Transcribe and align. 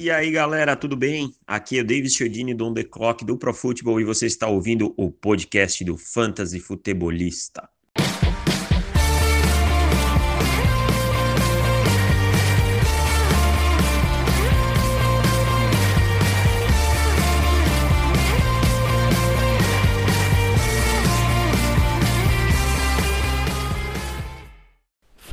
E 0.00 0.10
aí, 0.10 0.30
galera, 0.30 0.76
tudo 0.76 0.96
bem? 0.96 1.32
Aqui 1.46 1.78
é 1.78 1.82
o 1.82 1.84
David 1.84 2.10
Chiodini 2.10 2.52
do 2.52 2.66
On 2.66 2.74
The 2.74 2.84
Clock 2.84 3.24
do 3.24 3.38
Pro 3.38 3.54
Football 3.54 4.00
e 4.00 4.04
você 4.04 4.26
está 4.26 4.48
ouvindo 4.48 4.92
o 4.96 5.10
podcast 5.10 5.84
do 5.84 5.96
Fantasy 5.96 6.58
Futebolista. 6.58 7.68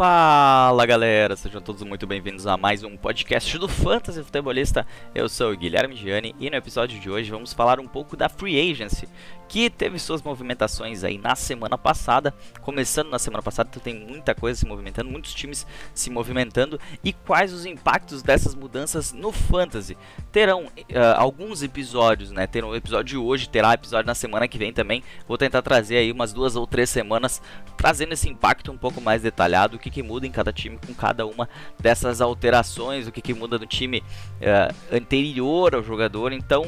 Fala 0.01 0.83
galera, 0.83 1.35
sejam 1.35 1.61
todos 1.61 1.83
muito 1.83 2.07
bem-vindos 2.07 2.47
a 2.47 2.57
mais 2.57 2.83
um 2.83 2.97
podcast 2.97 3.55
do 3.59 3.67
Fantasy 3.67 4.23
Futebolista. 4.23 4.83
Eu 5.13 5.29
sou 5.29 5.51
o 5.51 5.55
Guilherme 5.55 5.95
Gianni 5.95 6.35
e 6.39 6.49
no 6.49 6.55
episódio 6.55 6.99
de 6.99 7.07
hoje 7.07 7.29
vamos 7.29 7.53
falar 7.53 7.79
um 7.79 7.87
pouco 7.87 8.17
da 8.17 8.27
Free 8.27 8.71
Agency, 8.71 9.07
que 9.51 9.69
teve 9.69 9.99
suas 9.99 10.21
movimentações 10.21 11.03
aí 11.03 11.17
na 11.17 11.35
semana 11.35 11.77
passada, 11.77 12.33
começando 12.61 13.09
na 13.09 13.19
semana 13.19 13.43
passada, 13.43 13.67
então 13.69 13.83
tem 13.83 13.93
muita 13.93 14.33
coisa 14.33 14.57
se 14.57 14.65
movimentando, 14.65 15.09
muitos 15.09 15.33
times 15.33 15.67
se 15.93 16.09
movimentando 16.09 16.79
e 17.03 17.11
quais 17.11 17.51
os 17.51 17.65
impactos 17.65 18.23
dessas 18.23 18.55
mudanças 18.55 19.11
no 19.11 19.29
Fantasy. 19.29 19.97
Terão 20.31 20.67
uh, 20.67 20.71
alguns 21.17 21.61
episódios, 21.63 22.31
né? 22.31 22.47
Terão 22.47 22.69
um 22.69 22.75
episódio 22.75 23.21
hoje, 23.25 23.49
terá 23.49 23.73
episódio 23.73 24.07
na 24.07 24.15
semana 24.15 24.47
que 24.47 24.57
vem 24.57 24.71
também. 24.71 25.03
Vou 25.27 25.37
tentar 25.37 25.61
trazer 25.61 25.97
aí 25.97 26.13
umas 26.13 26.31
duas 26.31 26.55
ou 26.55 26.65
três 26.65 26.89
semanas 26.89 27.41
trazendo 27.75 28.13
esse 28.13 28.29
impacto 28.29 28.71
um 28.71 28.77
pouco 28.77 29.01
mais 29.01 29.21
detalhado, 29.21 29.75
o 29.75 29.79
que, 29.79 29.89
que 29.89 30.01
muda 30.01 30.25
em 30.25 30.31
cada 30.31 30.53
time 30.53 30.79
com 30.87 30.93
cada 30.93 31.25
uma 31.25 31.49
dessas 31.77 32.21
alterações, 32.21 33.05
o 33.05 33.11
que, 33.11 33.21
que 33.21 33.33
muda 33.33 33.59
no 33.59 33.65
time 33.65 33.99
uh, 33.99 34.95
anterior 34.95 35.75
ao 35.75 35.83
jogador. 35.83 36.31
Então 36.31 36.65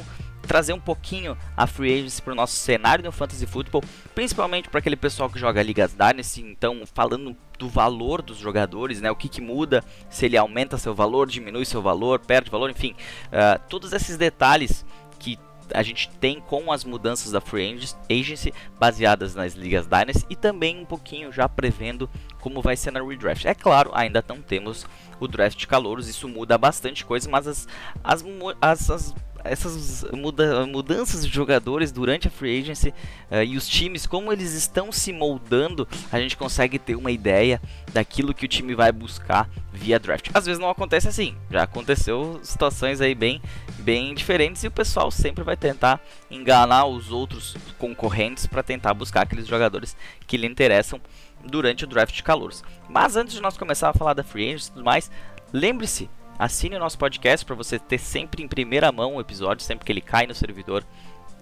trazer 0.48 0.74
um 0.74 0.80
pouquinho 0.80 1.38
a 1.56 1.66
free 1.66 2.00
agency 2.00 2.22
para 2.22 2.34
o 2.34 2.36
nosso 2.36 2.56
cenário 2.56 3.04
no 3.04 3.12
fantasy 3.12 3.45
football, 3.45 3.84
principalmente 4.14 4.70
para 4.70 4.80
aquele 4.80 4.95
pessoal 4.95 5.30
que 5.30 5.40
joga 5.40 5.64
ligas 5.64 5.94
Dynasty, 5.94 6.42
então 6.42 6.84
falando 6.94 7.36
do 7.58 7.70
valor 7.70 8.22
dos 8.22 8.38
jogadores, 8.38 9.02
né? 9.02 9.09
O 9.09 9.16
que, 9.16 9.30
que 9.30 9.42
muda, 9.42 9.84
se 10.09 10.26
ele 10.26 10.38
aumenta 10.38 10.78
seu 10.78 10.94
valor, 10.94 11.28
diminui 11.28 11.66
seu 11.66 11.82
valor, 11.82 12.20
perde 12.20 12.50
valor, 12.50 12.70
enfim, 12.70 12.94
uh, 13.28 13.62
todos 13.70 13.94
esses 13.94 14.17
detalhes 14.17 14.86
que 15.20 15.40
a 15.73 15.82
gente 15.82 16.09
tem 16.20 16.42
com 16.42 16.72
as 16.72 16.84
mudanças 16.84 17.32
da 17.32 17.39
Free 17.39 17.80
Agency 18.10 18.54
baseadas 18.80 19.34
nas 19.34 19.54
ligas 19.54 19.88
Dynasty 19.88 20.26
e 20.30 20.36
também 20.36 20.80
um 20.80 20.86
pouquinho 20.86 21.32
já 21.32 21.48
prevendo 21.48 22.10
como 22.42 22.62
vai 22.62 22.76
ser 22.76 22.92
na 22.92 23.02
redraft. 23.02 23.45
É 23.45 23.56
claro, 23.56 23.92
ainda 23.94 24.23
não 24.28 24.42
temos 24.42 24.86
o 25.20 25.28
draft 25.28 25.58
de 25.58 25.67
calouros, 25.67 26.08
isso 26.08 26.28
muda 26.28 26.58
bastante 26.58 27.06
coisa, 27.06 27.30
mas 27.30 27.48
as, 27.48 27.67
as, 28.04 28.23
as, 28.62 28.89
as 28.89 29.16
essas 29.44 30.05
muda 30.11 30.66
mudanças 30.66 31.25
de 31.25 31.33
jogadores 31.33 31.91
durante 31.91 32.27
a 32.27 32.31
free 32.31 32.59
agency 32.59 32.89
uh, 32.89 33.44
e 33.45 33.58
os 33.58 33.67
times, 33.67 34.05
como 34.05 34.31
eles 34.31 34.53
estão 34.53 34.91
se 34.91 35.11
moldando, 35.11 35.88
a 36.11 36.19
gente 36.19 36.38
consegue 36.38 36.80
ter 36.80 36.95
uma 36.95 37.11
ideia 37.11 37.61
daquilo 37.94 38.33
que 38.33 38.45
o 38.45 38.47
time 38.47 38.73
vai 38.73 38.91
buscar 38.91 39.49
via 39.71 39.99
draft. 39.99 40.30
Às 40.33 40.45
vezes 40.45 40.59
não 40.59 40.69
acontece 40.69 41.08
assim, 41.08 41.36
já 41.49 41.64
aconteceu 41.64 42.39
situações 42.44 43.02
aí 43.02 43.14
bem, 43.14 43.41
bem 43.80 44.14
diferentes 44.14 44.64
e 44.64 44.67
o 44.67 44.71
pessoal 44.71 45.11
sempre 45.11 45.44
vai 45.44 45.58
tentar 45.58 45.99
enganar 46.30 46.86
os 46.86 47.11
outros 47.11 47.55
concorrentes 47.77 48.47
para 48.47 48.64
tentar 48.64 48.94
buscar 48.94 49.23
aqueles 49.23 49.47
jogadores 49.47 49.95
que 50.25 50.38
lhe 50.38 50.47
interessam 50.47 51.02
durante 51.44 51.83
o 51.83 51.88
draft 51.88 52.16
de 52.16 52.23
calouros. 52.23 52.64
Mas 52.88 53.16
antes 53.16 53.33
de 53.33 53.41
nós 53.41 53.58
começar 53.58 53.89
a 53.89 53.94
falar 53.94 54.14
da 54.14 54.23
free 54.23 54.47
agency 54.49 54.69
e 54.69 54.73
tudo 54.73 54.86
mais, 54.86 55.11
lembre-se 55.52 56.09
Assine 56.38 56.76
o 56.76 56.80
nosso 56.80 56.98
podcast 56.98 57.45
para 57.45 57.56
você 57.56 57.78
ter 57.78 58.00
sempre 58.00 58.44
em 58.44 58.48
primeira 58.48 58.92
mão 58.92 59.16
o 59.16 59.22
episódio, 59.22 59.64
sempre 59.64 59.86
que 59.86 59.92
ele 59.92 60.02
cai 60.02 60.26
no 60.26 60.34
servidor. 60.34 60.84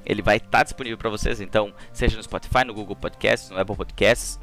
Ele 0.05 0.21
vai 0.21 0.37
estar 0.37 0.49
tá 0.49 0.63
disponível 0.63 0.97
para 0.97 1.09
vocês, 1.09 1.39
então, 1.39 1.73
seja 1.93 2.17
no 2.17 2.23
Spotify, 2.23 2.65
no 2.65 2.73
Google 2.73 2.95
Podcasts, 2.95 3.49
no 3.49 3.59
Apple 3.59 3.75
Podcasts, 3.75 4.39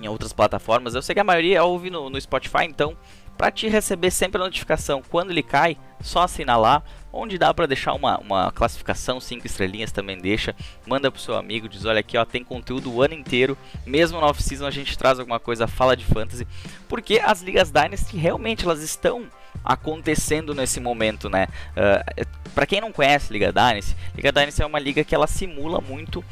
em 0.00 0.08
outras 0.08 0.32
plataformas. 0.32 0.94
Eu 0.94 1.02
sei 1.02 1.14
que 1.14 1.20
a 1.20 1.24
maioria 1.24 1.62
ouve 1.64 1.90
no, 1.90 2.08
no 2.08 2.20
Spotify, 2.20 2.64
então, 2.64 2.96
para 3.36 3.50
te 3.50 3.68
receber 3.68 4.10
sempre 4.10 4.40
a 4.40 4.44
notificação 4.44 5.02
quando 5.08 5.30
ele 5.30 5.42
cai, 5.42 5.76
só 6.00 6.22
assinar 6.22 6.58
lá. 6.58 6.82
Onde 7.16 7.38
dá 7.38 7.54
para 7.54 7.66
deixar 7.66 7.94
uma, 7.94 8.18
uma 8.18 8.50
classificação, 8.50 9.20
5 9.20 9.46
estrelinhas 9.46 9.92
também 9.92 10.18
deixa. 10.18 10.52
Manda 10.84 11.12
pro 11.12 11.20
seu 11.20 11.36
amigo, 11.36 11.68
diz: 11.68 11.84
olha 11.84 12.00
aqui, 12.00 12.18
ó, 12.18 12.24
tem 12.24 12.42
conteúdo 12.42 12.92
o 12.92 13.00
ano 13.00 13.14
inteiro. 13.14 13.56
Mesmo 13.86 14.20
na 14.20 14.26
off-season 14.26 14.66
a 14.66 14.70
gente 14.72 14.98
traz 14.98 15.20
alguma 15.20 15.38
coisa, 15.38 15.68
fala 15.68 15.96
de 15.96 16.04
fantasy. 16.04 16.44
Porque 16.88 17.20
as 17.24 17.40
ligas 17.40 17.70
Dynasty 17.70 18.16
realmente 18.16 18.64
elas 18.64 18.82
estão 18.82 19.28
acontecendo 19.64 20.56
nesse 20.56 20.80
momento, 20.80 21.30
né? 21.30 21.46
Uh, 21.76 22.26
para 22.52 22.66
quem 22.66 22.80
não 22.80 22.92
conhece 22.92 23.32
Liga 23.32 23.52
Dynasty, 23.52 23.96
Liga 24.16 24.32
Dynasty 24.32 24.62
é 24.62 24.66
uma 24.66 24.78
liga 24.78 25.04
que 25.04 25.14
ela 25.14 25.26
simula 25.26 25.80
muito 25.80 26.24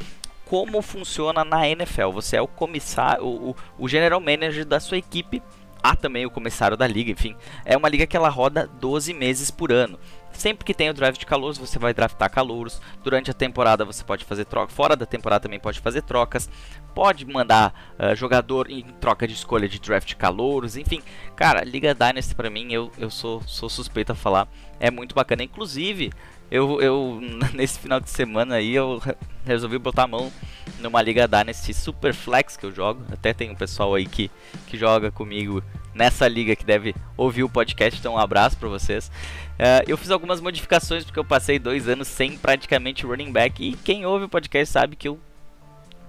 como 0.45 0.83
funciona 0.83 1.45
na 1.45 1.67
NFL. 1.67 2.11
Você 2.11 2.37
é 2.37 2.43
o 2.43 2.49
comissário, 2.49 3.25
o, 3.25 3.57
o 3.79 3.89
general 3.89 4.21
manager 4.21 4.67
da 4.67 4.79
sua 4.79 4.99
equipe 4.99 5.43
há 5.83 5.97
também 5.97 6.25
o 6.25 6.31
comissário 6.31 6.77
da 6.77 6.87
liga, 6.87 7.11
enfim. 7.11 7.37
É 7.65 7.77
uma 7.77 7.89
liga 7.89 8.07
que 8.07 8.17
ela 8.17 8.29
roda 8.29 8.71
12 8.81 9.13
meses 9.13 9.51
por 9.51 9.73
ano. 9.73 9.99
Sempre 10.33 10.65
que 10.65 10.73
tem 10.73 10.89
o 10.89 10.95
draft 10.95 11.19
de 11.19 11.27
calouros, 11.27 11.59
você 11.59 11.79
vai 11.79 11.93
draftar 11.93 12.31
calouros. 12.31 12.81
Durante 13.03 13.31
a 13.31 13.35
temporada 13.35 13.85
você 13.85 14.03
pode 14.03 14.25
fazer 14.25 14.45
troca. 14.45 14.73
Fora 14.73 14.97
da 14.97 15.05
temporada 15.05 15.43
também 15.43 15.61
pode 15.61 15.81
fazer 15.81 16.03
trocas. 16.03 16.49
Pode 16.95 17.27
mandar 17.27 17.95
uh, 17.99 18.15
jogador 18.15 18.71
em 18.71 18.83
troca 19.01 19.27
de 19.27 19.35
escolha 19.35 19.69
de 19.69 19.79
draft 19.79 20.15
calouros. 20.15 20.77
Enfim, 20.77 21.03
cara, 21.37 21.65
Liga 21.65 21.95
Dynasty 21.95 22.35
para 22.35 22.51
mim, 22.51 22.73
eu, 22.73 22.91
eu 22.99 23.11
sou, 23.11 23.43
sou 23.43 23.69
suspeito 23.69 24.13
a 24.13 24.15
falar. 24.15 24.49
É 24.81 24.91
muito 24.91 25.15
bacana. 25.15 25.43
Inclusive, 25.43 26.11
eu, 26.53 26.83
eu 26.83 27.19
nesse 27.55 27.79
final 27.79 27.99
de 27.99 28.11
semana 28.11 28.57
aí 28.57 28.75
eu 28.75 29.03
resolvi 29.43 29.79
botar 29.79 30.03
a 30.03 30.07
mão 30.07 30.31
numa 30.79 31.01
liga 31.01 31.27
da 31.27 31.43
nesse 31.43 31.73
Super 31.73 32.13
Flex 32.13 32.59
que 32.59 32.67
eu 32.67 32.71
jogo. 32.71 33.03
Até 33.11 33.33
tem 33.33 33.51
um 33.51 33.55
pessoal 33.55 33.95
aí 33.95 34.05
que, 34.05 34.31
que 34.67 34.77
joga 34.77 35.11
comigo 35.11 35.65
nessa 35.95 36.29
liga 36.29 36.55
que 36.55 36.65
deve 36.65 36.95
ouvir 37.17 37.43
o 37.43 37.49
podcast, 37.49 37.99
então 37.99 38.15
um 38.15 38.19
abraço 38.19 38.59
para 38.59 38.69
vocês. 38.69 39.11
Uh, 39.55 39.85
eu 39.87 39.97
fiz 39.97 40.11
algumas 40.11 40.41
modificações 40.41 41.05
porque 41.05 41.19
eu 41.19 41.25
passei 41.25 41.59
dois 41.59 41.89
anos 41.89 42.09
sem 42.09 42.37
praticamente 42.37 43.07
running 43.07 43.33
back 43.33 43.63
e 43.67 43.75
quem 43.75 44.05
ouve 44.05 44.27
o 44.27 44.29
podcast 44.29 44.73
sabe 44.73 44.95
que 44.95 45.09
eu 45.09 45.19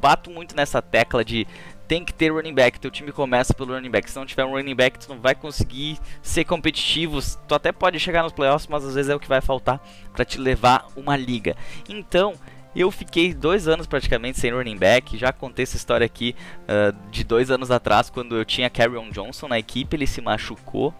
bato 0.01 0.29
muito 0.29 0.55
nessa 0.55 0.81
tecla 0.81 1.23
de 1.23 1.47
tem 1.93 2.03
que 2.03 2.11
ter 2.11 2.31
running 2.31 2.55
back. 2.55 2.79
Teu 2.79 2.89
time 2.89 3.11
começa 3.11 3.53
pelo 3.53 3.75
running 3.75 3.91
back. 3.91 4.09
Se 4.09 4.17
não 4.17 4.25
tiver 4.25 4.43
um 4.43 4.53
running 4.53 4.73
back, 4.73 4.97
tu 4.97 5.07
não 5.09 5.21
vai 5.21 5.35
conseguir 5.35 5.99
ser 6.23 6.43
competitivo. 6.43 7.19
Tu 7.47 7.53
até 7.53 7.71
pode 7.71 7.99
chegar 7.99 8.23
nos 8.23 8.31
playoffs, 8.31 8.65
mas 8.67 8.83
às 8.83 8.95
vezes 8.95 9.11
é 9.11 9.15
o 9.15 9.19
que 9.19 9.27
vai 9.27 9.41
faltar 9.41 9.79
para 10.11 10.25
te 10.25 10.39
levar 10.39 10.87
uma 10.95 11.15
liga. 11.15 11.55
Então, 11.87 12.33
eu 12.75 12.89
fiquei 12.89 13.31
dois 13.31 13.67
anos 13.67 13.85
praticamente 13.85 14.39
sem 14.39 14.51
running 14.51 14.75
back. 14.75 15.15
Já 15.19 15.31
contei 15.31 15.61
essa 15.61 15.77
história 15.77 16.03
aqui 16.03 16.35
uh, 16.63 16.97
de 17.11 17.23
dois 17.23 17.51
anos 17.51 17.69
atrás, 17.69 18.09
quando 18.09 18.35
eu 18.35 18.43
tinha 18.43 18.71
Carrion 18.71 19.11
Johnson 19.11 19.47
na 19.47 19.59
equipe, 19.59 19.95
ele 19.95 20.07
se 20.07 20.19
machucou. 20.19 20.91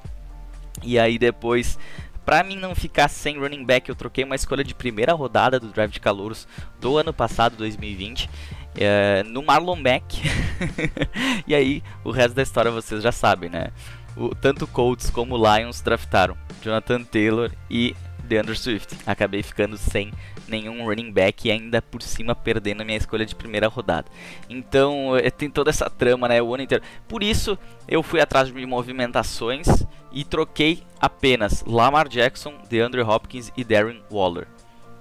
E 0.83 0.99
aí 0.99 1.17
depois 1.17 1.79
Pra 2.25 2.41
mim 2.41 2.55
não 2.55 2.73
ficar 2.73 3.09
sem 3.09 3.37
running 3.37 3.65
back, 3.65 3.89
eu 3.89 3.95
troquei 3.95 4.23
uma 4.23 4.35
escolha 4.35 4.63
de 4.63 4.73
primeira 4.73 5.11
rodada 5.11 5.59
do 5.59 5.67
Drive 5.67 5.91
de 5.91 5.99
Calouros 5.99 6.47
do 6.79 6.97
ano 6.97 7.11
passado, 7.11 7.57
2020 7.57 8.29
é, 8.75 9.23
no 9.23 9.43
Marlon 9.43 9.75
Mack. 9.75 10.21
e 11.47 11.53
aí, 11.53 11.83
o 12.03 12.11
resto 12.11 12.35
da 12.35 12.43
história 12.43 12.71
vocês 12.71 13.03
já 13.03 13.11
sabem, 13.11 13.49
né? 13.49 13.69
O, 14.15 14.33
tanto 14.35 14.67
Colts 14.67 15.09
como 15.09 15.37
Lions 15.37 15.81
draftaram 15.81 16.37
Jonathan 16.61 17.03
Taylor 17.03 17.51
e 17.69 17.95
DeAndre 18.23 18.55
Swift. 18.55 18.95
Acabei 19.05 19.43
ficando 19.43 19.77
sem 19.77 20.11
nenhum 20.47 20.85
running 20.85 21.11
back 21.11 21.47
e 21.47 21.51
ainda 21.51 21.81
por 21.81 22.01
cima 22.01 22.35
perdendo 22.35 22.81
a 22.81 22.85
minha 22.85 22.97
escolha 22.97 23.25
de 23.25 23.35
primeira 23.35 23.67
rodada. 23.67 24.07
Então 24.49 25.15
é, 25.17 25.29
tem 25.29 25.49
toda 25.49 25.69
essa 25.69 25.89
trama, 25.89 26.27
né, 26.27 26.41
o 26.41 26.53
ano 26.53 26.63
inteiro. 26.63 26.83
Por 27.07 27.23
isso 27.23 27.57
eu 27.87 28.01
fui 28.03 28.21
atrás 28.21 28.53
de 28.53 28.65
movimentações 28.65 29.67
e 30.11 30.23
troquei 30.23 30.83
apenas 30.99 31.63
Lamar 31.65 32.07
Jackson, 32.07 32.53
DeAndre 32.69 33.01
Hopkins 33.01 33.51
e 33.57 33.63
Darren 33.63 34.01
Waller. 34.11 34.47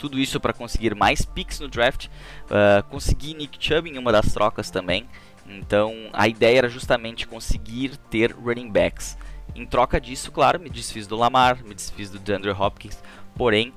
Tudo 0.02 0.18
isso 0.18 0.40
para 0.40 0.52
conseguir 0.52 0.96
mais 0.96 1.24
picks 1.24 1.60
no 1.60 1.68
draft, 1.68 2.08
uh, 2.46 2.82
conseguir 2.90 3.34
Nick 3.34 3.56
Chubb 3.64 3.88
em 3.88 3.96
uma 3.96 4.10
das 4.10 4.32
trocas 4.32 4.68
também. 4.68 5.08
Então 5.46 6.10
a 6.12 6.26
ideia 6.26 6.58
era 6.58 6.68
justamente 6.68 7.24
conseguir 7.24 7.96
ter 8.10 8.32
running 8.32 8.68
backs. 8.68 9.16
Em 9.54 9.64
troca 9.64 10.00
disso, 10.00 10.32
claro, 10.32 10.58
me 10.58 10.68
desfiz 10.68 11.06
do 11.06 11.14
Lamar, 11.14 11.62
me 11.62 11.72
desfiz 11.72 12.10
do 12.10 12.18
DeAndre 12.18 12.50
Hopkins, 12.50 13.00
porém 13.36 13.72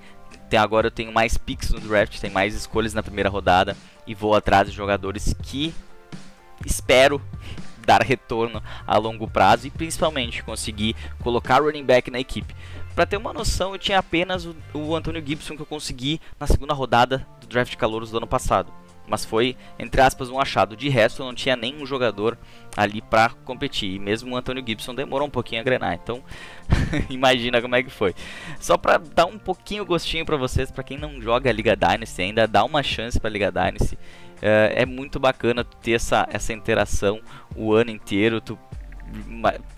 agora 0.58 0.88
eu 0.88 0.92
tenho 0.92 1.14
mais 1.14 1.38
picks 1.38 1.70
no 1.70 1.80
draft, 1.80 2.20
tem 2.20 2.32
mais 2.32 2.56
escolhas 2.56 2.96
na 2.96 3.04
primeira 3.04 3.30
rodada 3.30 3.78
e 4.08 4.16
vou 4.16 4.34
atrás 4.34 4.68
de 4.68 4.76
jogadores 4.76 5.36
que 5.44 5.76
espero 6.66 7.22
dar 7.86 8.02
retorno 8.02 8.64
a 8.88 8.98
longo 8.98 9.30
prazo 9.30 9.68
e 9.68 9.70
principalmente 9.70 10.42
conseguir 10.42 10.96
colocar 11.20 11.62
running 11.62 11.86
back 11.86 12.10
na 12.10 12.20
equipe. 12.20 12.56
Para 12.96 13.06
ter 13.06 13.18
uma 13.18 13.34
noção, 13.34 13.74
eu 13.74 13.78
tinha 13.78 14.00
apenas 14.00 14.46
o, 14.46 14.56
o 14.74 14.96
Antônio 14.96 15.22
Gibson 15.26 15.56
que 15.56 15.62
eu 15.62 15.66
consegui 15.66 16.22
na 16.40 16.48
segunda 16.48 16.74
rodada 16.74 17.28
do 17.42 17.48
draft 17.48 17.70
de 17.72 17.78
calouros 17.78 18.10
do 18.10 18.18
ano 18.18 18.26
passado. 18.28 18.72
mas 19.06 19.26
foi, 19.26 19.58
entre 19.78 20.02
aspas, 20.02 20.30
um 20.30 20.40
achado. 20.40 20.78
De 20.78 20.88
resto, 20.88 21.24
não 21.24 21.36
tinha 21.36 21.58
nenhum 21.58 21.86
jogador 21.86 22.38
ali 22.76 23.02
para 23.02 23.30
competir. 23.30 23.96
E 23.96 24.00
mesmo 24.00 24.34
o 24.34 24.38
Antônio 24.38 24.64
Gibson 24.66 24.96
demorou 24.96 25.28
um 25.28 25.32
pouquinho 25.32 25.60
a 25.60 25.64
grenar. 25.64 25.94
Então, 25.94 26.24
imagina 27.10 27.62
como 27.62 27.76
é 27.76 27.84
que 27.84 27.90
foi. 27.90 28.16
Só 28.62 28.78
para 28.78 28.98
dar 28.98 29.26
um 29.26 29.38
pouquinho 29.38 29.86
gostinho 29.86 30.26
para 30.26 30.38
vocês, 30.38 30.72
para 30.72 30.84
quem 30.84 30.98
não 30.98 31.22
joga 31.22 31.50
a 31.50 31.54
Liga 31.54 31.76
Dynasty 31.76 32.22
ainda, 32.22 32.48
dá 32.48 32.64
uma 32.64 32.82
chance 32.82 33.20
para 33.20 33.30
Liga 33.30 33.52
Dynasty. 33.52 33.98
É, 34.42 34.84
é 34.84 34.86
muito 34.86 35.20
bacana 35.20 35.64
ter 35.64 35.94
essa, 35.94 36.28
essa 36.32 36.54
interação 36.54 37.20
o 37.56 37.74
ano 37.74 37.92
inteiro. 37.92 38.40
Tu 38.40 38.58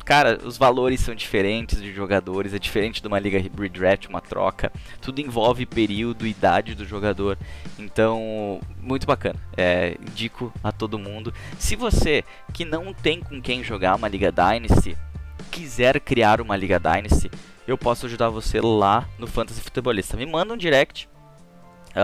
cara, 0.06 0.39
os 0.44 0.57
valores 0.57 1.01
são 1.01 1.13
diferentes 1.13 1.81
de 1.81 1.94
jogadores, 1.94 2.53
é 2.53 2.59
diferente 2.59 3.01
de 3.01 3.07
uma 3.07 3.19
liga 3.19 3.39
redraft, 3.39 4.07
uma 4.07 4.21
troca. 4.21 4.71
Tudo 5.01 5.19
envolve 5.19 5.65
período, 5.65 6.25
idade 6.25 6.75
do 6.75 6.85
jogador. 6.85 7.38
Então, 7.77 8.59
muito 8.81 9.06
bacana. 9.06 9.39
É, 9.56 9.97
indico 10.01 10.53
a 10.63 10.71
todo 10.71 11.00
mundo. 11.00 11.33
Se 11.59 11.75
você 11.75 12.24
que 12.53 12.65
não 12.65 12.94
tem 12.94 13.21
com 13.21 13.41
quem 13.41 13.63
jogar 13.63 13.95
uma 13.95 14.07
liga 14.07 14.31
Dynasty, 14.31 14.97
quiser 15.51 16.00
criar 16.00 16.41
uma 16.41 16.56
liga 16.56 16.80
Dynasty, 16.80 17.30
eu 17.68 17.77
posso 17.77 18.06
ajudar 18.06 18.30
você 18.30 18.62
lá 18.62 19.07
no 19.19 19.27
Fantasy 19.27 19.59
Futebolista. 19.62 20.15
Me 20.15 20.25
manda 20.25 20.53
um 20.53 20.57
direct 20.57 21.09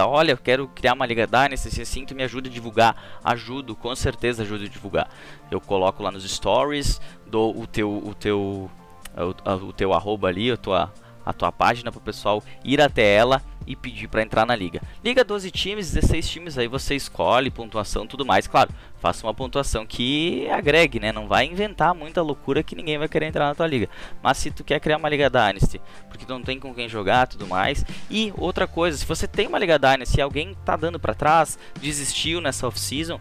olha, 0.01 0.31
eu 0.31 0.37
quero 0.37 0.67
criar 0.67 0.93
uma 0.93 1.05
Liga 1.05 1.27
Dynasty, 1.27 1.85
se 1.85 2.05
tu 2.05 2.15
me 2.15 2.23
ajuda 2.23 2.49
a 2.49 2.51
divulgar. 2.51 3.19
Ajudo, 3.23 3.75
com 3.75 3.95
certeza 3.95 4.43
ajudo 4.43 4.65
a 4.65 4.67
divulgar. 4.67 5.09
Eu 5.51 5.61
coloco 5.61 6.01
lá 6.01 6.11
nos 6.11 6.29
stories, 6.29 6.99
dou 7.27 7.57
o 7.59 7.67
teu, 7.67 7.91
o 7.91 8.13
teu, 8.15 8.69
o, 9.15 9.67
o 9.67 9.73
teu 9.73 9.93
arroba 9.93 10.27
ali, 10.27 10.51
a 10.51 10.57
tua, 10.57 10.91
a 11.25 11.33
tua 11.33 11.51
página 11.51 11.91
para 11.91 11.99
o 11.99 12.03
pessoal 12.03 12.43
ir 12.63 12.81
até 12.81 13.13
ela 13.13 13.41
e 13.65 13.75
pedir 13.75 14.07
para 14.07 14.21
entrar 14.21 14.45
na 14.45 14.55
liga. 14.55 14.81
Liga 15.03 15.23
12 15.23 15.51
times, 15.51 15.91
16 15.91 16.29
times, 16.29 16.57
aí 16.57 16.67
você 16.67 16.95
escolhe 16.95 17.49
pontuação 17.49 18.07
tudo 18.07 18.25
mais. 18.25 18.47
Claro, 18.47 18.71
faça 18.99 19.25
uma 19.25 19.33
pontuação 19.33 19.85
que 19.85 20.47
agregue, 20.49 20.99
né? 20.99 21.11
Não 21.11 21.27
vai 21.27 21.45
inventar 21.45 21.93
muita 21.93 22.21
loucura 22.21 22.63
que 22.63 22.75
ninguém 22.75 22.97
vai 22.97 23.07
querer 23.07 23.27
entrar 23.27 23.47
na 23.47 23.55
tua 23.55 23.67
liga. 23.67 23.89
Mas 24.21 24.37
se 24.37 24.51
tu 24.51 24.63
quer 24.63 24.79
criar 24.79 24.97
uma 24.97 25.09
liga 25.09 25.29
Dynasty, 25.29 25.81
porque 26.09 26.25
tu 26.25 26.33
não 26.33 26.41
tem 26.41 26.59
com 26.59 26.73
quem 26.73 26.87
jogar, 26.87 27.27
tudo 27.27 27.47
mais. 27.47 27.85
E 28.09 28.33
outra 28.37 28.67
coisa, 28.67 28.97
se 28.97 29.05
você 29.05 29.27
tem 29.27 29.47
uma 29.47 29.59
liga 29.59 29.79
Dynasty 29.79 30.19
e 30.19 30.21
alguém 30.21 30.55
tá 30.65 30.75
dando 30.75 30.99
para 30.99 31.13
trás, 31.13 31.57
desistiu 31.79 32.39
nessa 32.41 32.67
off-season, 32.67 33.19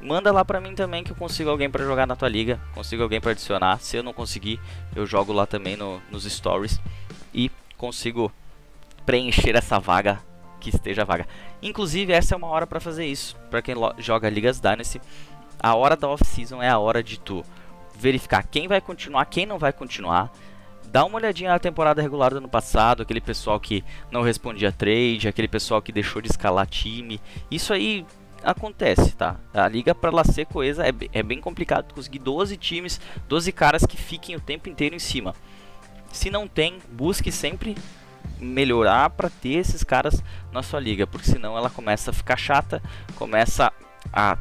manda 0.00 0.32
lá 0.32 0.44
pra 0.44 0.60
mim 0.60 0.74
também 0.74 1.02
que 1.02 1.10
eu 1.10 1.16
consigo 1.16 1.50
alguém 1.50 1.68
para 1.68 1.84
jogar 1.84 2.06
na 2.06 2.14
tua 2.16 2.28
liga, 2.28 2.60
consigo 2.74 3.02
alguém 3.02 3.20
para 3.20 3.32
adicionar. 3.32 3.80
Se 3.80 3.96
eu 3.96 4.02
não 4.02 4.12
conseguir, 4.12 4.60
eu 4.94 5.06
jogo 5.06 5.32
lá 5.32 5.46
também 5.46 5.76
no, 5.76 6.00
nos 6.10 6.24
stories 6.24 6.80
e 7.34 7.50
consigo 7.76 8.32
preencher 9.08 9.56
essa 9.56 9.78
vaga 9.78 10.20
que 10.60 10.68
esteja 10.68 11.02
vaga. 11.02 11.26
Inclusive, 11.62 12.12
essa 12.12 12.34
é 12.34 12.36
uma 12.36 12.48
hora 12.48 12.66
para 12.66 12.78
fazer 12.78 13.06
isso. 13.06 13.34
Para 13.50 13.62
quem 13.62 13.74
joga 13.96 14.28
Ligas 14.28 14.60
Dynasty, 14.60 15.00
a 15.58 15.74
hora 15.74 15.96
da 15.96 16.06
off-season 16.06 16.62
é 16.62 16.68
a 16.68 16.78
hora 16.78 17.02
de 17.02 17.18
tu 17.18 17.42
verificar 17.98 18.42
quem 18.42 18.68
vai 18.68 18.82
continuar, 18.82 19.24
quem 19.24 19.46
não 19.46 19.58
vai 19.58 19.72
continuar. 19.72 20.30
Dá 20.88 21.06
uma 21.06 21.16
olhadinha 21.16 21.48
na 21.48 21.58
temporada 21.58 22.02
regular 22.02 22.32
do 22.32 22.36
ano 22.36 22.50
passado, 22.50 23.02
aquele 23.02 23.22
pessoal 23.22 23.58
que 23.58 23.82
não 24.10 24.20
respondia 24.20 24.70
trade, 24.70 25.26
aquele 25.26 25.48
pessoal 25.48 25.80
que 25.80 25.90
deixou 25.90 26.20
de 26.20 26.28
escalar 26.28 26.66
time. 26.66 27.18
Isso 27.50 27.72
aí 27.72 28.04
acontece, 28.44 29.16
tá? 29.16 29.36
A 29.54 29.66
liga 29.68 29.94
para 29.94 30.10
ela 30.10 30.24
ser 30.24 30.44
coesa 30.44 30.86
é, 30.86 30.92
é 31.14 31.22
bem 31.22 31.40
complicado 31.40 31.94
conseguir 31.94 32.18
12 32.18 32.58
times, 32.58 33.00
12 33.26 33.52
caras 33.52 33.86
que 33.86 33.96
fiquem 33.96 34.36
o 34.36 34.40
tempo 34.40 34.68
inteiro 34.68 34.94
em 34.94 34.98
cima. 34.98 35.34
Se 36.12 36.28
não 36.28 36.46
tem, 36.46 36.78
busque 36.92 37.32
sempre 37.32 37.74
melhorar 38.40 39.10
para 39.10 39.30
ter 39.30 39.54
esses 39.54 39.82
caras 39.82 40.22
na 40.52 40.62
sua 40.62 40.80
liga, 40.80 41.06
porque 41.06 41.30
senão 41.30 41.56
ela 41.56 41.70
começa 41.70 42.10
a 42.10 42.14
ficar 42.14 42.36
chata, 42.36 42.82
começa 43.16 43.72
a 44.12 44.38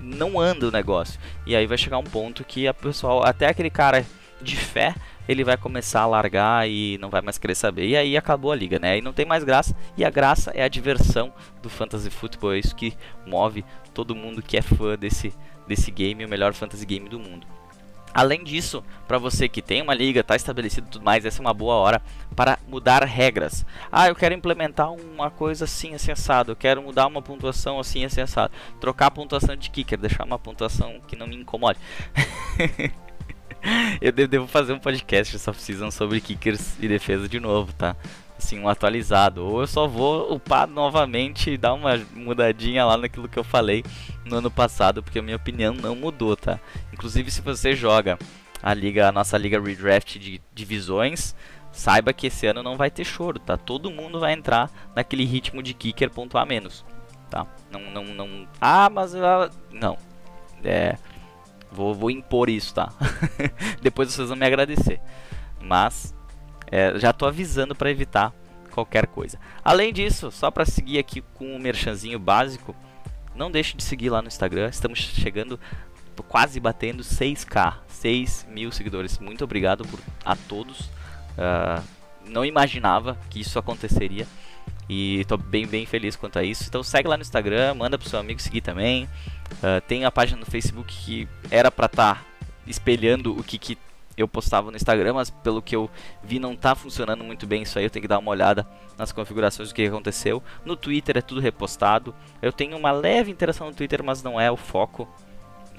não 0.00 0.38
anda 0.38 0.68
o 0.68 0.70
negócio. 0.70 1.18
E 1.46 1.56
aí 1.56 1.66
vai 1.66 1.76
chegar 1.76 1.98
um 1.98 2.04
ponto 2.04 2.44
que 2.44 2.68
a 2.68 2.74
pessoal, 2.74 3.24
até 3.24 3.46
aquele 3.46 3.70
cara 3.70 4.06
de 4.40 4.56
fé, 4.56 4.94
ele 5.28 5.44
vai 5.44 5.56
começar 5.56 6.02
a 6.02 6.06
largar 6.06 6.68
e 6.68 6.96
não 6.98 7.10
vai 7.10 7.20
mais 7.20 7.36
querer 7.36 7.54
saber. 7.54 7.86
E 7.86 7.96
aí 7.96 8.16
acabou 8.16 8.52
a 8.52 8.56
liga, 8.56 8.78
né? 8.78 8.98
E 8.98 9.02
não 9.02 9.12
tem 9.12 9.26
mais 9.26 9.44
graça. 9.44 9.76
E 9.96 10.04
a 10.04 10.10
graça 10.10 10.50
é 10.54 10.62
a 10.62 10.68
diversão 10.68 11.32
do 11.60 11.68
fantasy 11.68 12.10
football, 12.10 12.54
é 12.54 12.58
isso 12.58 12.74
que 12.74 12.96
move 13.26 13.64
todo 13.92 14.14
mundo 14.14 14.40
que 14.40 14.56
é 14.56 14.62
fã 14.62 14.96
desse 14.96 15.32
desse 15.66 15.90
game, 15.90 16.24
o 16.24 16.28
melhor 16.28 16.54
fantasy 16.54 16.86
game 16.86 17.08
do 17.10 17.18
mundo. 17.18 17.46
Além 18.12 18.42
disso, 18.42 18.82
para 19.06 19.18
você 19.18 19.48
que 19.48 19.62
tem 19.62 19.82
uma 19.82 19.94
liga, 19.94 20.20
está 20.20 20.34
estabelecido 20.34 20.88
tudo 20.90 21.04
mais, 21.04 21.24
essa 21.24 21.40
é 21.40 21.42
uma 21.42 21.54
boa 21.54 21.74
hora 21.74 22.02
para 22.34 22.58
mudar 22.68 23.04
regras. 23.04 23.64
Ah, 23.90 24.08
eu 24.08 24.14
quero 24.14 24.34
implementar 24.34 24.92
uma 24.92 25.30
coisa 25.30 25.64
assim, 25.64 25.94
assim. 25.94 26.10
Eu 26.46 26.56
quero 26.56 26.82
mudar 26.82 27.06
uma 27.06 27.22
pontuação 27.22 27.78
assim, 27.78 28.04
assim. 28.04 28.20
Trocar 28.80 29.06
a 29.06 29.10
pontuação 29.10 29.56
de 29.56 29.70
kicker, 29.70 29.98
deixar 29.98 30.24
uma 30.24 30.38
pontuação 30.38 31.00
que 31.06 31.16
não 31.16 31.26
me 31.26 31.36
incomode. 31.36 31.78
eu 34.00 34.12
devo 34.12 34.46
fazer 34.46 34.72
um 34.72 34.78
podcast 34.78 35.34
essa 35.36 35.52
season 35.52 35.90
sobre 35.90 36.20
kickers 36.20 36.76
e 36.80 36.88
defesa 36.88 37.28
de 37.28 37.40
novo, 37.40 37.72
tá? 37.72 37.96
Assim, 38.38 38.58
um 38.58 38.68
atualizado. 38.68 39.44
Ou 39.44 39.60
eu 39.60 39.66
só 39.66 39.86
vou 39.86 40.32
upar 40.32 40.66
novamente 40.66 41.50
e 41.50 41.58
dar 41.58 41.74
uma 41.74 41.96
mudadinha 42.14 42.84
lá 42.84 42.96
naquilo 42.96 43.28
que 43.28 43.38
eu 43.38 43.44
falei 43.44 43.84
no 44.24 44.36
ano 44.36 44.50
passado, 44.50 45.02
porque 45.02 45.18
a 45.18 45.22
minha 45.22 45.36
opinião 45.36 45.74
não 45.74 45.96
mudou, 45.96 46.36
tá? 46.36 46.58
Inclusive 46.92 47.30
se 47.30 47.42
você 47.42 47.74
joga 47.74 48.18
a 48.62 48.72
liga, 48.72 49.08
a 49.08 49.12
nossa 49.12 49.36
liga 49.36 49.60
redraft 49.60 50.18
de 50.18 50.40
divisões, 50.54 51.34
saiba 51.72 52.12
que 52.12 52.28
esse 52.28 52.46
ano 52.46 52.62
não 52.62 52.76
vai 52.76 52.90
ter 52.90 53.04
choro, 53.04 53.38
tá? 53.38 53.56
Todo 53.56 53.90
mundo 53.90 54.20
vai 54.20 54.32
entrar 54.32 54.70
naquele 54.94 55.24
ritmo 55.24 55.62
de 55.62 55.74
kicker 55.74 56.10
pontuar 56.10 56.46
menos, 56.46 56.84
tá? 57.28 57.46
Não, 57.70 57.80
não, 57.90 58.04
não. 58.04 58.48
Ah, 58.60 58.88
mas 58.88 59.12
não. 59.72 59.98
É, 60.64 60.96
vou, 61.70 61.94
vou 61.94 62.10
impor 62.10 62.48
isso, 62.48 62.74
tá? 62.74 62.92
Depois 63.82 64.12
vocês 64.12 64.28
vão 64.28 64.36
me 64.36 64.46
agradecer. 64.46 65.00
Mas 65.60 66.14
é, 66.70 66.98
já 66.98 67.12
tô 67.12 67.26
avisando 67.26 67.74
para 67.74 67.90
evitar 67.90 68.32
qualquer 68.70 69.06
coisa. 69.06 69.38
Além 69.64 69.92
disso, 69.92 70.30
só 70.30 70.50
para 70.50 70.64
seguir 70.64 70.98
aqui 70.98 71.20
com 71.34 71.56
o 71.56 71.58
merchanzinho 71.58 72.18
básico, 72.18 72.74
não 73.34 73.50
deixe 73.50 73.76
de 73.76 73.82
seguir 73.82 74.10
lá 74.10 74.20
no 74.22 74.28
Instagram. 74.28 74.68
Estamos 74.68 74.98
chegando 74.98 75.58
quase 76.28 76.58
batendo 76.58 77.02
6k, 77.02 77.78
6 77.86 78.48
mil 78.50 78.72
seguidores. 78.72 79.18
Muito 79.18 79.44
obrigado 79.44 79.86
por, 79.86 80.00
a 80.24 80.34
todos. 80.34 80.80
Uh, 81.36 81.82
não 82.26 82.44
imaginava 82.44 83.16
que 83.30 83.40
isso 83.40 83.58
aconteceria. 83.58 84.26
E 84.88 85.20
estou 85.20 85.36
bem, 85.36 85.66
bem 85.66 85.86
feliz 85.86 86.16
quanto 86.16 86.38
a 86.38 86.42
isso. 86.42 86.64
Então 86.66 86.82
segue 86.82 87.08
lá 87.08 87.16
no 87.16 87.22
Instagram, 87.22 87.74
manda 87.74 87.98
pro 87.98 88.08
seu 88.08 88.18
amigo 88.18 88.40
seguir 88.40 88.60
também. 88.60 89.04
Uh, 89.52 89.80
tem 89.86 90.04
a 90.04 90.10
página 90.10 90.40
no 90.40 90.46
Facebook 90.46 90.94
que 90.94 91.28
era 91.50 91.70
para 91.70 91.86
estar 91.86 92.14
tá 92.16 92.24
espelhando 92.66 93.36
o 93.38 93.42
que, 93.42 93.58
que 93.58 93.78
eu 94.18 94.26
postava 94.26 94.70
no 94.70 94.76
Instagram, 94.76 95.14
mas 95.14 95.30
pelo 95.30 95.62
que 95.62 95.76
eu 95.76 95.88
vi 96.22 96.38
não 96.38 96.52
está 96.52 96.74
funcionando 96.74 97.22
muito 97.22 97.46
bem 97.46 97.62
isso 97.62 97.78
aí, 97.78 97.84
eu 97.84 97.90
tenho 97.90 98.02
que 98.02 98.08
dar 98.08 98.18
uma 98.18 98.30
olhada 98.30 98.66
nas 98.96 99.12
configurações 99.12 99.68
do 99.68 99.74
que 99.74 99.86
aconteceu. 99.86 100.42
No 100.64 100.76
Twitter 100.76 101.16
é 101.16 101.22
tudo 101.22 101.40
repostado. 101.40 102.14
Eu 102.42 102.52
tenho 102.52 102.76
uma 102.76 102.90
leve 102.90 103.30
interação 103.30 103.68
no 103.68 103.74
Twitter, 103.74 104.02
mas 104.02 104.22
não 104.22 104.40
é 104.40 104.50
o 104.50 104.56
foco. 104.56 105.08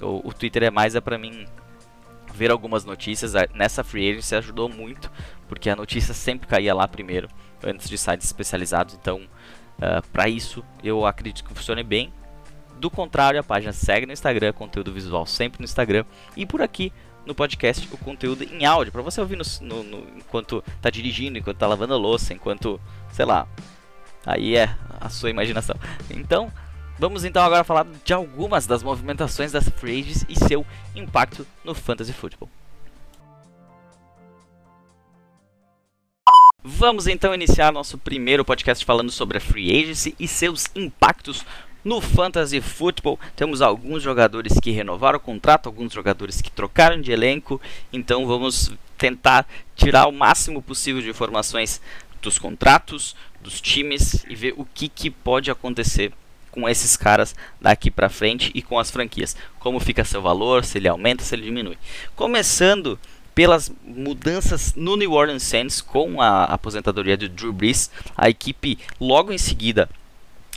O, 0.01 0.29
o 0.29 0.33
Twitter 0.33 0.63
é 0.63 0.71
mais 0.71 0.95
é 0.95 1.01
para 1.01 1.17
mim 1.17 1.45
ver 2.33 2.49
algumas 2.49 2.85
notícias. 2.85 3.33
Nessa 3.53 3.83
Free 3.83 4.09
Agency 4.09 4.35
ajudou 4.35 4.69
muito, 4.69 5.11
porque 5.47 5.69
a 5.69 5.75
notícia 5.75 6.13
sempre 6.13 6.47
caía 6.47 6.73
lá 6.73 6.87
primeiro, 6.87 7.27
antes 7.61 7.89
de 7.89 7.97
sites 7.97 8.25
especializados. 8.25 8.95
Então, 8.95 9.17
uh, 9.17 9.27
ah, 9.81 10.03
para 10.13 10.29
isso, 10.29 10.63
eu 10.81 11.05
acredito 11.05 11.43
que 11.43 11.53
funcione 11.53 11.83
bem. 11.83 12.13
Do 12.79 12.89
contrário, 12.89 13.37
a 13.37 13.43
página 13.43 13.73
segue 13.73 14.05
no 14.05 14.13
Instagram, 14.13 14.53
conteúdo 14.53 14.93
visual 14.93 15.25
sempre 15.25 15.59
no 15.59 15.65
Instagram. 15.65 16.05
E 16.37 16.45
por 16.45 16.61
aqui 16.61 16.93
no 17.29 17.35
podcast 17.35 17.87
o 17.93 17.97
conteúdo 17.97 18.43
em 18.43 18.65
áudio, 18.65 18.91
para 18.91 19.03
você 19.03 19.21
ouvir 19.21 19.37
no, 19.37 19.43
no, 19.61 19.83
no, 19.83 20.17
enquanto 20.17 20.63
tá 20.81 20.89
dirigindo, 20.89 21.37
enquanto 21.37 21.57
tá 21.57 21.67
lavando 21.67 21.93
a 21.93 21.97
louça, 21.97 22.33
enquanto, 22.33 22.81
sei 23.13 23.23
lá. 23.23 23.47
Aí 24.25 24.55
é 24.55 24.75
a 24.99 25.09
sua 25.09 25.29
imaginação. 25.29 25.75
Então, 26.09 26.51
vamos 26.97 27.23
então 27.23 27.43
agora 27.43 27.63
falar 27.63 27.85
de 28.03 28.13
algumas 28.13 28.65
das 28.65 28.81
movimentações 28.81 29.51
das 29.51 29.69
free 29.69 30.01
agents 30.01 30.25
e 30.27 30.35
seu 30.35 30.65
impacto 30.95 31.45
no 31.63 31.75
fantasy 31.75 32.13
football. 32.13 32.49
Vamos 36.63 37.05
então 37.07 37.33
iniciar 37.33 37.71
nosso 37.71 37.97
primeiro 37.97 38.43
podcast 38.43 38.83
falando 38.83 39.11
sobre 39.11 39.37
a 39.37 39.41
free 39.41 39.83
agency 39.83 40.15
e 40.19 40.27
seus 40.27 40.65
impactos 40.75 41.45
no 41.83 42.01
Fantasy 42.01 42.61
Football, 42.61 43.19
temos 43.35 43.61
alguns 43.61 44.03
jogadores 44.03 44.59
que 44.59 44.71
renovaram 44.71 45.17
o 45.17 45.21
contrato, 45.21 45.67
alguns 45.67 45.93
jogadores 45.93 46.41
que 46.41 46.51
trocaram 46.51 46.99
de 46.99 47.11
elenco, 47.11 47.61
então 47.91 48.25
vamos 48.25 48.71
tentar 48.97 49.47
tirar 49.75 50.07
o 50.07 50.11
máximo 50.11 50.61
possível 50.61 51.01
de 51.01 51.09
informações 51.09 51.81
dos 52.21 52.37
contratos, 52.37 53.15
dos 53.41 53.61
times 53.61 54.25
e 54.27 54.35
ver 54.35 54.53
o 54.57 54.65
que, 54.65 54.89
que 54.89 55.09
pode 55.09 55.49
acontecer 55.49 56.11
com 56.51 56.67
esses 56.67 56.97
caras 56.97 57.35
daqui 57.61 57.89
para 57.89 58.09
frente 58.09 58.51
e 58.53 58.61
com 58.61 58.77
as 58.77 58.91
franquias. 58.91 59.35
Como 59.59 59.79
fica 59.79 60.03
seu 60.03 60.21
valor, 60.21 60.65
se 60.65 60.77
ele 60.77 60.87
aumenta, 60.87 61.23
se 61.23 61.35
ele 61.35 61.43
diminui. 61.43 61.77
Começando 62.15 62.99
pelas 63.33 63.71
mudanças 63.85 64.73
no 64.75 64.97
New 64.97 65.13
Orleans 65.13 65.43
Saints 65.43 65.79
com 65.79 66.21
a 66.21 66.43
aposentadoria 66.43 67.15
de 67.15 67.29
Drew 67.29 67.53
Brees, 67.53 67.89
a 68.17 68.29
equipe 68.29 68.77
logo 68.99 69.31
em 69.31 69.37
seguida 69.37 69.89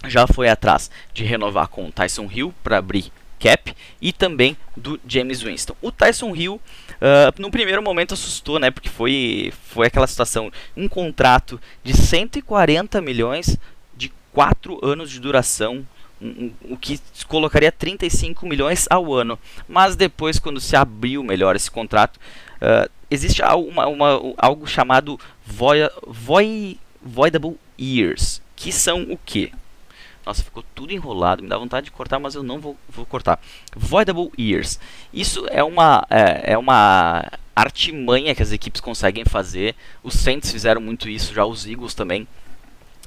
já 0.06 0.26
foi 0.26 0.48
atrás 0.48 0.90
de 1.12 1.24
renovar 1.24 1.68
com 1.68 1.86
o 1.86 1.92
Tyson 1.92 2.28
Hill 2.30 2.54
para 2.62 2.78
abrir 2.78 3.12
cap 3.42 3.74
e 4.00 4.12
também 4.12 4.56
do 4.76 5.00
James 5.06 5.42
Winston. 5.42 5.74
O 5.82 5.90
Tyson 5.90 6.34
Hill, 6.34 6.54
uh, 6.54 7.40
no 7.42 7.50
primeiro 7.50 7.82
momento 7.82 8.14
assustou, 8.14 8.58
né? 8.58 8.70
Porque 8.70 8.88
foi, 8.88 9.52
foi 9.64 9.88
aquela 9.88 10.06
situação, 10.06 10.50
um 10.76 10.88
contrato 10.88 11.60
de 11.82 11.92
140 11.92 13.00
milhões 13.00 13.58
de 13.96 14.12
4 14.32 14.78
anos 14.84 15.10
de 15.10 15.18
duração, 15.18 15.84
o 16.70 16.76
que 16.76 17.00
colocaria 17.26 17.72
35 17.72 18.46
milhões 18.46 18.86
ao 18.88 19.12
ano. 19.12 19.36
Mas 19.68 19.96
depois, 19.96 20.38
quando 20.38 20.60
se 20.60 20.76
abriu 20.76 21.24
melhor 21.24 21.56
esse 21.56 21.68
contrato, 21.70 22.18
uh, 22.18 22.88
existe 23.10 23.42
uma, 23.42 23.88
uma, 23.88 24.34
algo 24.38 24.68
chamado 24.68 25.18
void, 25.44 25.90
void, 26.06 26.78
voidable 27.02 27.56
years, 27.76 28.40
que 28.54 28.70
são 28.70 29.02
o 29.02 29.18
que? 29.18 29.52
Nossa, 30.24 30.42
ficou 30.42 30.64
tudo 30.74 30.92
enrolado. 30.92 31.42
Me 31.42 31.48
dá 31.48 31.58
vontade 31.58 31.86
de 31.86 31.90
cortar, 31.90 32.18
mas 32.18 32.34
eu 32.34 32.42
não 32.42 32.58
vou, 32.58 32.76
vou 32.88 33.04
cortar. 33.04 33.40
Voidable 33.74 34.30
Ears. 34.38 34.78
Isso 35.12 35.46
é 35.50 35.62
uma, 35.62 36.06
é, 36.08 36.52
é, 36.52 36.58
uma 36.58 37.24
artimanha 37.54 38.34
que 38.34 38.42
as 38.42 38.52
equipes 38.52 38.80
conseguem 38.80 39.24
fazer. 39.24 39.74
Os 40.02 40.14
Saints 40.14 40.50
fizeram 40.50 40.80
muito 40.80 41.08
isso, 41.08 41.34
já 41.34 41.44
os 41.44 41.66
Eagles 41.66 41.94
também. 41.94 42.26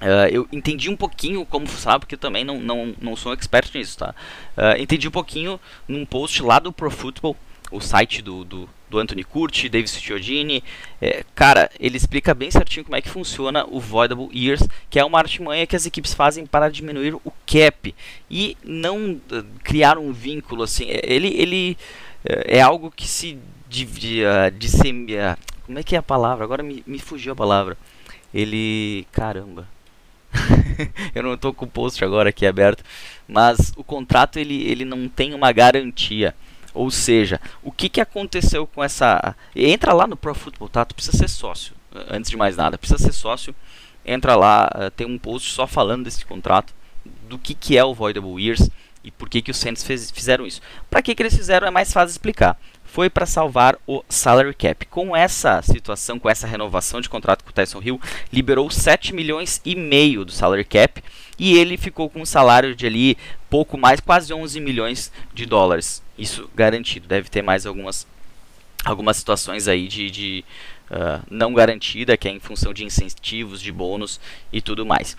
Uh, 0.02 0.28
eu 0.30 0.48
entendi 0.52 0.90
um 0.90 0.96
pouquinho 0.96 1.46
como 1.46 1.66
funcionava, 1.66 2.02
porque 2.02 2.16
eu 2.16 2.20
também 2.20 2.44
não, 2.44 2.60
não, 2.60 2.94
não 3.02 3.16
sou 3.16 3.32
expert 3.32 3.74
nisso, 3.74 3.98
tá? 3.98 4.14
Uh, 4.58 4.78
entendi 4.78 5.08
um 5.08 5.12
pouquinho 5.12 5.58
num 5.88 6.06
post 6.06 6.44
lá 6.44 6.60
do 6.60 6.72
Pro 6.72 6.92
Football, 6.92 7.38
o 7.72 7.80
site 7.80 8.22
do, 8.22 8.44
do, 8.44 8.70
do 8.90 9.00
Anthony 9.00 9.24
Curti, 9.24 9.70
Davis 9.70 10.00
Chiodini. 10.00 10.64
É, 11.02 11.24
cara, 11.34 11.70
ele 11.80 11.98
explica 11.98 12.34
bem 12.34 12.52
certinho 12.52 12.84
como 12.84 12.96
é 12.96 13.02
que 13.02 13.10
funciona 13.10 13.66
o 13.68 13.80
Voidable 13.80 14.30
Years, 14.34 14.68
que 14.90 15.00
é 15.00 15.06
uma 15.06 15.20
artimanha 15.20 15.68
que 15.68 15.76
as 15.76 15.86
equipes 15.86 16.14
fazem 16.14 16.46
para 16.46 16.70
diminuir 16.70 17.16
o 17.16 17.34
cap 17.46 17.94
e 18.30 18.58
não 18.64 19.14
uh, 19.14 19.46
criar 19.64 19.98
um 19.98 20.12
vínculo 20.12 20.64
assim. 20.64 20.86
É, 20.90 21.02
ele, 21.04 21.30
ele 21.36 21.78
uh, 22.26 22.44
é 22.46 22.62
algo 22.62 22.92
que 22.92 23.08
se 23.08 23.38
divide, 23.70 24.22
dissemina. 24.58 25.38
Como 25.66 25.80
é 25.80 25.84
que 25.84 25.96
é 25.96 26.00
a 26.00 26.04
palavra? 26.04 26.44
Agora 26.44 26.62
me, 26.62 26.84
me 26.86 27.00
fugiu 27.00 27.34
a 27.34 27.36
palavra. 27.36 27.78
Ele. 28.34 29.08
Caramba. 29.12 29.68
eu 31.16 31.24
não 31.24 31.34
estou 31.34 31.54
com 31.54 31.66
o 31.66 31.70
post 31.70 32.04
agora 32.04 32.30
aqui 32.30 32.46
aberto, 32.46 32.84
mas 33.28 33.72
o 33.78 33.84
contrato 33.84 34.38
ele, 34.38 34.64
ele 34.64 34.86
não 34.86 35.08
tem 35.08 35.34
uma 35.34 35.52
garantia. 35.52 36.36
Ou 36.76 36.92
seja, 36.92 37.40
o 37.64 37.72
que, 37.72 37.88
que 37.88 38.02
aconteceu 38.02 38.68
com 38.68 38.84
essa. 38.84 39.36
Entra 39.56 39.94
lá 39.94 40.06
no 40.06 40.18
Pro 40.18 40.36
Football, 40.36 40.70
tá? 40.70 40.84
Tu 40.84 40.94
precisa 40.94 41.18
ser 41.18 41.30
sócio, 41.30 41.74
antes 42.10 42.30
de 42.30 42.38
mais 42.38 42.58
nada. 42.58 42.78
Precisa 42.78 43.00
ser 43.00 43.14
sócio. 43.14 43.56
Entra 44.06 44.36
lá, 44.36 44.70
eh, 44.76 44.90
tem 44.92 45.08
um 45.08 45.18
post 45.18 45.52
só 45.52 45.66
falando 45.66 46.04
desse 46.04 46.24
contrato, 46.26 46.76
do 47.28 47.40
que, 47.40 47.56
que 47.56 47.78
é 47.78 47.84
o 47.84 47.94
Voidable 47.94 48.40
Years 48.40 48.70
e 49.04 49.12
por 49.12 49.30
que, 49.30 49.42
que 49.42 49.52
os 49.52 49.58
Saints 49.58 49.84
fez, 49.84 50.12
fizeram 50.12 50.46
isso. 50.46 50.62
Para 50.90 51.02
que, 51.02 51.16
que 51.16 51.22
eles 51.22 51.36
fizeram 51.36 51.68
é 51.68 51.72
mais 51.72 51.94
fácil 51.94 52.12
explicar. 52.12 52.60
Foi 52.96 53.10
para 53.10 53.26
salvar 53.26 53.78
o 53.86 54.06
salary 54.08 54.54
cap. 54.54 54.86
Com 54.86 55.14
essa 55.14 55.62
situação, 55.62 56.18
com 56.18 56.30
essa 56.30 56.48
renovação 56.48 57.02
de 57.02 57.10
contrato 57.10 57.44
com 57.44 57.50
o 57.50 57.54
Tyson 57.54 57.82
Hill, 57.84 58.00
liberou 58.32 58.72
7 58.72 59.14
milhões 59.14 59.60
e 59.66 59.76
meio 59.76 60.24
do 60.24 60.32
salary 60.32 60.64
cap 60.64 61.04
e 61.38 61.58
ele 61.58 61.76
ficou 61.76 62.10
com 62.10 62.22
um 62.22 62.26
salário 62.26 62.74
de 62.74 62.88
ali 62.88 63.18
pouco 63.50 63.78
mais, 63.78 64.00
quase 64.00 64.34
11 64.34 64.62
milhões 64.62 65.12
de 65.34 65.46
dólares. 65.46 66.02
Isso 66.18 66.50
garantido. 66.56 67.06
Deve 67.06 67.28
ter 67.28 67.42
mais 67.42 67.66
algumas, 67.66 68.08
algumas 68.86 69.18
situações 69.18 69.68
aí 69.68 69.90
de, 69.90 70.10
de 70.10 70.46
uh, 70.90 71.22
não 71.30 71.54
garantida, 71.54 72.16
que 72.16 72.30
é 72.30 72.32
em 72.32 72.40
função 72.40 72.74
de 72.74 72.86
incentivos, 72.86 73.62
de 73.62 73.74
bônus 73.74 74.22
e 74.54 74.62
tudo 74.62 74.86
mais. 74.86 75.18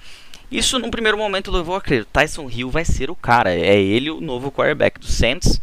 Isso, 0.50 0.78
num 0.78 0.90
primeiro 0.90 1.18
momento, 1.18 1.50
levou 1.50 1.76
a 1.76 1.82
crer. 1.82 2.06
Tyson 2.06 2.48
Hill 2.48 2.70
vai 2.70 2.86
ser 2.86 3.10
o 3.10 3.14
cara. 3.14 3.52
É 3.54 3.78
ele 3.78 4.08
o 4.08 4.22
novo 4.22 4.50
quarterback 4.50 4.98
do 4.98 5.06
Saints. 5.06 5.60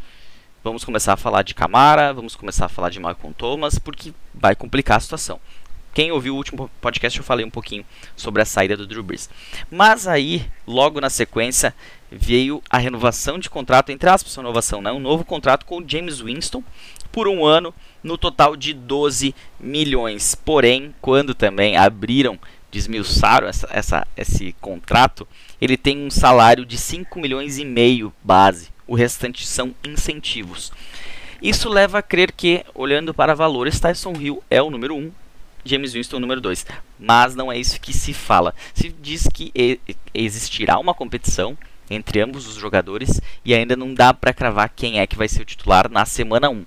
Vamos 0.63 0.85
começar 0.85 1.11
a 1.11 1.17
falar 1.17 1.41
de 1.41 1.53
Camara, 1.53 2.13
vamos 2.13 2.37
começar 2.37 2.67
a 2.67 2.69
falar 2.69 2.89
de 2.89 2.97
Malcolm 2.97 3.35
Thomas, 3.37 3.77
porque 3.77 4.13
vai 4.33 4.55
complicar 4.55 4.95
a 4.95 4.99
situação. 5.01 5.37
Quem 5.93 6.09
ouviu 6.13 6.33
o 6.33 6.37
último 6.37 6.71
podcast 6.79 7.19
eu 7.19 7.25
falei 7.25 7.45
um 7.45 7.49
pouquinho 7.49 7.85
sobre 8.15 8.41
a 8.41 8.45
saída 8.45 8.77
do 8.77 8.87
Drew 8.87 9.03
Brees. 9.03 9.29
Mas 9.69 10.07
aí, 10.07 10.49
logo 10.65 11.01
na 11.01 11.09
sequência, 11.09 11.75
veio 12.09 12.63
a 12.69 12.77
renovação 12.77 13.37
de 13.37 13.49
contrato, 13.49 13.89
entre 13.89 14.09
aspas, 14.09 14.33
renovação, 14.37 14.81
né? 14.81 14.89
um 14.89 15.01
novo 15.01 15.25
contrato 15.25 15.65
com 15.65 15.79
o 15.79 15.83
James 15.85 16.21
Winston 16.21 16.63
por 17.11 17.27
um 17.27 17.45
ano, 17.45 17.73
no 18.01 18.17
total 18.17 18.55
de 18.55 18.73
12 18.73 19.35
milhões. 19.59 20.33
Porém, 20.33 20.95
quando 21.01 21.35
também 21.35 21.75
abriram, 21.75 22.39
desmiuçaram 22.71 23.49
essa, 23.49 23.67
essa, 23.69 24.07
esse 24.15 24.55
contrato, 24.61 25.27
ele 25.59 25.75
tem 25.75 26.05
um 26.05 26.09
salário 26.09 26.65
de 26.65 26.77
5 26.77 27.19
milhões 27.19 27.57
e 27.57 27.65
meio 27.65 28.13
base. 28.23 28.72
O 28.87 28.95
restante 28.95 29.45
são 29.45 29.73
incentivos. 29.83 30.71
Isso 31.41 31.69
leva 31.69 31.99
a 31.99 32.01
crer 32.01 32.31
que, 32.31 32.63
olhando 32.73 33.13
para 33.13 33.35
valores, 33.35 33.79
Tyson 33.79 34.13
Hill 34.13 34.43
é 34.49 34.61
o 34.61 34.69
número 34.69 34.95
1 34.95 34.97
um 34.97 35.11
James 35.65 35.93
Winston 35.93 36.19
número 36.19 36.41
2. 36.41 36.65
Mas 36.99 37.35
não 37.35 37.51
é 37.51 37.57
isso 37.57 37.79
que 37.79 37.93
se 37.93 38.13
fala. 38.13 38.53
Se 38.73 38.89
diz 38.89 39.27
que 39.33 39.51
existirá 40.13 40.77
uma 40.79 40.93
competição 40.93 41.57
entre 41.89 42.21
ambos 42.21 42.47
os 42.47 42.55
jogadores 42.55 43.21
e 43.43 43.53
ainda 43.53 43.75
não 43.75 43.93
dá 43.93 44.13
para 44.13 44.33
cravar 44.33 44.71
quem 44.75 44.99
é 44.99 45.07
que 45.07 45.17
vai 45.17 45.27
ser 45.27 45.41
o 45.41 45.45
titular 45.45 45.89
na 45.89 46.05
semana 46.05 46.49
1. 46.49 46.65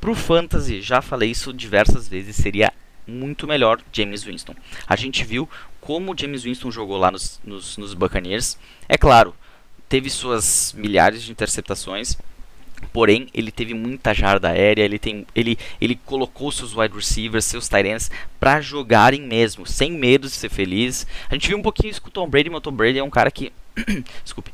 Pro 0.00 0.14
Fantasy, 0.14 0.80
já 0.80 1.02
falei 1.02 1.30
isso 1.30 1.52
diversas 1.52 2.08
vezes, 2.08 2.36
seria 2.36 2.72
muito 3.06 3.46
melhor 3.46 3.80
James 3.92 4.22
Winston. 4.22 4.54
A 4.86 4.94
gente 4.94 5.24
viu 5.24 5.48
como 5.80 6.16
James 6.16 6.42
Winston 6.42 6.70
jogou 6.70 6.98
lá 6.98 7.10
nos, 7.10 7.40
nos, 7.42 7.76
nos 7.76 7.94
Buccaneers. 7.94 8.58
É 8.88 8.98
claro, 8.98 9.34
teve 9.88 10.10
suas 10.10 10.72
milhares 10.76 11.22
de 11.22 11.30
interceptações, 11.30 12.16
Porém, 12.92 13.28
ele 13.34 13.50
teve 13.50 13.74
muita 13.74 14.14
jarda 14.14 14.50
aérea, 14.50 14.84
ele, 14.84 14.98
tem, 14.98 15.26
ele, 15.34 15.58
ele 15.80 15.96
colocou 16.06 16.50
seus 16.52 16.76
wide 16.76 16.94
receivers, 16.94 17.44
seus 17.44 17.68
tight 17.68 17.88
ends 17.88 18.10
para 18.38 18.60
jogarem 18.60 19.20
mesmo, 19.20 19.66
sem 19.66 19.92
medo 19.92 20.28
de 20.28 20.34
ser 20.34 20.48
feliz. 20.48 21.06
A 21.28 21.34
gente 21.34 21.48
viu 21.48 21.58
um 21.58 21.62
pouquinho 21.62 21.90
isso 21.90 22.00
com 22.00 22.08
o 22.08 22.12
Tom 22.12 22.28
Brady, 22.28 22.48
mas 22.48 22.58
o 22.58 22.62
Tom 22.62 22.72
Brady 22.72 22.98
é 22.98 23.04
um 23.04 23.10
cara 23.10 23.30
que 23.30 23.52
desculpe, 24.24 24.52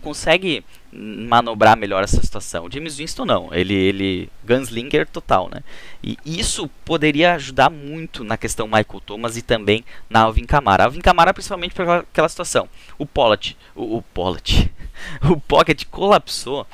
consegue 0.00 0.64
manobrar 0.92 1.76
melhor 1.76 2.02
essa 2.02 2.20
situação. 2.20 2.70
James 2.70 2.96
Winston 2.96 3.24
não, 3.24 3.52
ele, 3.52 3.74
ele 3.74 4.30
gunslinger 4.46 5.06
total, 5.06 5.50
né? 5.52 5.62
E 6.02 6.16
isso 6.24 6.68
poderia 6.84 7.34
ajudar 7.34 7.70
muito 7.70 8.24
na 8.24 8.36
questão 8.36 8.66
Michael 8.66 9.02
Thomas 9.04 9.36
e 9.36 9.42
também 9.42 9.84
na 10.08 10.20
Alvin 10.20 10.44
Kamara. 10.44 10.84
Alvin 10.84 11.00
Kamara 11.00 11.34
principalmente 11.34 11.74
por 11.74 11.88
aquela 11.88 12.28
situação. 12.28 12.68
O 12.98 13.04
Pollet, 13.04 13.56
o, 13.74 13.98
o 13.98 14.02
Pollet, 14.02 14.70
o 15.28 15.38
Pocket 15.38 15.84
colapsou 15.90 16.66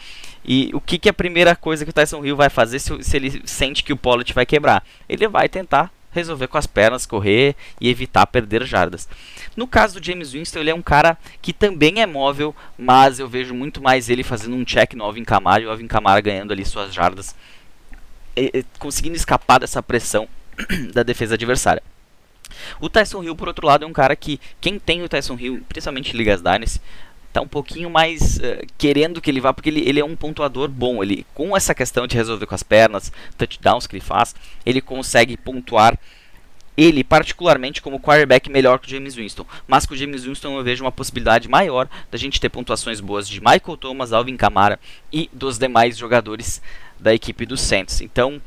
e 0.44 0.71
o 0.75 0.80
que, 0.80 0.99
que 0.99 1.09
a 1.09 1.14
primeira 1.14 1.54
coisa 1.54 1.85
que 1.85 1.90
o 1.90 1.94
Tyson 1.94 2.25
Hill 2.25 2.37
vai 2.37 2.50
fazer 2.50 2.78
se, 2.78 3.02
se 3.02 3.16
ele 3.16 3.42
sente 3.44 3.85
que 3.85 3.92
o 3.92 3.97
Pollitt 3.97 4.32
vai 4.32 4.44
quebrar? 4.44 4.85
Ele 5.09 5.28
vai 5.28 5.49
tentar 5.49 5.90
resolver 6.12 6.47
com 6.47 6.59
as 6.59 6.66
pernas, 6.66 7.07
correr 7.07 7.57
e 7.81 7.88
evitar 7.88 8.26
perder 8.26 8.64
jardas. 8.64 9.09
No 9.57 9.66
caso 9.66 9.99
do 9.99 10.04
James 10.04 10.33
Winston, 10.33 10.61
ele 10.61 10.71
é 10.71 10.75
um 10.75 10.83
cara 10.83 11.19
que 11.40 11.52
também 11.52 12.00
é 12.00 12.07
móvel, 12.07 12.54
mas 12.78 13.19
eu 13.19 13.28
vejo 13.28 13.54
muito 13.54 13.83
mais 13.83 14.09
ele 14.09 14.23
fazendo 14.23 14.54
um 14.54 14.64
check 14.64 14.95
no 14.95 15.04
Alvin 15.04 15.25
Kamara 15.25 15.62
e 15.62 15.66
o 15.66 15.71
Alvin 15.71 15.88
Kamara 15.88 16.21
ganhando 16.21 16.52
ali 16.52 16.64
suas 16.64 16.95
jardas, 16.95 17.35
conseguindo 18.78 19.16
escapar 19.16 19.59
dessa 19.59 19.83
pressão 19.83 20.28
da 20.92 21.02
defesa 21.02 21.35
adversária. 21.35 21.83
O 22.81 22.88
Tyson 22.88 23.23
Hill, 23.23 23.37
por 23.37 23.49
outro 23.49 23.66
lado, 23.66 23.85
é 23.85 23.88
um 23.88 23.92
cara 23.92 24.14
que 24.14 24.40
quem 24.61 24.78
tem 24.78 25.02
o 25.02 25.09
Tyson 25.09 25.37
Hill, 25.38 25.62
principalmente 25.69 26.12
em 26.12 26.16
Ligas 26.16 26.42
Dynasty, 26.42 26.81
tá 27.32 27.40
um 27.40 27.48
pouquinho 27.48 27.88
mais 27.88 28.38
uh, 28.38 28.66
querendo 28.76 29.20
que 29.20 29.30
ele 29.30 29.40
vá, 29.40 29.52
porque 29.52 29.70
ele, 29.70 29.80
ele 29.88 30.00
é 30.00 30.04
um 30.04 30.14
pontuador 30.14 30.68
bom. 30.68 31.02
Ele, 31.02 31.26
com 31.34 31.56
essa 31.56 31.74
questão 31.74 32.06
de 32.06 32.16
resolver 32.16 32.46
com 32.46 32.54
as 32.54 32.62
pernas, 32.62 33.12
touchdowns 33.38 33.86
que 33.86 33.96
ele 33.96 34.04
faz, 34.04 34.34
ele 34.64 34.80
consegue 34.80 35.36
pontuar 35.36 35.98
ele 36.76 37.04
particularmente 37.04 37.82
como 37.82 38.00
quarterback 38.00 38.50
melhor 38.50 38.78
que 38.78 38.86
o 38.86 38.90
James 38.90 39.14
Winston. 39.14 39.46
Mas 39.66 39.84
com 39.84 39.94
o 39.94 39.96
James 39.96 40.24
Winston 40.24 40.56
eu 40.56 40.64
vejo 40.64 40.84
uma 40.84 40.92
possibilidade 40.92 41.48
maior 41.48 41.88
da 42.10 42.18
gente 42.18 42.40
ter 42.40 42.48
pontuações 42.48 43.00
boas 43.00 43.28
de 43.28 43.40
Michael 43.40 43.76
Thomas, 43.76 44.12
Alvin 44.12 44.36
Kamara 44.36 44.78
e 45.12 45.28
dos 45.32 45.58
demais 45.58 45.96
jogadores 45.96 46.62
da 46.98 47.14
equipe 47.14 47.44
do 47.44 47.56
Saints. 47.56 48.00
Então, 48.00 48.40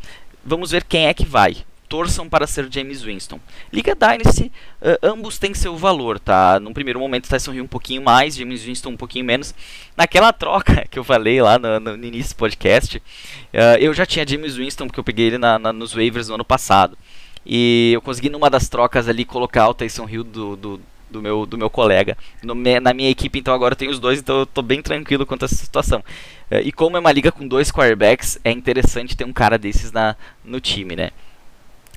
vamos 0.44 0.72
ver 0.72 0.84
quem 0.84 1.08
é 1.08 1.14
que 1.14 1.26
vai 1.26 1.58
torçam 1.96 2.28
para 2.28 2.46
ser 2.46 2.68
James 2.70 3.04
Winston. 3.04 3.40
Liga 3.72 3.96
Dynasty, 3.96 4.52
uh, 4.82 5.00
ambos 5.02 5.40
têm 5.40 5.54
seu 5.54 5.78
valor, 5.78 6.20
tá? 6.20 6.60
No 6.60 6.74
primeiro 6.74 7.00
momento 7.00 7.30
Tyson 7.30 7.54
Hill 7.54 7.64
um 7.64 7.68
pouquinho 7.68 8.02
mais, 8.02 8.36
James 8.36 8.64
Winston 8.64 8.90
um 8.90 8.98
pouquinho 8.98 9.24
menos. 9.24 9.56
Naquela 9.96 10.34
troca 10.34 10.86
que 10.92 11.00
eu 11.00 11.06
falei 11.06 11.42
lá 11.42 11.58
no, 11.58 11.80
no, 11.80 11.96
no 11.96 12.06
início 12.06 12.36
do 12.36 12.38
podcast, 12.40 12.98
uh, 12.98 13.80
eu 13.80 13.94
já 13.94 14.06
tinha 14.06 14.28
James 14.28 14.58
Winston 14.58 14.88
porque 14.88 15.00
eu 15.00 15.06
peguei 15.06 15.28
ele 15.28 15.38
na, 15.38 15.58
na, 15.58 15.72
nos 15.72 15.94
waivers 15.94 16.28
no 16.28 16.36
ano 16.36 16.44
passado. 16.44 16.98
E 17.46 17.92
eu 17.94 18.02
consegui 18.02 18.30
numa 18.30 18.50
das 18.50 18.68
trocas 18.68 19.08
ali 19.08 19.24
colocar 19.24 19.70
o 19.70 19.74
Tyson 19.74 20.10
Hill 20.10 20.26
do, 20.26 20.58
do, 20.58 20.82
do 21.10 21.22
meu, 21.22 21.46
do 21.46 21.58
meu 21.58 21.70
colega 21.70 22.18
no, 22.44 22.54
na 22.56 22.94
minha 22.94 23.10
equipe, 23.10 23.40
então 23.40 23.54
agora 23.54 23.72
eu 23.72 23.78
tenho 23.78 23.92
os 23.92 24.00
dois, 24.02 24.20
então 24.20 24.40
eu 24.40 24.46
tô 24.46 24.62
bem 24.62 24.82
tranquilo 24.82 25.26
quanto 25.26 25.44
a 25.44 25.46
essa 25.46 25.56
situação. 25.56 26.04
Uh, 26.52 26.60
e 26.62 26.74
como 26.74 26.98
é 26.98 27.00
uma 27.00 27.12
liga 27.14 27.32
com 27.32 27.48
dois 27.48 27.72
quarterbacks, 27.72 28.38
é 28.44 28.52
interessante 28.52 29.16
ter 29.16 29.24
um 29.24 29.32
cara 29.32 29.58
desses 29.58 29.94
na, 29.94 30.18
no 30.44 30.60
time, 30.60 30.94
né? 30.94 31.12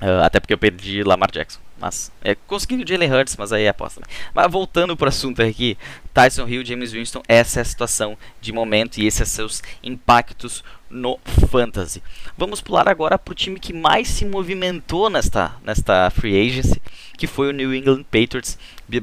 Uh, 0.01 0.23
até 0.23 0.39
porque 0.39 0.53
eu 0.53 0.57
perdi 0.57 1.03
Lamar 1.03 1.31
Jackson. 1.31 1.59
Mas 1.79 2.11
é, 2.21 2.35
conseguindo 2.35 2.83
o 2.83 2.87
Jalen 2.87 3.11
Hurts, 3.11 3.35
mas 3.37 3.53
aí 3.53 3.63
é 3.63 3.69
aposta. 3.69 4.01
Mas 4.33 4.51
voltando 4.51 4.97
para 4.97 5.05
o 5.05 5.09
assunto 5.09 5.41
aqui, 5.41 5.77
Tyson 6.13 6.47
Hill, 6.47 6.65
James 6.65 6.91
Winston, 6.91 7.21
essa 7.27 7.59
é 7.59 7.61
a 7.61 7.65
situação 7.65 8.17
de 8.41 8.51
momento 8.51 8.97
e 8.97 9.07
esses 9.07 9.29
são 9.29 9.47
seus 9.47 9.63
impactos 9.81 10.63
no 10.89 11.19
fantasy. 11.49 12.03
Vamos 12.37 12.59
pular 12.59 12.89
agora 12.89 13.17
para 13.17 13.31
o 13.31 13.35
time 13.35 13.59
que 13.59 13.71
mais 13.71 14.07
se 14.09 14.25
movimentou 14.25 15.09
nesta, 15.09 15.53
nesta 15.63 16.09
free 16.09 16.47
agency, 16.47 16.81
que 17.17 17.27
foi 17.27 17.49
o 17.49 17.53
New 17.53 17.73
England 17.73 18.03
Patriots. 18.03 18.57
Bill 18.87 19.01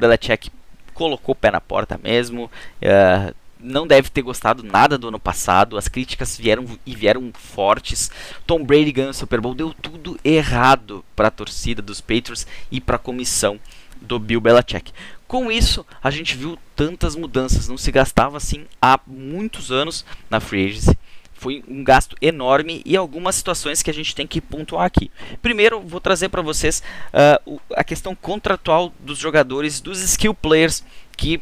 colocou 0.93 1.33
o 1.35 1.37
pé 1.37 1.51
na 1.51 1.61
porta 1.61 1.99
mesmo. 2.03 2.51
Uh, 2.83 3.35
não 3.61 3.87
deve 3.87 4.11
ter 4.11 4.23
gostado 4.23 4.63
nada 4.63 4.99
do 4.99 5.09
ano 5.09 5.19
passado. 5.19 5.77
As 5.77 5.89
críticas 5.89 6.37
vieram 6.37 6.67
e 6.85 6.95
vieram 6.95 7.31
fortes. 7.35 8.11
Tom 8.47 8.65
Brady 8.65 8.93
ganhou 8.93 9.11
o 9.11 9.15
Super 9.15 9.41
Bowl, 9.41 9.55
deu 9.55 9.73
tudo 9.75 10.19
errado 10.25 11.05
para 11.15 11.29
a 11.29 11.31
torcida 11.31 11.83
dos 11.83 12.01
Patriots 12.01 12.47
e 12.71 12.81
para 12.81 12.97
a 12.97 13.01
comissão 13.01 13.59
do 14.01 14.19
Bill 14.19 14.41
Belichick. 14.41 14.93
Com 15.27 15.51
isso, 15.51 15.85
a 16.03 16.11
gente 16.11 16.37
viu 16.37 16.57
tantas 16.77 17.17
mudanças, 17.17 17.69
não 17.69 17.77
se 17.77 17.91
gastava 17.91 18.37
assim 18.37 18.67
há 18.81 18.99
muitos 19.07 19.73
anos 19.73 20.05
na 20.31 20.39
free 20.39 20.67
agency. 20.67 20.97
Foi 21.35 21.63
um 21.69 21.85
gasto 21.85 22.17
enorme 22.23 22.81
e 22.87 22.97
algumas 22.97 23.35
situações 23.35 23.83
que 23.83 23.91
a 23.91 23.95
gente 23.95 24.15
tem 24.15 24.27
que 24.27 24.41
pontuar 24.41 24.87
aqui. 24.87 25.11
Primeiro, 25.43 25.81
vou 25.81 26.01
trazer 26.01 26.29
para 26.31 26.41
vocês 26.41 26.83
uh, 27.13 27.61
a 27.75 27.85
questão 27.85 28.15
contratual 28.15 28.93
dos 29.01 29.19
jogadores, 29.19 29.81
dos 29.81 30.01
skill 30.01 30.33
players 30.33 30.83
que 31.15 31.41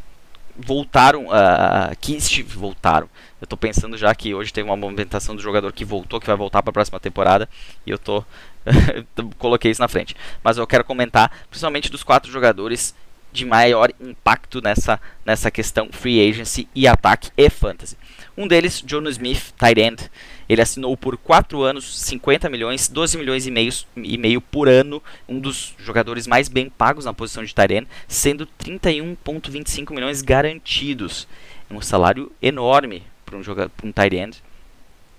voltaram, 0.56 1.26
uh, 1.26 1.96
que 2.00 2.16
voltaram. 2.42 3.08
Eu 3.40 3.44
estou 3.44 3.58
pensando 3.58 3.96
já 3.96 4.14
que 4.14 4.34
hoje 4.34 4.52
tem 4.52 4.64
uma 4.64 4.76
movimentação 4.76 5.36
do 5.36 5.42
jogador 5.42 5.72
que 5.72 5.84
voltou, 5.84 6.20
que 6.20 6.26
vai 6.26 6.36
voltar 6.36 6.62
para 6.62 6.70
a 6.70 6.72
próxima 6.72 7.00
temporada, 7.00 7.48
e 7.86 7.90
eu 7.90 7.98
tô 7.98 8.24
coloquei 9.38 9.70
isso 9.70 9.80
na 9.80 9.88
frente. 9.88 10.16
Mas 10.42 10.56
eu 10.56 10.66
quero 10.66 10.84
comentar 10.84 11.30
principalmente 11.50 11.90
dos 11.90 12.02
quatro 12.02 12.30
jogadores 12.30 12.94
de 13.32 13.44
maior 13.44 13.90
impacto 14.00 14.62
nessa, 14.62 15.00
nessa 15.26 15.50
questão 15.50 15.88
free 15.90 16.30
agency 16.30 16.68
e 16.74 16.86
ataque 16.86 17.30
e 17.36 17.50
fantasy. 17.50 17.96
Um 18.36 18.48
deles, 18.48 18.82
Jono 18.84 19.08
Smith, 19.10 19.52
tight 19.56 19.80
end. 19.80 20.10
Ele 20.48 20.60
assinou 20.60 20.96
por 20.96 21.16
4 21.16 21.62
anos, 21.62 21.98
50 22.00 22.50
milhões, 22.50 22.88
12 22.88 23.16
milhões 23.16 23.46
e 23.46 23.50
meio, 23.50 23.72
e 23.96 24.18
meio 24.18 24.40
por 24.40 24.68
ano, 24.68 25.02
um 25.28 25.38
dos 25.38 25.74
jogadores 25.78 26.26
mais 26.26 26.48
bem 26.48 26.68
pagos 26.68 27.04
na 27.04 27.14
posição 27.14 27.44
de 27.44 27.54
tight 27.54 27.72
end, 27.72 27.88
sendo 28.08 28.46
31.25 28.62 29.94
milhões 29.94 30.20
garantidos. 30.20 31.28
É 31.70 31.74
um 31.74 31.80
salário 31.80 32.30
enorme 32.42 33.04
para 33.24 33.36
um 33.36 33.42
jogador, 33.42 33.70
um 33.82 33.92
tight 33.92 34.16
end. 34.16 34.42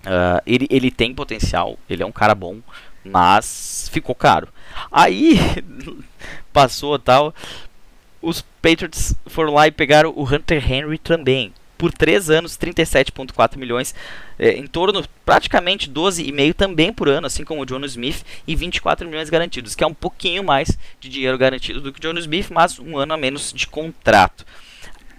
Uh, 0.05 0.41
ele, 0.45 0.67
ele 0.69 0.91
tem 0.91 1.15
potencial, 1.15 1.79
ele 1.89 2.03
é 2.03 2.05
um 2.05 2.12
cara 2.12 2.36
bom, 2.36 2.60
mas 3.03 3.89
ficou 3.91 4.13
caro. 4.13 4.50
Aí 4.91 5.39
passou 6.53 7.00
tal, 7.00 7.34
os 8.22 8.41
Patriots 8.62 9.15
foram 9.27 9.53
lá 9.53 9.67
e 9.67 9.72
pegaram 9.72 10.13
o 10.15 10.24
Hunter 10.24 10.72
Henry 10.72 10.98
também. 10.98 11.53
Por 11.77 11.91
3 11.91 12.29
anos, 12.29 12.58
37,4 12.58 13.58
milhões, 13.58 13.94
é, 14.39 14.51
em 14.51 14.65
torno 14.65 15.03
praticamente 15.25 15.89
12,5 15.89 16.53
também 16.53 16.94
por 16.94 17.10
ano, 17.10 17.27
assim 17.27 17.44
como 17.44 17.63
o 17.63 17.67
Jono 17.67 17.86
Smith, 17.86 18.24
e 18.48 18.55
24 18.55 19.08
milhões 19.08 19.29
garantidos, 19.29 19.75
que 19.75 19.84
é 19.84 19.88
um 19.88 19.94
pouquinho 19.94 20.44
mais 20.44 20.77
de 21.00 21.10
dinheiro 21.10 21.38
garantido 21.38 21.82
do 21.82 21.91
que 21.91 22.00
o 22.00 22.03
Jono 22.03 22.20
Smith, 22.20 22.48
mas 22.50 22.79
um 22.79 22.98
ano 22.98 23.13
a 23.13 23.17
menos 23.17 23.51
de 23.51 23.67
contrato. 23.67 24.46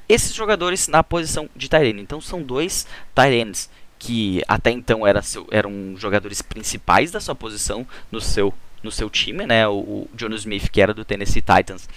Esses 0.08 0.34
jogadores 0.34 0.88
na 0.88 1.02
posição 1.02 1.48
de 1.54 1.68
Tyrene, 1.68 2.00
então 2.00 2.20
são 2.20 2.42
dois 2.42 2.86
Tyrenes 3.14 3.68
que 3.98 4.42
até 4.46 4.70
então 4.70 5.06
era 5.06 5.22
seu, 5.22 5.46
eram 5.50 5.96
jogadores 5.96 6.42
principais 6.42 7.10
da 7.10 7.20
sua 7.20 7.34
posição 7.34 7.86
no 8.10 8.20
seu, 8.20 8.52
no 8.82 8.90
seu 8.90 9.08
time, 9.08 9.46
né? 9.46 9.66
O, 9.66 9.72
o 9.72 10.10
Jono 10.16 10.36
Smith, 10.36 10.68
que 10.70 10.80
era 10.80 10.92
do 10.92 11.04
Tennessee 11.04 11.42
Titans, 11.42 11.88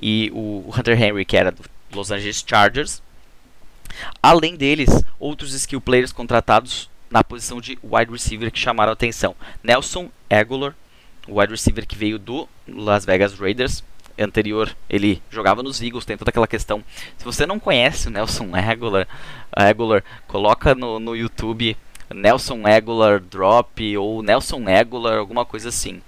e 0.00 0.30
o 0.32 0.72
Hunter 0.76 1.00
Henry, 1.00 1.24
que 1.24 1.36
era 1.36 1.50
do 1.50 1.62
Los 1.92 2.10
Angeles 2.10 2.44
Chargers. 2.46 3.02
Além 4.22 4.56
deles, 4.56 4.88
outros 5.18 5.52
skill 5.54 5.80
players 5.80 6.12
contratados 6.12 6.90
na 7.10 7.24
posição 7.24 7.60
de 7.60 7.78
wide 7.82 8.10
receiver 8.10 8.50
que 8.50 8.58
chamaram 8.58 8.90
a 8.90 8.92
atenção. 8.92 9.34
Nelson 9.62 10.10
Aguilar, 10.28 10.74
wide 11.26 11.52
receiver 11.52 11.86
que 11.86 11.96
veio 11.96 12.18
do 12.18 12.48
Las 12.66 13.04
Vegas 13.04 13.34
Raiders. 13.34 13.82
Anterior, 14.20 14.76
ele 14.90 15.22
jogava 15.30 15.62
nos 15.62 15.80
Eagles, 15.80 16.04
tem 16.04 16.16
toda 16.16 16.30
aquela 16.30 16.48
questão. 16.48 16.82
Se 17.16 17.24
você 17.24 17.46
não 17.46 17.60
conhece 17.60 18.08
o 18.08 18.10
Nelson 18.10 18.48
Aguilar, 18.52 19.06
Aguilar 19.52 20.02
coloca 20.26 20.74
no, 20.74 20.98
no 20.98 21.14
YouTube 21.14 21.76
Nelson 22.12 22.66
Aguilar 22.66 23.20
Drop 23.20 23.96
ou 23.96 24.22
Nelson 24.22 24.64
Aguilar, 24.68 25.18
alguma 25.18 25.44
coisa 25.44 25.68
assim. 25.68 26.00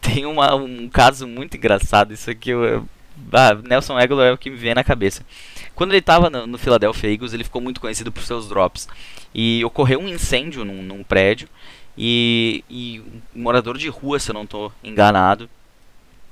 Tem 0.00 0.26
uma, 0.26 0.54
um 0.54 0.88
caso 0.88 1.26
muito 1.26 1.56
engraçado, 1.56 2.12
isso 2.12 2.30
aqui 2.30 2.50
eu, 2.50 2.86
ah, 3.32 3.54
Nelson 3.54 3.96
Aguilar 3.96 4.28
é 4.28 4.32
o 4.32 4.38
que 4.38 4.50
me 4.50 4.56
vem 4.56 4.74
na 4.74 4.84
cabeça. 4.84 5.24
Quando 5.74 5.90
ele 5.90 5.98
estava 5.98 6.30
no, 6.30 6.46
no, 6.46 6.58
Philadelphia 6.58 7.10
Eagles, 7.10 7.32
ele 7.32 7.44
ficou 7.44 7.60
muito 7.60 7.80
conhecido 7.80 8.10
por 8.12 8.22
seus 8.22 8.48
drops. 8.48 8.88
E 9.34 9.64
ocorreu 9.64 10.00
um 10.00 10.08
incêndio 10.08 10.64
num, 10.64 10.82
num 10.82 11.02
prédio. 11.02 11.48
E, 11.96 12.64
e, 12.68 13.00
um 13.34 13.42
morador 13.42 13.76
de 13.78 13.88
rua, 13.88 14.18
se 14.18 14.30
eu 14.30 14.34
não 14.34 14.44
estou 14.44 14.72
enganado, 14.82 15.48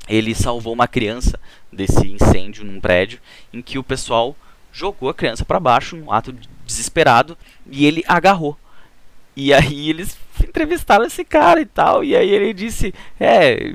ele 0.09 0.35
salvou 0.35 0.73
uma 0.73 0.87
criança 0.87 1.39
desse 1.73 2.07
incêndio 2.07 2.65
num 2.65 2.81
prédio, 2.81 3.19
em 3.53 3.63
que 3.63 3.79
o 3.79 3.83
pessoal 3.83 4.37
jogou 4.73 5.09
a 5.09 5.15
criança 5.15 5.45
para 5.45 5.61
baixo, 5.61 5.97
num 5.97 6.13
ato 6.13 6.35
desesperado, 6.67 7.37
e 7.71 7.87
ele 7.87 8.05
agarrou. 8.07 8.59
E 9.37 9.53
aí 9.53 9.91
eles 9.91 10.19
entrevistaram 10.43 11.05
esse 11.05 11.25
cara 11.25 11.61
e 11.61 11.67
tal, 11.67 12.05
e 12.05 12.15
aí 12.15 12.31
ele 12.31 12.53
disse: 12.53 12.95
É, 13.19 13.75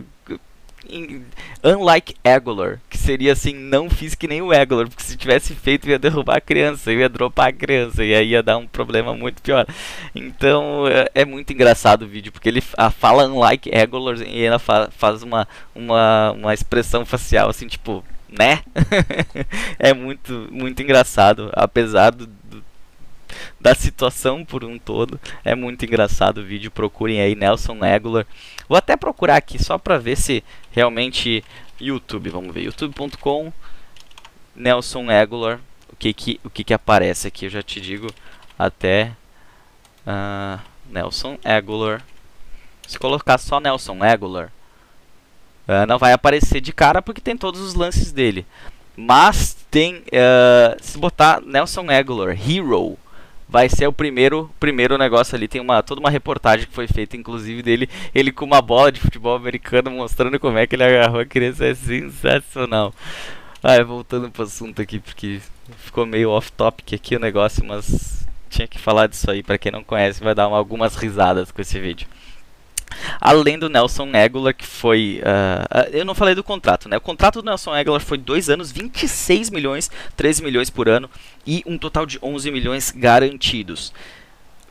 unlike 1.63 2.15
Aguilar, 2.23 2.79
que 2.89 2.97
seria 2.97 3.33
assim, 3.33 3.53
não 3.53 3.89
fiz 3.89 4.15
que 4.15 4.27
nem 4.27 4.41
o 4.41 4.51
Aguilar, 4.51 4.87
porque 4.87 5.03
se 5.03 5.17
tivesse 5.17 5.53
feito 5.55 5.89
ia 5.89 5.99
derrubar 5.99 6.37
a 6.37 6.41
criança, 6.41 6.91
ia 6.91 7.09
dropar 7.09 7.49
a 7.49 7.53
criança, 7.53 8.03
e 8.03 8.13
aí 8.13 8.29
ia 8.29 8.43
dar 8.43 8.57
um 8.57 8.67
problema 8.67 9.13
muito 9.13 9.41
pior. 9.41 9.65
Então 10.15 10.87
é, 10.87 11.09
é 11.21 11.25
muito 11.25 11.51
engraçado 11.51 12.03
o 12.03 12.07
vídeo, 12.07 12.31
porque 12.31 12.49
ele 12.49 12.61
fala 12.61 13.27
unlike 13.27 13.75
Aguilar 13.75 14.21
e 14.21 14.43
ela 14.43 14.59
fa, 14.59 14.89
faz 14.91 15.23
uma, 15.23 15.47
uma, 15.75 16.31
uma 16.31 16.53
expressão 16.53 17.05
facial 17.05 17.49
assim, 17.49 17.67
tipo, 17.67 18.03
né? 18.29 18.61
é 19.77 19.93
muito, 19.93 20.47
muito 20.51 20.81
engraçado, 20.81 21.49
apesar 21.53 22.11
do 22.11 22.38
da 23.59 23.75
situação 23.75 24.43
por 24.45 24.63
um 24.63 24.77
todo. 24.77 25.19
É 25.43 25.55
muito 25.55 25.85
engraçado 25.85 26.39
o 26.39 26.45
vídeo. 26.45 26.71
Procurem 26.71 27.21
aí 27.21 27.35
Nelson 27.35 27.83
Aguilar. 27.83 28.25
Vou 28.67 28.77
até 28.77 28.95
procurar 28.95 29.37
aqui 29.37 29.61
só 29.61 29.77
para 29.77 29.97
ver 29.97 30.15
se 30.15 30.43
realmente 30.71 31.43
YouTube. 31.79 32.29
Vamos 32.29 32.53
ver 32.53 32.63
youtube.com 32.63 33.51
Nelson 34.55 35.09
Aguilar. 35.09 35.59
O 35.91 35.95
que 35.95 36.13
que 36.13 36.39
o 36.43 36.49
que 36.49 36.63
que 36.63 36.73
aparece 36.73 37.27
aqui? 37.27 37.45
Eu 37.45 37.49
já 37.49 37.61
te 37.61 37.81
digo 37.81 38.07
até 38.57 39.11
uh, 40.05 40.59
Nelson 40.89 41.37
Aguilar. 41.43 42.03
Se 42.87 42.97
colocar 42.97 43.37
só 43.37 43.59
Nelson 43.59 44.03
Aguilar, 44.03 44.51
uh, 45.67 45.85
não 45.87 45.99
vai 45.99 46.11
aparecer 46.11 46.59
de 46.59 46.73
cara 46.73 47.01
porque 47.01 47.21
tem 47.21 47.37
todos 47.37 47.61
os 47.61 47.73
lances 47.73 48.11
dele. 48.11 48.45
Mas 48.97 49.55
tem, 49.71 49.97
uh, 49.97 50.75
se 50.81 50.97
botar 50.97 51.41
Nelson 51.41 51.89
Aguilar, 51.89 52.31
Hero, 52.31 52.97
vai 53.49 53.67
ser 53.67 53.87
o 53.87 53.93
primeiro 53.93 54.49
primeiro 54.59 54.97
negócio 54.97 55.35
ali. 55.35 55.47
Tem 55.47 55.59
uma 55.59 55.81
toda 55.81 55.99
uma 55.99 56.09
reportagem 56.09 56.67
que 56.67 56.73
foi 56.73 56.87
feita, 56.87 57.17
inclusive, 57.17 57.63
dele, 57.63 57.89
ele 58.13 58.31
com 58.31 58.45
uma 58.45 58.61
bola 58.61 58.91
de 58.91 58.99
futebol 58.99 59.35
americano, 59.35 59.91
mostrando 59.91 60.39
como 60.39 60.57
é 60.57 60.67
que 60.67 60.75
ele 60.75 60.83
agarrou 60.83 61.19
a 61.19 61.25
criança. 61.25 61.65
É 61.65 61.73
sensacional. 61.73 62.93
Ah, 63.61 63.83
voltando 63.83 64.31
pro 64.31 64.43
assunto 64.43 64.81
aqui, 64.81 64.99
porque 64.99 65.41
ficou 65.77 66.05
meio 66.05 66.29
off-topic 66.29 66.93
aqui 66.93 67.15
o 67.15 67.19
negócio, 67.19 67.65
mas 67.65 68.25
tinha 68.49 68.67
que 68.67 68.79
falar 68.79 69.07
disso 69.07 69.29
aí. 69.29 69.43
Para 69.43 69.57
quem 69.57 69.71
não 69.71 69.83
conhece, 69.83 70.23
vai 70.23 70.35
dar 70.35 70.47
uma, 70.47 70.57
algumas 70.57 70.95
risadas 70.95 71.51
com 71.51 71.61
esse 71.61 71.79
vídeo. 71.79 72.07
Além 73.19 73.57
do 73.57 73.69
Nelson 73.69 74.09
Aguilar, 74.13 74.53
que 74.53 74.65
foi. 74.65 75.21
Uh, 75.21 75.89
eu 75.91 76.05
não 76.05 76.15
falei 76.15 76.35
do 76.35 76.43
contrato, 76.43 76.89
né? 76.89 76.97
O 76.97 77.01
contrato 77.01 77.41
do 77.41 77.45
Nelson 77.45 77.73
Aguilar 77.73 78.01
foi 78.01 78.17
2 78.17 78.49
anos, 78.49 78.71
26 78.71 79.49
milhões, 79.49 79.89
13 80.15 80.43
milhões 80.43 80.69
por 80.69 80.87
ano 80.87 81.09
e 81.45 81.63
um 81.65 81.77
total 81.77 82.05
de 82.05 82.19
11 82.21 82.51
milhões 82.51 82.91
garantidos. 82.91 83.93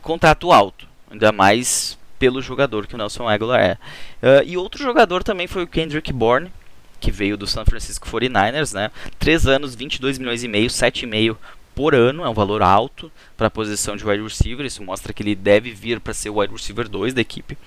Contrato 0.01 0.51
alto, 0.51 0.87
ainda 1.11 1.31
mais 1.31 1.97
pelo 2.17 2.41
jogador 2.41 2.85
que 2.85 2.95
o 2.95 2.97
Nelson 2.97 3.27
Aguilar 3.27 3.61
é. 3.61 3.73
Uh, 4.21 4.43
e 4.45 4.57
outro 4.57 4.83
jogador 4.83 5.23
também 5.23 5.47
foi 5.47 5.63
o 5.63 5.67
Kendrick 5.67 6.11
Bourne, 6.11 6.51
que 6.99 7.11
veio 7.11 7.37
do 7.37 7.47
San 7.47 7.63
Francisco 7.65 8.07
49ers, 8.07 8.73
né? 8.73 8.91
3 9.17 9.47
anos, 9.47 9.73
22 9.73 10.17
milhões 10.17 10.43
e 10.43 10.47
meio, 10.47 10.69
7,5 10.69 11.37
por 11.73 11.95
ano, 11.95 12.25
é 12.25 12.29
um 12.29 12.33
valor 12.33 12.61
alto 12.61 13.09
para 13.37 13.47
a 13.47 13.49
posição 13.49 13.95
de 13.95 14.05
wide 14.05 14.21
receiver. 14.21 14.65
Isso 14.65 14.83
mostra 14.83 15.13
que 15.13 15.23
ele 15.23 15.33
deve 15.33 15.71
vir 15.71 16.01
para 16.01 16.13
ser 16.13 16.29
o 16.29 16.39
wide 16.39 16.53
receiver 16.53 16.89
2 16.89 17.13
da 17.13 17.21
equipe 17.21 17.57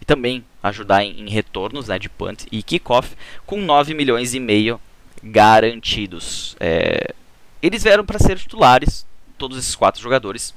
e 0.00 0.04
também 0.04 0.44
ajudar 0.62 1.04
em, 1.04 1.20
em 1.20 1.28
retornos 1.28 1.88
né, 1.88 1.98
de 1.98 2.08
punt 2.08 2.44
e 2.50 2.62
kickoff 2.62 3.16
com 3.44 3.60
9 3.60 3.94
milhões 3.94 4.34
e 4.34 4.40
meio 4.40 4.80
garantidos. 5.22 6.56
É, 6.60 7.14
eles 7.62 7.82
vieram 7.82 8.04
para 8.04 8.18
ser 8.18 8.38
titulares, 8.38 9.06
todos 9.38 9.58
esses 9.58 9.74
quatro 9.74 10.00
jogadores. 10.00 10.54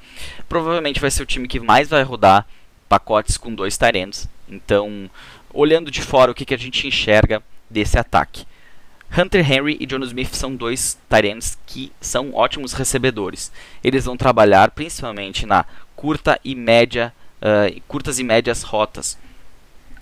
Provavelmente 0.48 1.00
vai 1.00 1.12
ser 1.12 1.24
o 1.24 1.26
time 1.26 1.48
que 1.48 1.60
mais 1.60 1.90
vai 1.90 2.04
rodar 2.04 2.46
pacotes 2.88 3.38
com 3.38 3.54
dois 3.54 3.78
talentos. 3.78 4.28
Então, 4.48 5.10
olhando 5.54 5.92
de 5.92 6.02
fora, 6.02 6.32
o 6.32 6.36
que, 6.36 6.46
que 6.46 6.54
a 6.54 6.58
gente 6.58 6.88
enxerga 6.88 7.42
desse 7.70 7.98
ataque. 7.98 8.46
Hunter 9.16 9.52
Henry 9.52 9.78
e 9.80 9.86
John 9.86 10.04
Smith 10.04 10.34
são 10.34 10.56
dois 10.56 10.98
Tyrants 11.10 11.58
que 11.66 11.92
são 12.00 12.34
ótimos 12.34 12.74
recebedores. 12.74 13.52
Eles 13.84 14.06
vão 14.06 14.16
trabalhar 14.16 14.72
principalmente 14.72 15.46
na 15.46 15.66
curta 15.96 16.40
e 16.44 16.54
média, 16.54 17.14
uh, 17.42 17.82
curtas 17.88 18.20
e 18.20 18.24
médias 18.24 18.62
rotas, 18.62 19.18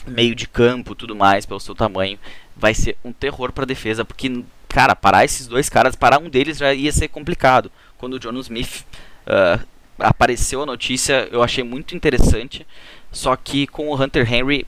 meio 0.08 0.34
de 0.34 0.48
campo, 0.48 0.96
tudo 0.96 1.16
mais, 1.16 1.46
pelo 1.46 1.60
seu 1.60 1.76
tamanho. 1.76 2.18
Vai 2.56 2.74
ser 2.74 2.98
um 3.04 3.12
terror 3.12 3.52
para 3.52 3.64
a 3.64 3.68
defesa, 3.68 4.04
porque, 4.04 4.44
cara, 4.68 4.96
parar 4.96 5.26
esses 5.26 5.48
dois 5.48 5.70
caras, 5.70 5.96
parar 5.96 6.20
um 6.20 6.30
deles 6.30 6.58
já 6.58 6.74
ia 6.74 6.92
ser 6.92 7.08
complicado. 7.08 7.72
Quando 7.98 8.14
o 8.14 8.20
John 8.20 8.38
Smith 8.40 8.86
uh, 9.28 9.64
apareceu 10.00 10.62
a 10.62 10.66
notícia, 10.66 11.28
eu 11.32 11.44
achei 11.44 11.64
muito 11.64 11.96
interessante. 11.96 12.66
Só 13.12 13.36
que 13.36 13.68
com 13.68 13.90
o 13.90 14.02
Hunter 14.02 14.32
Henry 14.32 14.66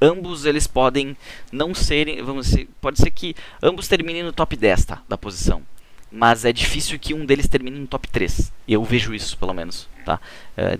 ambos 0.00 0.46
eles 0.46 0.66
podem 0.66 1.16
não 1.52 1.74
serem, 1.74 2.22
vamos 2.22 2.46
dizer, 2.46 2.68
pode 2.80 2.98
ser 2.98 3.10
que 3.10 3.34
ambos 3.62 3.86
terminem 3.86 4.22
no 4.22 4.32
top 4.32 4.56
10 4.56 4.84
tá, 4.84 5.02
da 5.08 5.18
posição. 5.18 5.62
Mas 6.10 6.44
é 6.44 6.52
difícil 6.52 6.98
que 6.98 7.14
um 7.14 7.24
deles 7.24 7.46
termine 7.46 7.78
no 7.78 7.86
top 7.86 8.08
3. 8.08 8.52
Eu 8.66 8.82
vejo 8.82 9.14
isso, 9.14 9.36
pelo 9.38 9.54
menos. 9.54 9.88
Tá? 10.04 10.18
É, 10.56 10.78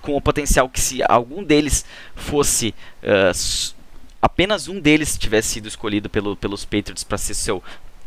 com 0.00 0.16
o 0.16 0.20
potencial 0.20 0.68
que 0.68 0.80
se 0.80 1.00
algum 1.08 1.42
deles 1.42 1.84
fosse. 2.14 2.74
Uh, 3.02 3.74
apenas 4.20 4.68
um 4.68 4.80
deles 4.80 5.16
tivesse 5.16 5.48
sido 5.48 5.68
escolhido 5.68 6.08
pelo, 6.08 6.36
pelos 6.36 6.64
Patriots 6.64 7.04
para 7.04 7.18
ser 7.18 7.34
seu, 7.34 7.62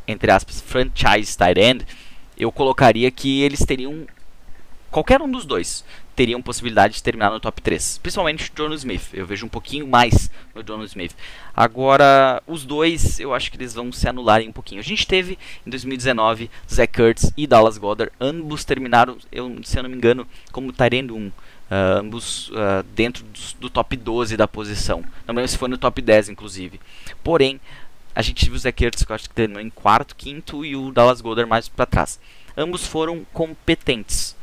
entre 0.08 0.32
aspas, 0.32 0.62
franchise 0.62 1.38
tight 1.38 1.60
end, 1.60 1.86
eu 2.38 2.52
colocaria 2.52 3.10
que 3.12 3.42
eles 3.42 3.60
teriam. 3.66 4.06
Qualquer 4.90 5.22
um 5.22 5.32
dos 5.32 5.46
dois 5.46 5.86
teriam 6.16 6.42
possibilidade 6.42 6.96
de 6.96 7.04
terminar 7.04 7.32
no 7.32 7.40
top 7.40 7.62
3. 7.62 7.98
Principalmente 8.00 8.52
o 8.52 8.54
John 8.56 8.74
Smith. 8.74 9.10
Eu 9.14 9.26
vejo 9.26 9.46
um 9.46 9.50
pouquinho 9.50 9.88
mais 9.88 10.30
no 10.54 10.62
John 10.62 10.84
Smith. 10.84 11.16
Agora, 11.56 12.44
os 12.46 12.66
dois, 12.66 13.20
eu 13.20 13.34
acho 13.34 13.50
que 13.50 13.58
eles 13.58 13.74
vão 13.74 13.92
se 13.92 14.08
anularem 14.08 14.50
um 14.50 14.52
pouquinho. 14.52 14.82
A 14.82 14.84
gente 14.84 15.08
teve 15.08 15.38
em 15.66 15.70
2019 15.70 16.50
Zach 16.72 16.94
Kurtz 16.94 17.32
e 17.38 17.48
Dallas 17.48 17.78
Goddard. 17.78 18.12
Ambos 18.20 18.66
terminaram, 18.66 19.18
eu, 19.32 19.60
se 19.64 19.80
eu 19.80 19.84
não 19.84 19.90
me 19.90 19.96
engano, 19.96 20.28
como 20.52 20.72
Tyrande 20.72 21.14
1. 21.14 21.32
Uh, 21.72 22.00
ambos 22.00 22.50
uh, 22.50 22.84
dentro 22.94 23.24
do, 23.24 23.40
do, 23.62 23.70
top 23.70 23.96
12 23.96 24.36
da 24.36 24.46
posição. 24.46 25.06
Não 25.26 25.34
lembro 25.34 25.48
se 25.48 25.58
foi 25.58 25.70
no 25.70 25.78
top 25.78 26.02
10, 26.02 26.28
inclusive. 26.28 26.82
Porém, 27.24 27.62
a 28.14 28.22
gente 28.22 28.44
viu 28.44 28.56
o 28.56 28.60
Zach 28.60 28.84
Ertz, 28.84 29.06
que 29.06 29.12
eu 29.12 29.16
acho 29.16 29.30
que 29.30 29.36
terminou 29.36 29.64
em 29.64 29.70
quarto, 29.70 30.14
quinto, 30.14 30.66
e 30.66 30.76
o 30.76 30.92
Dallas 30.92 31.22
Goddard 31.22 31.50
mais 31.50 31.70
para 31.70 31.86
trás. 31.86 32.20
Ambos 32.58 32.86
foram 32.86 33.26
competentes. 33.32 34.36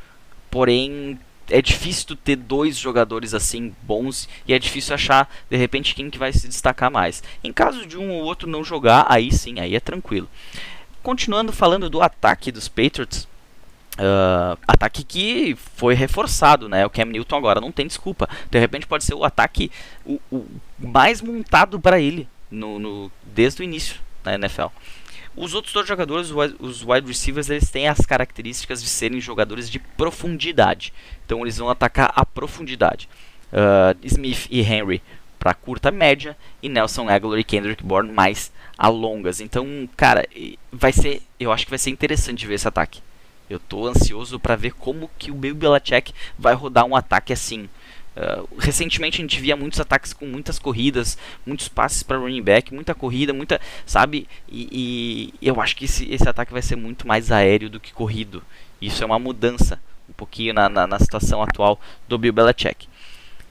Porém, 0.51 1.19
é 1.51 1.61
difícil 1.61 2.17
ter 2.17 2.37
dois 2.37 2.77
jogadores 2.79 3.35
assim 3.35 3.75
bons 3.83 4.27
e 4.47 4.55
é 4.55 4.59
difícil 4.59 4.95
achar 4.95 5.31
de 5.51 5.57
repente 5.57 5.95
quem 5.95 6.09
que 6.09 6.19
vai 6.19 6.33
se 6.33 6.49
destacar 6.49 6.91
mais. 6.91 7.23
Em 7.45 7.53
caso 7.53 7.87
de 7.87 7.99
um 7.99 8.11
ou 8.11 8.25
outro 8.25 8.49
não 8.49 8.65
jogar, 8.65 9.05
aí 9.07 9.31
sim, 9.31 9.61
aí 9.61 9.75
é 9.77 9.81
tranquilo. 9.81 10.29
Continuando 11.03 11.53
falando 11.53 11.91
do 11.91 12.01
ataque 12.03 12.51
dos 12.51 12.69
Patriots, 12.69 13.28
Uh, 13.99 14.57
ataque 14.69 15.03
que 15.03 15.57
foi 15.75 15.93
reforçado, 15.93 16.69
né? 16.69 16.87
O 16.87 16.91
Cam 16.91 17.07
Newton 17.07 17.37
agora 17.37 17.61
não 17.61 17.73
tem 17.73 17.87
desculpa. 17.87 18.29
De 18.49 18.59
repente 18.59 18.87
pode 18.87 19.03
ser 19.03 19.15
o 19.15 19.25
ataque 19.25 19.73
o, 20.07 20.21
o 20.31 20.47
mais 20.79 21.21
montado 21.21 21.81
para 21.81 21.99
ele 21.99 22.29
no, 22.49 22.79
no, 22.79 23.13
desde 23.25 23.61
o 23.61 23.65
início 23.65 23.97
da 24.23 24.35
NFL. 24.35 24.67
Os 25.37 25.55
outros 25.55 25.73
dois 25.73 25.87
jogadores, 25.87 26.31
os 26.59 26.83
wide 26.83 27.07
receivers, 27.07 27.51
eles 27.51 27.71
têm 27.71 27.89
as 27.89 28.01
características 28.01 28.83
de 28.83 28.89
serem 28.89 29.21
jogadores 29.21 29.69
de 29.69 29.79
profundidade. 29.79 30.93
Então 31.27 31.43
eles 31.43 31.59
vão 31.59 31.69
atacar 31.69 32.13
a 32.15 32.25
profundidade. 32.25 33.09
Uh, 33.53 33.99
Smith 34.05 34.47
e 34.51 34.61
Henry 34.61 35.03
para 35.39 35.55
curta 35.55 35.91
média 35.91 36.37
e 36.63 36.69
Nelson 36.69 37.09
Aguilar 37.09 37.39
e 37.39 37.45
Kendrick 37.45 37.83
Bourne 37.83 38.13
mais 38.13 38.53
a 38.77 38.89
longas. 38.89 39.41
Então, 39.41 39.89
cara, 39.97 40.27
vai 40.73 40.93
ser, 40.93 41.23
eu 41.39 41.53
acho 41.53 41.65
que 41.65 41.71
vai 41.71 41.79
ser 41.79 41.91
interessante 41.91 42.47
ver 42.47 42.55
esse 42.55 42.69
ataque. 42.69 43.01
Eu 43.49 43.59
tô 43.59 43.87
ansioso 43.87 44.39
para 44.39 44.57
ver 44.57 44.73
como 44.73 45.11
que 45.19 45.31
o 45.31 45.35
Bill 45.35 45.55
Belichick 45.55 46.13
vai 46.39 46.55
rodar 46.55 46.85
um 46.85 46.95
ataque 46.95 47.33
assim. 47.33 47.69
Uh, 48.17 48.49
recentemente 48.59 49.19
a 49.19 49.23
gente 49.23 49.41
via 49.41 49.57
muitos 49.57 49.79
ataques 49.79 50.13
com 50.13 50.27
muitas 50.27 50.59
corridas, 50.59 51.17
muitos 51.47 51.69
passes 51.69 52.03
para 52.03 52.19
running 52.19 52.43
back, 52.43 52.75
muita 52.75 52.95
corrida, 52.95 53.33
muita, 53.33 53.61
sabe? 53.87 54.27
E, 54.49 55.33
e 55.41 55.49
eu 55.49 55.61
acho 55.61 55.77
que 55.77 55.85
esse, 55.85 56.11
esse, 56.13 56.29
ataque 56.29 56.53
vai 56.53 56.61
ser 56.61 56.75
muito 56.75 57.07
mais 57.07 57.31
aéreo 57.31 57.71
do 57.71 57.79
que 57.79 57.93
corrido. 57.93 58.43
Isso 58.83 59.05
é 59.05 59.07
uma 59.07 59.21
mudança 59.21 59.81
um 60.09 60.13
pouquinho 60.13 60.53
na, 60.53 60.69
na, 60.69 60.87
na 60.87 60.99
situação 60.99 61.41
atual 61.43 61.81
do 62.09 62.19
Bill 62.19 62.33
Belichick. 62.33 62.89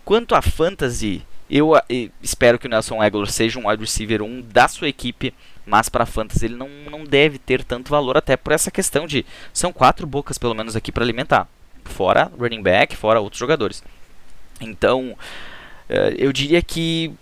Quanto 0.04 0.36
a 0.36 0.42
fantasy, 0.42 1.24
eu, 1.50 1.72
eu 1.88 2.10
espero 2.22 2.60
que 2.60 2.68
o 2.68 2.70
Nelson 2.70 3.02
Aguilar 3.02 3.28
seja 3.28 3.58
um 3.58 3.70
wide 3.70 3.82
receiver 3.82 4.22
1 4.22 4.42
da 4.42 4.68
sua 4.68 4.90
equipe, 4.90 5.34
mas 5.68 5.90
para 5.90 6.06
fantasy 6.06 6.46
ele 6.46 6.56
não, 6.56 6.70
não 6.90 7.04
deve 7.04 7.38
ter 7.38 7.64
tanto 7.64 7.90
valor 7.90 8.18
até 8.18 8.38
por 8.38 8.54
essa 8.54 8.72
questão 8.72 9.06
de 9.06 9.26
são 9.54 9.74
quatro 9.74 10.08
bocas 10.08 10.38
pelo 10.38 10.56
menos 10.56 10.76
aqui 10.76 10.92
para 10.92 11.04
alimentar, 11.04 11.48
fora 11.84 12.32
running 12.40 12.64
back, 12.64 12.96
fora 12.96 13.20
outros 13.20 13.40
jogadores. 13.40 13.84
Então, 14.60 15.12
uh, 15.90 16.16
eu 16.18 16.32
diria 16.32 16.62
que 16.62 17.14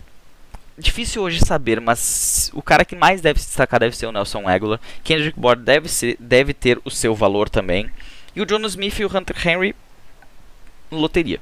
difícil 0.77 1.23
hoje 1.23 1.39
saber, 1.39 1.79
mas 1.79 2.51
o 2.53 2.61
cara 2.61 2.85
que 2.85 2.95
mais 2.95 3.21
deve 3.21 3.39
se 3.39 3.47
destacar 3.47 3.79
deve 3.79 3.95
ser 3.95 4.05
o 4.05 4.11
Nelson 4.11 4.47
Aguilar. 4.47 4.79
Kendrick 5.03 5.39
Bourne 5.39 5.63
deve, 5.63 5.87
ser, 5.87 6.17
deve 6.19 6.53
ter 6.53 6.79
o 6.83 6.91
seu 6.91 7.15
valor 7.15 7.49
também. 7.49 7.89
E 8.35 8.41
o 8.41 8.47
Jonas 8.47 8.73
Smith 8.73 8.99
e 8.99 9.05
o 9.05 9.17
Hunter 9.17 9.47
Henry, 9.47 9.75
loteria. 10.91 11.39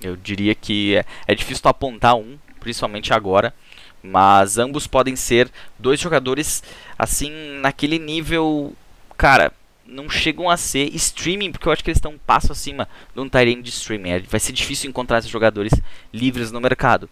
Eu 0.00 0.16
diria 0.16 0.54
que 0.54 0.96
é, 0.96 1.04
é 1.28 1.34
difícil 1.34 1.68
apontar 1.68 2.16
um, 2.16 2.38
principalmente 2.58 3.12
agora. 3.12 3.54
Mas 4.02 4.58
ambos 4.58 4.86
podem 4.86 5.14
ser 5.14 5.50
dois 5.78 6.00
jogadores 6.00 6.62
assim 6.98 7.30
naquele 7.60 7.98
nível, 7.98 8.74
cara, 9.16 9.52
não 9.90 10.08
chegam 10.08 10.48
a 10.48 10.56
ser 10.56 10.94
streaming, 10.94 11.50
porque 11.50 11.68
eu 11.68 11.72
acho 11.72 11.82
que 11.82 11.90
eles 11.90 11.98
estão 11.98 12.12
um 12.12 12.18
passo 12.18 12.52
acima 12.52 12.88
de 13.14 13.20
um 13.20 13.28
Tyrene 13.28 13.62
de 13.62 13.70
streaming. 13.70 14.10
É, 14.10 14.18
vai 14.20 14.40
ser 14.40 14.52
difícil 14.52 14.88
encontrar 14.88 15.18
esses 15.18 15.30
jogadores 15.30 15.72
livres 16.12 16.52
no 16.52 16.60
mercado. 16.60 17.10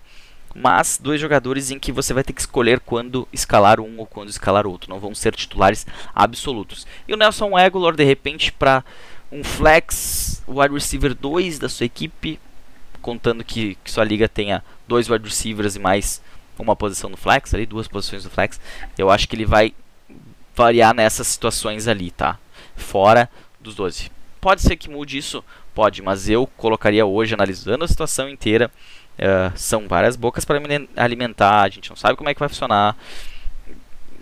Mas 0.54 0.98
dois 1.00 1.20
jogadores 1.20 1.70
em 1.70 1.78
que 1.78 1.92
você 1.92 2.14
vai 2.14 2.24
ter 2.24 2.32
que 2.32 2.40
escolher 2.40 2.80
quando 2.80 3.28
escalar 3.32 3.80
um 3.80 3.98
ou 3.98 4.06
quando 4.06 4.30
escalar 4.30 4.66
outro. 4.66 4.88
Não 4.88 4.98
vão 4.98 5.14
ser 5.14 5.34
titulares 5.34 5.86
absolutos. 6.14 6.86
E 7.06 7.12
o 7.12 7.16
Nelson 7.16 7.56
Aguilar, 7.56 7.94
de 7.94 8.04
repente, 8.04 8.50
para 8.50 8.82
um 9.30 9.44
flex 9.44 10.42
wide 10.48 10.72
receiver 10.72 11.14
2 11.14 11.58
da 11.58 11.68
sua 11.68 11.84
equipe, 11.84 12.40
contando 13.02 13.44
que, 13.44 13.76
que 13.84 13.90
sua 13.90 14.04
liga 14.04 14.28
tenha 14.28 14.64
dois 14.86 15.08
wide 15.08 15.24
receivers 15.24 15.76
e 15.76 15.78
mais 15.78 16.22
uma 16.62 16.76
posição 16.76 17.10
no 17.10 17.16
flex, 17.16 17.54
ali, 17.54 17.66
duas 17.66 17.88
posições 17.88 18.24
no 18.24 18.30
flex, 18.30 18.60
eu 18.96 19.10
acho 19.10 19.28
que 19.28 19.36
ele 19.36 19.44
vai 19.46 19.74
variar 20.54 20.94
nessas 20.94 21.26
situações 21.26 21.86
ali, 21.86 22.10
tá? 22.10 22.38
fora 22.78 23.28
dos 23.60 23.74
12. 23.74 24.10
Pode 24.40 24.62
ser 24.62 24.76
que 24.76 24.88
mude 24.88 25.18
isso? 25.18 25.44
Pode, 25.74 26.00
mas 26.00 26.28
eu 26.28 26.46
colocaria 26.56 27.04
hoje, 27.04 27.34
analisando 27.34 27.84
a 27.84 27.88
situação 27.88 28.28
inteira, 28.28 28.70
uh, 29.18 29.56
são 29.56 29.86
várias 29.86 30.16
bocas 30.16 30.44
para 30.44 30.60
alimentar, 30.96 31.62
a 31.62 31.68
gente 31.68 31.90
não 31.90 31.96
sabe 31.96 32.16
como 32.16 32.30
é 32.30 32.34
que 32.34 32.40
vai 32.40 32.48
funcionar. 32.48 32.96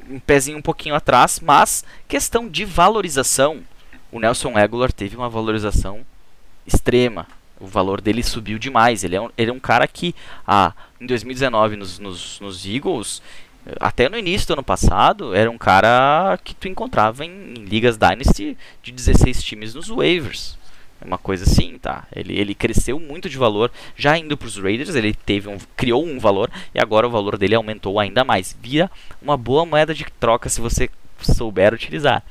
Um 0.08 0.18
pezinho 0.18 0.58
um 0.58 0.62
pouquinho 0.62 0.94
atrás, 0.94 1.40
mas 1.40 1.84
questão 2.08 2.48
de 2.48 2.64
valorização, 2.64 3.62
o 4.10 4.20
Nelson 4.20 4.56
Aguilar 4.56 4.92
teve 4.92 5.16
uma 5.16 5.28
valorização 5.28 6.00
extrema. 6.66 7.26
O 7.58 7.66
valor 7.66 8.00
dele 8.00 8.22
subiu 8.22 8.58
demais. 8.58 9.02
Ele 9.04 9.16
é 9.16 9.20
um, 9.20 9.30
ele 9.36 9.50
é 9.50 9.54
um 9.54 9.60
cara 9.60 9.86
que 9.86 10.14
ah, 10.46 10.72
em 11.00 11.06
2019 11.06 11.76
nos, 11.76 11.98
nos, 11.98 12.40
nos 12.40 12.66
Eagles 12.66 13.22
até 13.80 14.08
no 14.08 14.16
início 14.16 14.46
do 14.46 14.52
ano 14.54 14.62
passado, 14.62 15.34
era 15.34 15.50
um 15.50 15.58
cara 15.58 16.38
que 16.44 16.54
tu 16.54 16.68
encontrava 16.68 17.24
em, 17.24 17.54
em 17.58 17.64
ligas 17.64 17.96
Dynasty 17.96 18.56
de 18.82 18.92
16 18.92 19.42
times 19.42 19.74
nos 19.74 19.88
waivers. 19.88 20.56
É 21.00 21.04
uma 21.04 21.18
coisa 21.18 21.44
assim, 21.44 21.76
tá? 21.78 22.06
Ele, 22.14 22.38
ele 22.38 22.54
cresceu 22.54 22.98
muito 22.98 23.28
de 23.28 23.36
valor, 23.36 23.70
já 23.96 24.16
indo 24.16 24.36
para 24.36 24.46
os 24.46 24.56
Raiders, 24.56 24.94
ele 24.94 25.12
teve 25.12 25.48
um, 25.48 25.58
criou 25.76 26.06
um 26.06 26.18
valor 26.18 26.50
e 26.74 26.80
agora 26.80 27.06
o 27.06 27.10
valor 27.10 27.36
dele 27.36 27.54
aumentou 27.54 27.98
ainda 27.98 28.24
mais. 28.24 28.56
Vira 28.62 28.90
uma 29.20 29.36
boa 29.36 29.66
moeda 29.66 29.92
de 29.92 30.06
troca 30.18 30.48
se 30.48 30.60
você 30.60 30.88
souber 31.20 31.74
utilizar. 31.74 32.22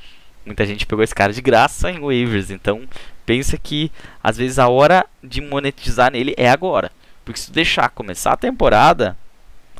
Muita 0.44 0.64
gente 0.64 0.86
pegou 0.86 1.04
esse 1.04 1.14
cara 1.14 1.32
de 1.32 1.42
graça 1.42 1.90
em 1.90 2.00
waivers, 2.00 2.50
então 2.50 2.82
pensa 3.26 3.58
que 3.58 3.90
às 4.22 4.36
vezes 4.38 4.58
a 4.58 4.68
hora 4.68 5.04
de 5.22 5.40
monetizar 5.40 6.12
nele 6.12 6.34
é 6.38 6.48
agora. 6.48 6.90
Porque 7.24 7.40
se 7.40 7.46
tu 7.46 7.52
deixar 7.52 7.88
começar 7.90 8.32
a 8.32 8.36
temporada, 8.36 9.16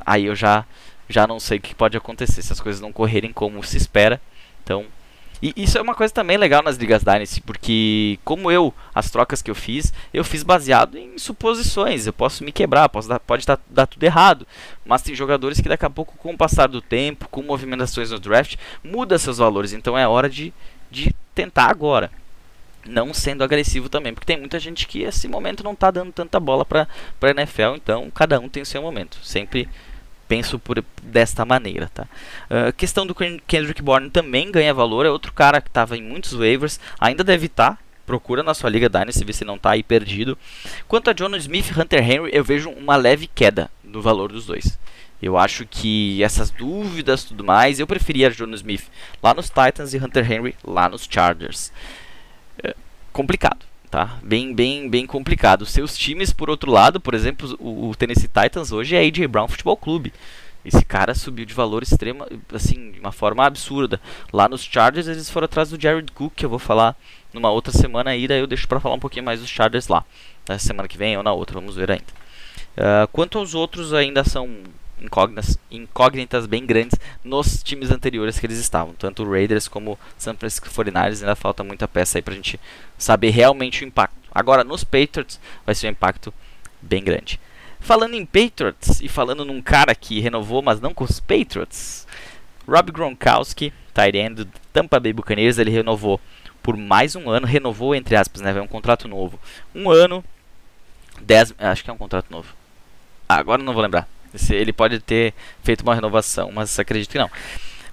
aí 0.05 0.25
eu 0.25 0.35
já 0.35 0.65
já 1.09 1.25
não 1.25 1.39
sei 1.39 1.57
o 1.57 1.61
que 1.61 1.73
pode 1.73 1.95
acontecer 1.95 2.41
se 2.41 2.51
as 2.51 2.59
coisas 2.59 2.81
não 2.81 2.91
correrem 2.91 3.31
como 3.31 3.63
se 3.63 3.77
espera. 3.77 4.19
Então, 4.61 4.85
e 5.41 5.53
isso 5.55 5.77
é 5.77 5.81
uma 5.81 5.93
coisa 5.93 6.13
também 6.13 6.35
legal 6.35 6.63
nas 6.63 6.77
ligas 6.77 7.03
Dynasty, 7.03 7.41
porque 7.41 8.19
como 8.25 8.51
eu, 8.51 8.73
as 8.93 9.09
trocas 9.09 9.41
que 9.41 9.51
eu 9.51 9.55
fiz, 9.55 9.93
eu 10.13 10.23
fiz 10.23 10.41
baseado 10.41 10.97
em 10.97 11.17
suposições. 11.17 12.07
Eu 12.07 12.13
posso 12.13 12.43
me 12.43 12.51
quebrar, 12.51 12.89
posso 12.89 13.07
dar, 13.07 13.19
pode 13.19 13.45
dar, 13.45 13.59
dar 13.69 13.85
tudo 13.85 14.03
errado. 14.03 14.47
Mas 14.85 15.01
tem 15.01 15.15
jogadores 15.15 15.61
que 15.61 15.69
daqui 15.69 15.85
a 15.85 15.89
pouco, 15.89 16.17
com 16.17 16.33
o 16.33 16.37
passar 16.37 16.67
do 16.67 16.81
tempo, 16.81 17.29
com 17.29 17.41
movimentações 17.43 18.11
no 18.11 18.19
draft, 18.19 18.55
muda 18.83 19.19
seus 19.19 19.37
valores. 19.37 19.73
Então 19.73 19.97
é 19.97 20.07
hora 20.07 20.29
de, 20.29 20.51
de 20.89 21.15
tentar 21.35 21.69
agora. 21.69 22.11
Não 22.87 23.13
sendo 23.13 23.43
agressivo 23.43 23.89
também, 23.89 24.13
porque 24.13 24.25
tem 24.25 24.37
muita 24.37 24.59
gente 24.59 24.87
que 24.87 25.03
esse 25.03 25.27
momento 25.27 25.63
não 25.63 25.73
está 25.73 25.91
dando 25.91 26.11
tanta 26.11 26.39
bola 26.39 26.65
para 26.65 26.87
a 27.21 27.29
NFL, 27.29 27.75
então 27.75 28.09
cada 28.11 28.39
um 28.39 28.47
tem 28.49 28.63
o 28.63 28.65
seu 28.65 28.81
momento. 28.81 29.17
Sempre 29.23 29.67
penso 30.27 30.59
por, 30.59 30.83
desta 31.01 31.45
maneira, 31.45 31.89
tá? 31.93 32.07
Uh, 32.49 32.73
questão 32.73 33.05
do 33.05 33.15
Kendrick 33.15 33.81
Bourne 33.81 34.09
também 34.09 34.51
ganha 34.51 34.73
valor, 34.73 35.05
é 35.05 35.09
outro 35.09 35.31
cara 35.31 35.61
que 35.61 35.69
estava 35.69 35.97
em 35.97 36.01
muitos 36.01 36.33
waivers, 36.33 36.79
ainda 36.99 37.23
deve 37.23 37.45
estar, 37.45 37.71
tá, 37.71 37.79
procura 38.05 38.43
na 38.43 38.53
sua 38.53 38.69
liga 38.69 38.89
Dynasty, 38.89 39.23
ver 39.23 39.33
se 39.33 39.45
não 39.45 39.55
está 39.55 39.71
aí 39.71 39.83
perdido. 39.83 40.37
Quanto 40.87 41.09
a 41.09 41.13
John 41.13 41.35
Smith 41.37 41.69
e 41.69 41.79
Hunter 41.79 42.03
Henry, 42.03 42.29
eu 42.33 42.43
vejo 42.43 42.69
uma 42.69 42.95
leve 42.95 43.27
queda 43.27 43.69
no 43.83 44.01
valor 44.01 44.31
dos 44.31 44.45
dois. 44.45 44.77
Eu 45.21 45.37
acho 45.37 45.65
que 45.65 46.21
essas 46.23 46.51
dúvidas 46.51 47.23
tudo 47.23 47.43
mais, 47.43 47.79
eu 47.79 47.87
preferia 47.87 48.29
John 48.29 48.53
Smith 48.53 48.83
lá 49.21 49.33
nos 49.33 49.47
Titans 49.49 49.93
e 49.93 49.97
Hunter 49.97 50.31
Henry 50.31 50.55
lá 50.63 50.87
nos 50.87 51.07
Chargers. 51.09 51.71
Complicado, 53.17 53.65
tá? 53.89 54.19
Bem, 54.21 54.53
bem, 54.53 54.87
bem 54.87 55.07
complicado. 55.07 55.65
Seus 55.65 55.97
times, 55.97 56.31
por 56.31 56.51
outro 56.51 56.69
lado, 56.69 56.99
por 56.99 57.15
exemplo, 57.15 57.57
o, 57.59 57.89
o 57.89 57.95
Tennessee 57.95 58.27
Titans 58.27 58.71
hoje 58.71 58.95
é 58.95 58.99
AJ 58.99 59.25
Brown 59.25 59.47
Futebol 59.47 59.75
Clube. 59.75 60.13
Esse 60.63 60.85
cara 60.85 61.15
subiu 61.15 61.43
de 61.43 61.51
valor 61.51 61.81
extrema, 61.81 62.27
assim, 62.53 62.91
de 62.91 62.99
uma 62.99 63.11
forma 63.11 63.43
absurda. 63.43 63.99
Lá 64.31 64.47
nos 64.47 64.61
Chargers 64.61 65.07
eles 65.07 65.31
foram 65.31 65.45
atrás 65.45 65.71
do 65.71 65.81
Jared 65.81 66.11
Cook, 66.11 66.33
que 66.35 66.45
eu 66.45 66.49
vou 66.49 66.59
falar 66.59 66.95
numa 67.33 67.49
outra 67.49 67.73
semana 67.73 68.11
aí, 68.11 68.27
daí 68.27 68.39
eu 68.39 68.45
deixo 68.45 68.67
para 68.67 68.79
falar 68.79 68.93
um 68.93 68.99
pouquinho 68.99 69.25
mais 69.25 69.39
dos 69.39 69.49
Chargers 69.49 69.87
lá. 69.87 70.05
Na 70.47 70.59
semana 70.59 70.87
que 70.87 70.95
vem 70.95 71.17
ou 71.17 71.23
na 71.23 71.33
outra, 71.33 71.55
vamos 71.55 71.75
ver 71.75 71.89
ainda. 71.89 72.13
Uh, 72.77 73.07
quanto 73.11 73.39
aos 73.39 73.55
outros, 73.55 73.95
ainda 73.95 74.23
são 74.23 74.47
incógnitas, 75.01 75.57
incógnitas 75.69 76.45
bem 76.45 76.65
grandes 76.65 76.99
nos 77.23 77.61
times 77.63 77.91
anteriores 77.91 78.39
que 78.39 78.45
eles 78.45 78.57
estavam. 78.57 78.93
Tanto 78.93 79.23
o 79.23 79.31
Raiders 79.31 79.67
como 79.67 79.93
o 79.93 79.99
San 80.17 80.35
Francisco 80.35 80.69
49ers 80.69 81.21
ainda 81.21 81.35
falta 81.35 81.63
muita 81.63 81.87
peça 81.87 82.17
aí 82.17 82.21
pra 82.21 82.35
gente 82.35 82.59
saber 82.97 83.29
realmente 83.29 83.83
o 83.83 83.87
impacto. 83.87 84.15
Agora, 84.33 84.63
nos 84.63 84.83
Patriots 84.83 85.39
vai 85.65 85.75
ser 85.75 85.87
um 85.87 85.91
impacto 85.91 86.33
bem 86.81 87.03
grande. 87.03 87.39
Falando 87.79 88.15
em 88.15 88.25
Patriots 88.25 89.01
e 89.01 89.07
falando 89.07 89.45
num 89.45 89.61
cara 89.61 89.93
que 89.95 90.19
renovou, 90.19 90.61
mas 90.61 90.81
não 90.81 90.93
com 90.93 91.03
os 91.03 91.19
Patriots, 91.19 92.07
Rob 92.67 92.91
Gronkowski, 92.91 93.71
end 94.13 94.43
do 94.43 94.51
Tampa 94.73 94.99
Bay 94.99 95.13
Buccaneers, 95.13 95.57
ele 95.57 95.71
renovou 95.71 96.19
por 96.61 96.75
mais 96.75 97.15
um 97.15 97.29
ano, 97.29 97.47
renovou 97.47 97.95
entre 97.95 98.15
aspas, 98.15 98.41
né, 98.41 98.51
é 98.55 98.61
um 98.61 98.67
contrato 98.67 99.07
novo. 99.07 99.39
Um 99.73 99.89
ano, 99.89 100.23
10, 101.21 101.55
acho 101.57 101.83
que 101.83 101.89
é 101.89 101.93
um 101.93 101.97
contrato 101.97 102.29
novo. 102.29 102.53
Ah, 103.27 103.37
agora 103.37 103.63
não 103.63 103.73
vou 103.73 103.81
lembrar. 103.81 104.07
Ele 104.49 104.73
pode 104.73 104.99
ter 104.99 105.33
feito 105.63 105.81
uma 105.81 105.95
renovação, 105.95 106.51
mas 106.51 106.77
acredito 106.79 107.11
que 107.11 107.17
não. 107.17 107.29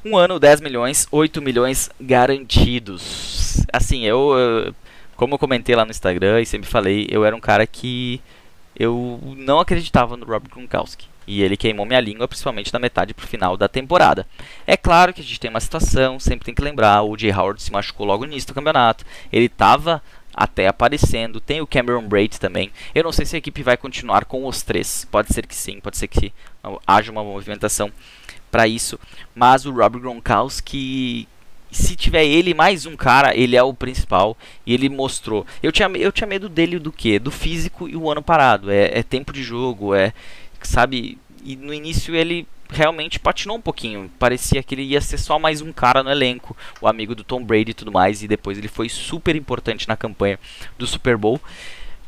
Um 0.04 0.16
ano, 0.16 0.38
10 0.38 0.60
milhões, 0.60 1.08
8 1.10 1.40
milhões 1.40 1.90
garantidos. 2.00 3.64
Assim, 3.72 4.04
eu, 4.04 4.74
como 5.16 5.34
eu 5.34 5.38
comentei 5.38 5.74
lá 5.74 5.84
no 5.84 5.90
Instagram 5.90 6.42
e 6.42 6.46
sempre 6.46 6.68
falei, 6.68 7.06
eu 7.10 7.24
era 7.24 7.34
um 7.34 7.40
cara 7.40 7.66
que 7.66 8.20
eu 8.78 9.20
não 9.36 9.60
acreditava 9.60 10.16
no 10.16 10.26
Rob 10.26 10.48
Gronkowski. 10.48 11.06
E 11.26 11.42
ele 11.42 11.56
queimou 11.56 11.86
minha 11.86 12.00
língua, 12.00 12.28
principalmente 12.28 12.72
na 12.72 12.78
metade 12.78 13.14
pro 13.14 13.26
final 13.26 13.56
da 13.56 13.66
temporada. 13.66 14.26
É 14.66 14.76
claro 14.76 15.12
que 15.12 15.20
a 15.20 15.24
gente 15.24 15.40
tem 15.40 15.48
uma 15.48 15.60
situação, 15.60 16.20
sempre 16.20 16.44
tem 16.44 16.54
que 16.54 16.62
lembrar, 16.62 17.02
o 17.02 17.16
Jay 17.16 17.32
Howard 17.32 17.62
se 17.62 17.72
machucou 17.72 18.06
logo 18.06 18.26
no 18.26 18.32
início 18.32 18.48
do 18.48 18.54
campeonato. 18.54 19.04
Ele 19.32 19.46
estava 19.46 20.02
até 20.34 20.66
aparecendo. 20.66 21.40
Tem 21.40 21.60
o 21.60 21.66
Cameron 21.66 22.06
Braid 22.06 22.38
também. 22.40 22.70
Eu 22.94 23.04
não 23.04 23.12
sei 23.12 23.24
se 23.24 23.36
a 23.36 23.38
equipe 23.38 23.62
vai 23.62 23.76
continuar 23.76 24.24
com 24.24 24.46
os 24.46 24.62
três. 24.62 25.06
Pode 25.10 25.32
ser 25.32 25.46
que 25.46 25.54
sim, 25.54 25.80
pode 25.80 25.96
ser 25.96 26.08
que 26.08 26.32
haja 26.86 27.12
uma 27.12 27.22
movimentação 27.22 27.90
para 28.50 28.66
isso. 28.66 28.98
Mas 29.34 29.66
o 29.66 29.72
Rob 29.72 29.98
Gronkowski, 30.00 31.28
se 31.70 31.96
tiver 31.96 32.24
ele 32.24 32.54
mais 32.54 32.86
um 32.86 32.96
cara, 32.96 33.36
ele 33.36 33.56
é 33.56 33.62
o 33.62 33.74
principal 33.74 34.36
e 34.66 34.74
ele 34.74 34.88
mostrou. 34.88 35.46
Eu 35.62 35.72
tinha, 35.72 35.88
eu 35.88 36.12
tinha 36.12 36.26
medo 36.26 36.48
dele 36.48 36.78
do 36.78 36.92
que? 36.92 37.18
Do 37.18 37.30
físico 37.30 37.88
e 37.88 37.96
o 37.96 38.10
ano 38.10 38.22
parado. 38.22 38.70
É, 38.70 38.98
é 38.98 39.02
tempo 39.02 39.32
de 39.32 39.42
jogo, 39.42 39.94
é 39.94 40.12
sabe. 40.66 41.18
E 41.44 41.56
no 41.56 41.74
início 41.74 42.16
ele 42.16 42.48
realmente 42.70 43.20
patinou 43.20 43.58
um 43.58 43.60
pouquinho. 43.60 44.10
Parecia 44.18 44.62
que 44.62 44.74
ele 44.74 44.82
ia 44.82 45.00
ser 45.00 45.18
só 45.18 45.38
mais 45.38 45.60
um 45.60 45.72
cara 45.72 46.02
no 46.02 46.10
elenco, 46.10 46.56
o 46.80 46.88
amigo 46.88 47.14
do 47.14 47.22
Tom 47.22 47.44
Brady 47.44 47.70
e 47.70 47.74
tudo 47.74 47.92
mais, 47.92 48.22
e 48.22 48.28
depois 48.28 48.58
ele 48.58 48.66
foi 48.66 48.88
super 48.88 49.36
importante 49.36 49.86
na 49.86 49.96
campanha 49.96 50.40
do 50.78 50.86
Super 50.86 51.16
Bowl. 51.16 51.40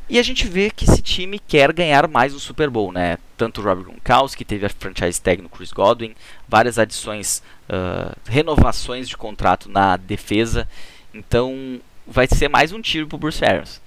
E 0.09 0.19
a 0.19 0.23
gente 0.23 0.47
vê 0.47 0.71
que 0.71 0.85
esse 0.85 1.03
time 1.03 1.39
quer 1.39 1.73
ganhar 1.73 2.07
mais 2.07 2.33
um 2.33 2.39
Super 2.39 2.71
Bowl, 2.71 2.93
né? 2.93 3.19
Tanto 3.37 3.61
o 3.61 3.65
Robert 3.65 3.85
Gronkowski, 3.85 4.45
teve 4.45 4.65
a 4.65 4.71
franchise 4.71 5.21
tag 5.21 5.43
no 5.43 5.49
Chris 5.49 5.73
Godwin, 5.73 6.15
várias 6.49 6.79
adições, 6.79 7.43
uh, 7.69 8.17
renovações 8.25 9.09
de 9.09 9.17
contrato 9.17 9.69
na 9.69 9.97
defesa. 9.97 10.69
Então 11.13 11.81
vai 12.07 12.29
ser 12.29 12.49
mais 12.49 12.73
um 12.73 12.81
tiro 12.81 13.09
pro 13.09 13.19
Bruce 13.19 13.45
Arians. 13.45 13.81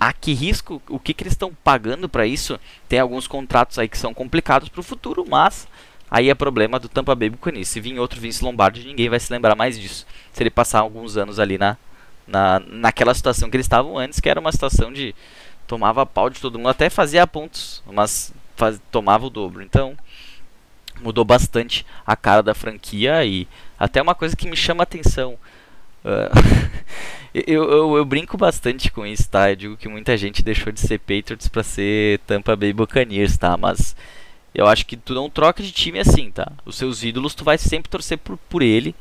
A 0.00 0.12
que 0.12 0.32
risco? 0.32 0.80
O 0.88 0.98
que, 0.98 1.14
que 1.14 1.22
eles 1.22 1.34
estão 1.34 1.52
pagando 1.62 2.08
para 2.08 2.26
isso? 2.26 2.58
Tem 2.88 2.98
alguns 2.98 3.26
contratos 3.26 3.78
aí 3.78 3.88
que 3.88 3.98
são 3.98 4.14
complicados 4.14 4.68
para 4.68 4.80
o 4.80 4.84
futuro, 4.84 5.24
mas 5.28 5.66
Aí 6.14 6.28
é 6.28 6.34
problema 6.34 6.78
do 6.78 6.90
Tampa 6.90 7.14
Bay 7.14 7.30
Buccaneers. 7.30 7.68
Se 7.68 7.80
vir 7.80 7.98
outro 7.98 8.20
Vince 8.20 8.44
Lombardi, 8.44 8.86
ninguém 8.86 9.08
vai 9.08 9.18
se 9.18 9.32
lembrar 9.32 9.56
mais 9.56 9.80
disso. 9.80 10.06
Se 10.30 10.42
ele 10.42 10.50
passar 10.50 10.80
alguns 10.80 11.16
anos 11.16 11.38
ali 11.38 11.56
na, 11.56 11.78
na, 12.26 12.60
naquela 12.60 13.14
situação 13.14 13.48
que 13.48 13.56
eles 13.56 13.64
estavam 13.64 13.96
antes, 13.96 14.20
que 14.20 14.28
era 14.28 14.38
uma 14.38 14.52
situação 14.52 14.92
de 14.92 15.14
tomava 15.66 16.04
pau 16.04 16.28
de 16.28 16.38
todo 16.38 16.58
mundo, 16.58 16.68
até 16.68 16.90
fazia 16.90 17.26
pontos, 17.26 17.82
mas 17.90 18.30
faz, 18.56 18.78
tomava 18.90 19.24
o 19.24 19.30
dobro. 19.30 19.62
Então 19.62 19.96
mudou 21.00 21.24
bastante 21.24 21.86
a 22.06 22.14
cara 22.14 22.42
da 22.42 22.54
franquia 22.54 23.24
e 23.24 23.48
até 23.78 24.02
uma 24.02 24.14
coisa 24.14 24.36
que 24.36 24.46
me 24.46 24.56
chama 24.56 24.82
atenção. 24.82 25.38
Uh, 27.32 27.42
eu, 27.46 27.64
eu, 27.70 27.96
eu, 27.96 28.04
brinco 28.04 28.36
bastante 28.36 28.90
com 28.90 29.06
isso, 29.06 29.28
tá? 29.28 29.50
Eu 29.50 29.56
digo 29.56 29.76
que 29.76 29.88
muita 29.88 30.16
gente 30.16 30.42
deixou 30.42 30.72
de 30.72 30.80
ser 30.80 30.98
Patriots 30.98 31.48
para 31.48 31.62
ser 31.62 32.18
Tampa 32.26 32.54
Bay 32.56 32.72
Buccaneers, 32.72 33.38
tá? 33.38 33.56
Mas 33.56 33.96
eu 34.54 34.66
acho 34.66 34.84
que 34.84 34.96
tu 34.96 35.14
não 35.14 35.30
troca 35.30 35.62
de 35.62 35.72
time 35.72 35.98
assim, 35.98 36.30
tá? 36.30 36.52
Os 36.64 36.76
seus 36.76 37.02
ídolos, 37.02 37.34
tu 37.34 37.44
vai 37.44 37.56
sempre 37.56 37.88
torcer 37.88 38.18
por, 38.18 38.36
por 38.48 38.62
ele. 38.62 38.94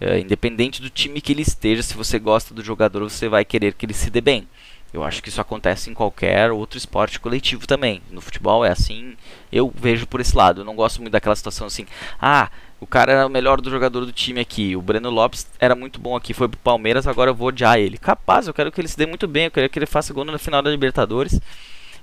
É, 0.00 0.18
independente 0.18 0.82
do 0.82 0.90
time 0.90 1.20
que 1.20 1.32
ele 1.32 1.42
esteja, 1.42 1.82
se 1.82 1.94
você 1.94 2.18
gosta 2.18 2.52
do 2.52 2.62
jogador, 2.62 3.02
você 3.02 3.28
vai 3.28 3.44
querer 3.44 3.72
que 3.74 3.86
ele 3.86 3.94
se 3.94 4.10
dê 4.10 4.20
bem. 4.20 4.46
Eu 4.92 5.04
acho 5.04 5.22
que 5.22 5.28
isso 5.28 5.40
acontece 5.40 5.90
em 5.90 5.94
qualquer 5.94 6.50
outro 6.50 6.78
esporte 6.78 7.20
coletivo 7.20 7.66
também. 7.66 8.02
No 8.10 8.20
futebol 8.20 8.64
é 8.64 8.70
assim, 8.70 9.16
eu 9.52 9.72
vejo 9.74 10.06
por 10.06 10.20
esse 10.20 10.36
lado. 10.36 10.60
Eu 10.60 10.64
não 10.64 10.74
gosto 10.74 11.00
muito 11.00 11.12
daquela 11.12 11.36
situação 11.36 11.66
assim, 11.66 11.86
ah, 12.20 12.50
o 12.80 12.86
cara 12.86 13.12
era 13.12 13.26
o 13.26 13.30
melhor 13.30 13.60
do 13.60 13.70
jogador 13.70 14.04
do 14.04 14.12
time 14.12 14.40
aqui, 14.40 14.76
o 14.76 14.82
Breno 14.82 15.10
Lopes 15.10 15.46
era 15.58 15.74
muito 15.74 15.98
bom 15.98 16.14
aqui, 16.14 16.34
foi 16.34 16.48
pro 16.48 16.58
Palmeiras, 16.58 17.06
agora 17.06 17.30
eu 17.30 17.34
vou 17.34 17.48
odiar 17.48 17.78
ele. 17.78 17.96
Capaz, 17.96 18.46
eu 18.46 18.54
quero 18.54 18.70
que 18.70 18.80
ele 18.80 18.88
se 18.88 18.96
dê 18.98 19.06
muito 19.06 19.26
bem, 19.26 19.44
eu 19.44 19.50
quero 19.50 19.68
que 19.68 19.78
ele 19.78 19.86
faça 19.86 20.12
gol 20.12 20.24
na 20.24 20.38
final 20.38 20.62
da 20.62 20.70
Libertadores. 20.70 21.40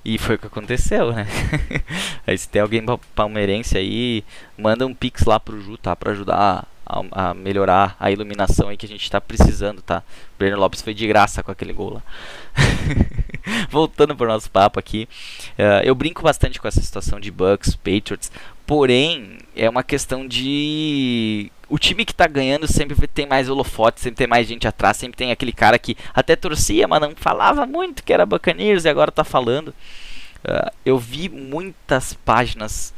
E 0.04 0.18
foi 0.18 0.34
o 0.34 0.38
que 0.38 0.46
aconteceu, 0.46 1.12
né? 1.12 1.26
aí 2.26 2.36
se 2.36 2.46
tem 2.46 2.60
alguém 2.60 2.84
palmeirense 3.14 3.78
aí, 3.78 4.22
manda 4.58 4.86
um 4.86 4.92
pix 4.92 5.24
lá 5.24 5.40
pro 5.40 5.58
Ju, 5.60 5.78
tá? 5.78 5.96
Pra 5.96 6.12
ajudar 6.12 6.66
a, 6.84 7.30
a 7.30 7.34
melhorar 7.34 7.96
a 7.98 8.10
iluminação 8.10 8.68
aí 8.68 8.76
que 8.76 8.84
a 8.84 8.88
gente 8.88 9.10
tá 9.10 9.18
precisando, 9.18 9.80
tá? 9.80 10.02
O 10.34 10.38
Breno 10.38 10.58
Lopes 10.58 10.82
foi 10.82 10.92
de 10.92 11.06
graça 11.06 11.42
com 11.42 11.50
aquele 11.50 11.72
gol 11.72 11.94
lá. 11.94 12.02
Voltando 13.70 14.16
pro 14.16 14.26
nosso 14.26 14.50
papo 14.50 14.78
aqui. 14.78 15.08
Uh, 15.58 15.84
eu 15.84 15.94
brinco 15.94 16.22
bastante 16.22 16.60
com 16.60 16.68
essa 16.68 16.80
situação 16.80 17.20
de 17.20 17.30
Bucks, 17.30 17.76
Patriots. 17.76 18.30
Porém, 18.66 19.38
é 19.54 19.68
uma 19.68 19.82
questão 19.82 20.26
de 20.26 21.50
o 21.68 21.78
time 21.78 22.04
que 22.04 22.12
está 22.12 22.26
ganhando 22.26 22.66
sempre 22.66 22.94
tem 23.06 23.26
mais 23.26 23.48
holofote, 23.48 24.00
sempre 24.00 24.18
tem 24.18 24.26
mais 24.26 24.46
gente 24.46 24.66
atrás, 24.66 24.96
sempre 24.96 25.16
tem 25.16 25.30
aquele 25.30 25.52
cara 25.52 25.78
que 25.78 25.96
até 26.14 26.36
torcia, 26.36 26.86
mas 26.86 27.00
não 27.00 27.12
falava 27.16 27.66
muito 27.66 28.02
que 28.02 28.12
era 28.12 28.26
Buccaneers 28.26 28.84
e 28.84 28.88
agora 28.88 29.10
está 29.10 29.24
falando. 29.24 29.68
Uh, 29.68 30.70
eu 30.84 30.98
vi 30.98 31.28
muitas 31.28 32.14
páginas 32.14 32.94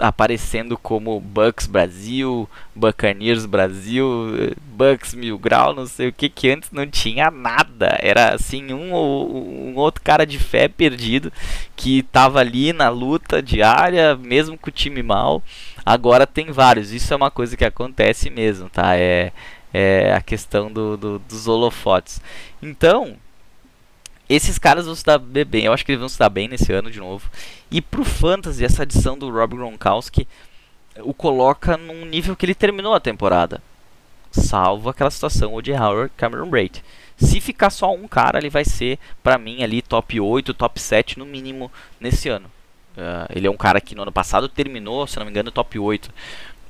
aparecendo 0.00 0.76
como 0.76 1.20
Bucks 1.20 1.66
Brasil, 1.66 2.48
Buccaneers 2.74 3.46
Brasil, 3.46 4.54
Bucks 4.66 5.14
Mil 5.14 5.38
Grau, 5.38 5.72
não 5.72 5.86
sei 5.86 6.08
o 6.08 6.12
que, 6.12 6.28
que 6.28 6.50
antes 6.50 6.70
não 6.72 6.86
tinha 6.86 7.30
nada. 7.30 7.96
Era 8.00 8.34
assim, 8.34 8.72
um, 8.72 8.92
um 8.92 9.76
outro 9.76 10.02
cara 10.02 10.26
de 10.26 10.38
fé 10.38 10.66
perdido 10.66 11.32
que 11.76 12.02
tava 12.02 12.40
ali 12.40 12.72
na 12.72 12.88
luta 12.88 13.40
diária, 13.40 14.16
mesmo 14.16 14.58
com 14.58 14.68
o 14.68 14.72
time 14.72 15.02
mal. 15.02 15.42
Agora 15.86 16.26
tem 16.26 16.50
vários, 16.50 16.92
isso 16.92 17.12
é 17.12 17.16
uma 17.16 17.30
coisa 17.30 17.56
que 17.56 17.64
acontece 17.64 18.28
mesmo, 18.28 18.68
tá? 18.68 18.96
É, 18.96 19.32
é 19.72 20.12
a 20.12 20.20
questão 20.20 20.70
do, 20.72 20.96
do 20.96 21.18
dos 21.20 21.46
holofotes. 21.46 22.20
Então, 22.60 23.16
esses 24.30 24.58
caras 24.58 24.86
vão 24.86 24.94
se 24.94 25.04
dar 25.04 25.18
bem. 25.18 25.64
Eu 25.64 25.72
acho 25.72 25.84
que 25.84 25.90
eles 25.90 26.00
vão 26.00 26.08
se 26.08 26.18
dar 26.18 26.28
bem 26.28 26.46
nesse 26.46 26.72
ano 26.72 26.90
de 26.90 27.00
novo. 27.00 27.28
E 27.70 27.82
pro 27.82 28.04
Fantasy, 28.04 28.64
essa 28.64 28.82
adição 28.82 29.18
do 29.18 29.28
Rob 29.28 29.56
Gronkowski 29.56 30.26
o 30.98 31.12
coloca 31.12 31.76
num 31.76 32.04
nível 32.04 32.36
que 32.36 32.46
ele 32.46 32.54
terminou 32.54 32.94
a 32.94 33.00
temporada. 33.00 33.60
Salvo 34.30 34.88
aquela 34.88 35.10
situação 35.10 35.54
o 35.54 35.60
de 35.60 35.72
Howard 35.72 36.12
Cameron 36.16 36.48
Braid. 36.48 36.82
Se 37.16 37.40
ficar 37.40 37.70
só 37.70 37.92
um 37.92 38.06
cara, 38.06 38.38
ele 38.38 38.48
vai 38.48 38.64
ser, 38.64 38.98
para 39.22 39.36
mim, 39.36 39.62
ali 39.62 39.82
top 39.82 40.20
8, 40.20 40.54
top 40.54 40.80
7 40.80 41.18
no 41.18 41.26
mínimo 41.26 41.70
nesse 41.98 42.28
ano. 42.28 42.46
Uh, 42.96 43.26
ele 43.34 43.46
é 43.46 43.50
um 43.50 43.56
cara 43.56 43.80
que 43.80 43.94
no 43.94 44.02
ano 44.02 44.12
passado 44.12 44.48
terminou, 44.48 45.06
se 45.06 45.18
não 45.18 45.24
me 45.24 45.30
engano, 45.30 45.50
top 45.50 45.78
8. 45.78 46.10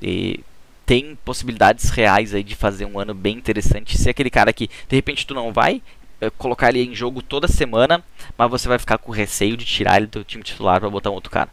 E 0.02 0.40
tem 0.86 1.16
possibilidades 1.24 1.90
reais 1.90 2.34
aí 2.34 2.42
de 2.42 2.56
fazer 2.56 2.84
um 2.86 2.98
ano 2.98 3.14
bem 3.14 3.36
interessante. 3.36 3.96
Se 3.96 4.08
é 4.08 4.10
aquele 4.10 4.30
cara 4.30 4.52
que 4.52 4.66
de 4.66 4.96
repente 4.96 5.26
tu 5.26 5.34
não 5.34 5.52
vai 5.52 5.82
colocar 6.36 6.68
ele 6.68 6.84
em 6.84 6.94
jogo 6.94 7.22
toda 7.22 7.48
semana, 7.48 8.04
mas 8.36 8.50
você 8.50 8.68
vai 8.68 8.78
ficar 8.78 8.98
com 8.98 9.12
receio 9.12 9.56
de 9.56 9.64
tirar 9.64 9.96
ele 9.96 10.06
do 10.06 10.24
time 10.24 10.42
titular 10.42 10.80
para 10.80 10.90
botar 10.90 11.10
um 11.10 11.14
outro 11.14 11.30
cara. 11.30 11.48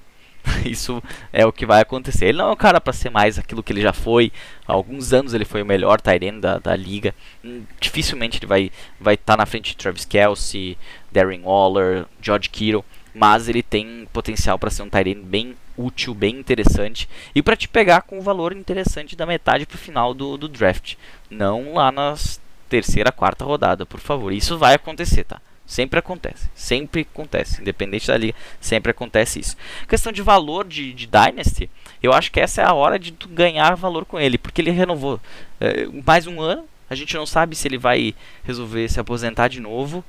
Isso 0.66 1.02
é 1.32 1.46
o 1.46 1.52
que 1.52 1.66
vai 1.66 1.82
acontecer. 1.82 2.28
Ele 2.28 2.38
não 2.38 2.50
é 2.50 2.52
um 2.52 2.58
cara 2.58 2.80
para 2.80 2.94
ser 2.94 3.10
mais 3.10 3.38
aquilo 3.38 3.64
que 3.64 3.72
ele 3.72 3.82
já 3.82 3.94
foi. 3.94 4.32
Há 4.68 4.74
alguns 4.74 5.14
anos 5.14 5.34
ele 5.34 5.46
foi 5.46 5.62
o 5.62 5.66
melhor 5.66 6.02
Tyrene 6.02 6.42
da, 6.42 6.60
da 6.60 6.76
liga. 6.76 7.14
Hum, 7.44 7.64
dificilmente 7.80 8.40
ele 8.40 8.48
vai 8.48 8.64
estar 8.64 8.78
vai 9.00 9.18
tá 9.18 9.38
na 9.38 9.46
frente 9.46 9.72
de 9.72 9.78
Travis 9.78 10.06
Kelsey, 10.06 10.78
Darren 11.12 11.42
Waller, 11.44 12.06
George 12.22 12.50
Kittle. 12.50 12.86
Mas 13.14 13.50
ele 13.50 13.64
tem 13.64 14.08
potencial 14.14 14.60
para 14.60 14.70
ser 14.70 14.84
um 14.84 14.90
Tyrene 14.90 15.24
bem 15.24 15.56
útil, 15.78 16.14
bem 16.14 16.38
interessante. 16.38 17.10
E 17.34 17.42
para 17.42 17.56
te 17.56 17.68
pegar 17.68 18.02
com 18.02 18.20
um 18.20 18.22
valor 18.22 18.56
interessante 18.56 19.16
da 19.16 19.26
metade 19.26 19.66
para 19.66 19.76
o 19.76 19.80
final 19.80 20.14
do, 20.14 20.38
do 20.38 20.48
draft. 20.48 20.96
Não 21.30 21.74
lá 21.74 21.92
nas 21.92 22.40
terceira, 22.68 23.12
quarta 23.12 23.46
rodada, 23.46 23.86
por 23.86 24.00
favor. 24.00 24.32
Isso 24.34 24.58
vai 24.58 24.76
acontecer, 24.76 25.24
tá? 25.24 25.42
Sempre 25.66 26.00
acontece. 26.00 26.50
Sempre 26.56 27.02
acontece. 27.02 27.62
Independente 27.62 28.08
da 28.08 28.18
liga, 28.18 28.34
sempre 28.62 28.92
acontece 28.92 29.40
isso. 29.40 29.58
Questão 29.88 30.14
de 30.14 30.22
valor 30.22 30.66
de, 30.66 30.94
de 30.94 31.06
Dynasty, 31.06 31.70
eu 32.02 32.14
acho 32.14 32.32
que 32.32 32.40
essa 32.40 32.62
é 32.62 32.66
a 32.66 32.74
hora 32.74 32.98
de 32.98 33.12
tu 33.12 33.28
ganhar 33.28 33.76
valor 33.76 34.06
com 34.06 34.18
ele. 34.18 34.38
Porque 34.38 34.62
ele 34.62 34.72
renovou 34.72 35.20
é, 35.60 35.86
mais 36.06 36.26
um 36.26 36.40
ano. 36.40 36.64
A 36.90 36.96
gente 36.96 37.16
não 37.16 37.26
sabe 37.26 37.54
se 37.54 37.68
ele 37.68 37.78
vai 37.78 38.16
resolver 38.46 38.88
se 38.88 39.00
aposentar 39.00 39.50
de 39.50 39.60
novo. 39.60 40.06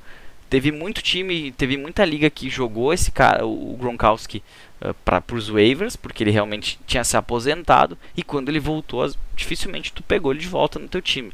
Teve 0.49 0.71
muito 0.71 1.01
time, 1.01 1.51
teve 1.51 1.77
muita 1.77 2.03
liga 2.03 2.29
que 2.29 2.49
jogou 2.49 2.91
esse 2.91 3.11
cara, 3.11 3.45
o 3.45 3.77
Gronkowski, 3.77 4.41
uh, 4.81 4.95
para 5.05 5.23
os 5.35 5.47
waivers, 5.47 5.95
porque 5.95 6.23
ele 6.23 6.31
realmente 6.31 6.79
tinha 6.87 7.03
se 7.03 7.15
aposentado. 7.15 7.95
E 8.17 8.23
quando 8.23 8.49
ele 8.49 8.59
voltou, 8.59 9.07
dificilmente 9.35 9.93
tu 9.93 10.01
pegou 10.01 10.31
ele 10.31 10.39
de 10.39 10.47
volta 10.47 10.79
no 10.79 10.87
teu 10.87 11.01
time. 11.01 11.31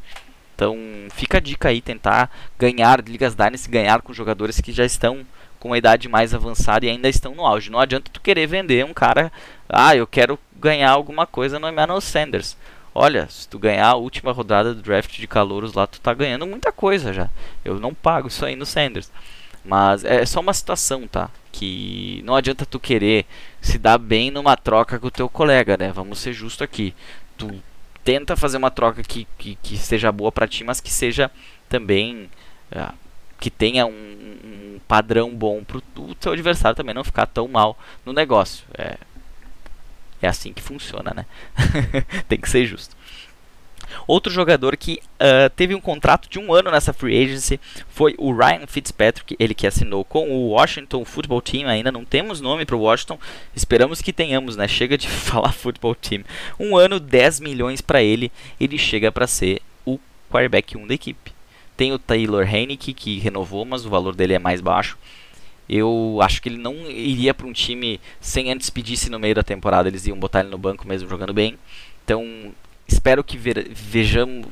Então 0.55 0.77
fica 1.13 1.37
a 1.37 1.41
dica 1.41 1.69
aí, 1.69 1.81
tentar 1.81 2.31
ganhar 2.57 3.03
Ligas 3.03 3.35
Dynasty, 3.35 3.69
ganhar 3.69 4.01
com 4.01 4.13
jogadores 4.13 4.61
que 4.61 4.71
já 4.71 4.85
estão 4.85 5.25
com 5.59 5.69
uma 5.69 5.77
idade 5.77 6.07
mais 6.07 6.33
avançada 6.33 6.85
e 6.85 6.89
ainda 6.89 7.09
estão 7.09 7.35
no 7.35 7.45
auge. 7.45 7.69
Não 7.69 7.79
adianta 7.79 8.09
tu 8.11 8.21
querer 8.21 8.47
vender 8.47 8.85
um 8.85 8.93
cara, 8.93 9.31
ah, 9.67 9.95
eu 9.95 10.07
quero 10.07 10.39
ganhar 10.57 10.91
alguma 10.91 11.27
coisa 11.27 11.59
no 11.59 11.67
Emmanuel 11.67 11.99
Sanders. 11.99 12.55
Olha, 12.93 13.27
se 13.29 13.49
tu 13.49 13.59
ganhar 13.59 13.87
a 13.87 13.95
última 13.95 14.31
rodada 14.31 14.73
do 14.73 14.81
draft 14.81 15.17
de 15.17 15.27
calouros 15.27 15.73
lá, 15.73 15.85
tu 15.85 15.99
tá 15.99 16.13
ganhando 16.13 16.47
muita 16.47 16.71
coisa 16.71 17.11
já. 17.11 17.29
Eu 17.63 17.77
não 17.77 17.93
pago 17.93 18.29
isso 18.29 18.45
aí 18.45 18.55
no 18.55 18.65
Sanders. 18.65 19.11
Mas 19.65 20.05
é 20.05 20.25
só 20.25 20.39
uma 20.39 20.53
situação, 20.53 21.05
tá? 21.07 21.29
Que 21.51 22.21
não 22.23 22.35
adianta 22.35 22.65
tu 22.65 22.79
querer 22.79 23.25
se 23.59 23.77
dar 23.77 23.97
bem 23.97 24.31
numa 24.31 24.55
troca 24.55 24.97
com 24.99 25.07
o 25.07 25.11
teu 25.11 25.27
colega, 25.27 25.75
né? 25.75 25.91
Vamos 25.91 26.19
ser 26.19 26.31
justo 26.31 26.63
aqui. 26.63 26.93
Tu 27.37 27.61
tenta 28.05 28.35
fazer 28.35 28.57
uma 28.57 28.69
troca 28.69 29.01
que, 29.01 29.27
que, 29.37 29.55
que 29.55 29.77
seja 29.77 30.11
boa 30.11 30.31
para 30.31 30.47
ti, 30.47 30.63
mas 30.63 30.79
que 30.79 30.91
seja 30.91 31.31
também 31.67 32.29
uh, 32.71 32.93
que 33.39 33.49
tenha 33.49 33.87
um, 33.87 33.91
um, 33.91 34.79
padrão 34.87 35.31
bom 35.31 35.63
para 35.63 35.77
o 35.97 36.13
teu 36.13 36.31
adversário 36.31 36.77
também 36.77 36.93
não 36.93 37.03
ficar 37.03 37.25
tão 37.25 37.47
mal 37.47 37.77
no 38.05 38.13
negócio. 38.13 38.63
É, 38.77 38.95
é 40.21 40.27
assim 40.27 40.53
que 40.53 40.61
funciona, 40.61 41.11
né? 41.15 41.25
Tem 42.29 42.39
que 42.39 42.49
ser 42.49 42.65
justo. 42.67 42.95
Outro 44.07 44.31
jogador 44.31 44.77
que 44.77 44.99
uh, 45.15 45.49
teve 45.55 45.75
um 45.75 45.81
contrato 45.81 46.29
de 46.29 46.39
um 46.39 46.53
ano 46.53 46.71
nessa 46.71 46.93
free 46.93 47.23
agency 47.23 47.59
foi 47.87 48.15
o 48.17 48.33
Ryan 48.33 48.67
Fitzpatrick, 48.67 49.35
ele 49.39 49.53
que 49.53 49.67
assinou 49.67 50.03
com 50.03 50.29
o 50.29 50.49
Washington 50.49 51.05
Football 51.05 51.41
Team. 51.41 51.67
Ainda 51.67 51.91
não 51.91 52.05
temos 52.05 52.41
nome 52.41 52.65
para 52.65 52.75
o 52.75 52.81
Washington, 52.81 53.19
esperamos 53.55 54.01
que 54.01 54.13
tenhamos, 54.13 54.55
né? 54.55 54.67
Chega 54.67 54.97
de 54.97 55.07
falar 55.09 55.51
Football 55.51 55.95
Team. 55.95 56.23
Um 56.59 56.77
ano, 56.77 56.99
10 56.99 57.39
milhões 57.39 57.81
para 57.81 58.01
ele, 58.01 58.31
ele 58.59 58.77
chega 58.77 59.11
para 59.11 59.27
ser 59.27 59.61
o 59.85 59.99
quarterback 60.29 60.77
1 60.77 60.87
da 60.87 60.93
equipe. 60.93 61.33
Tem 61.77 61.91
o 61.91 61.99
Taylor 61.99 62.47
Heineke 62.47 62.93
que 62.93 63.19
renovou, 63.19 63.65
mas 63.65 63.85
o 63.85 63.89
valor 63.89 64.15
dele 64.15 64.33
é 64.33 64.39
mais 64.39 64.61
baixo. 64.61 64.97
Eu 65.67 66.19
acho 66.21 66.41
que 66.41 66.47
ele 66.47 66.57
não 66.57 66.89
iria 66.89 67.33
para 67.33 67.47
um 67.47 67.53
time 67.53 67.99
sem 68.21 68.51
antes 68.51 68.69
pedisse 68.69 69.09
no 69.09 69.19
meio 69.19 69.35
da 69.35 69.43
temporada. 69.43 69.89
Eles 69.89 70.05
iam 70.05 70.17
botar 70.17 70.41
ele 70.41 70.49
no 70.49 70.57
banco 70.57 70.87
mesmo 70.87 71.09
jogando 71.09 71.33
bem. 71.33 71.57
Então 72.03 72.53
espero 72.87 73.23
que 73.23 73.37
vejamos 73.37 74.47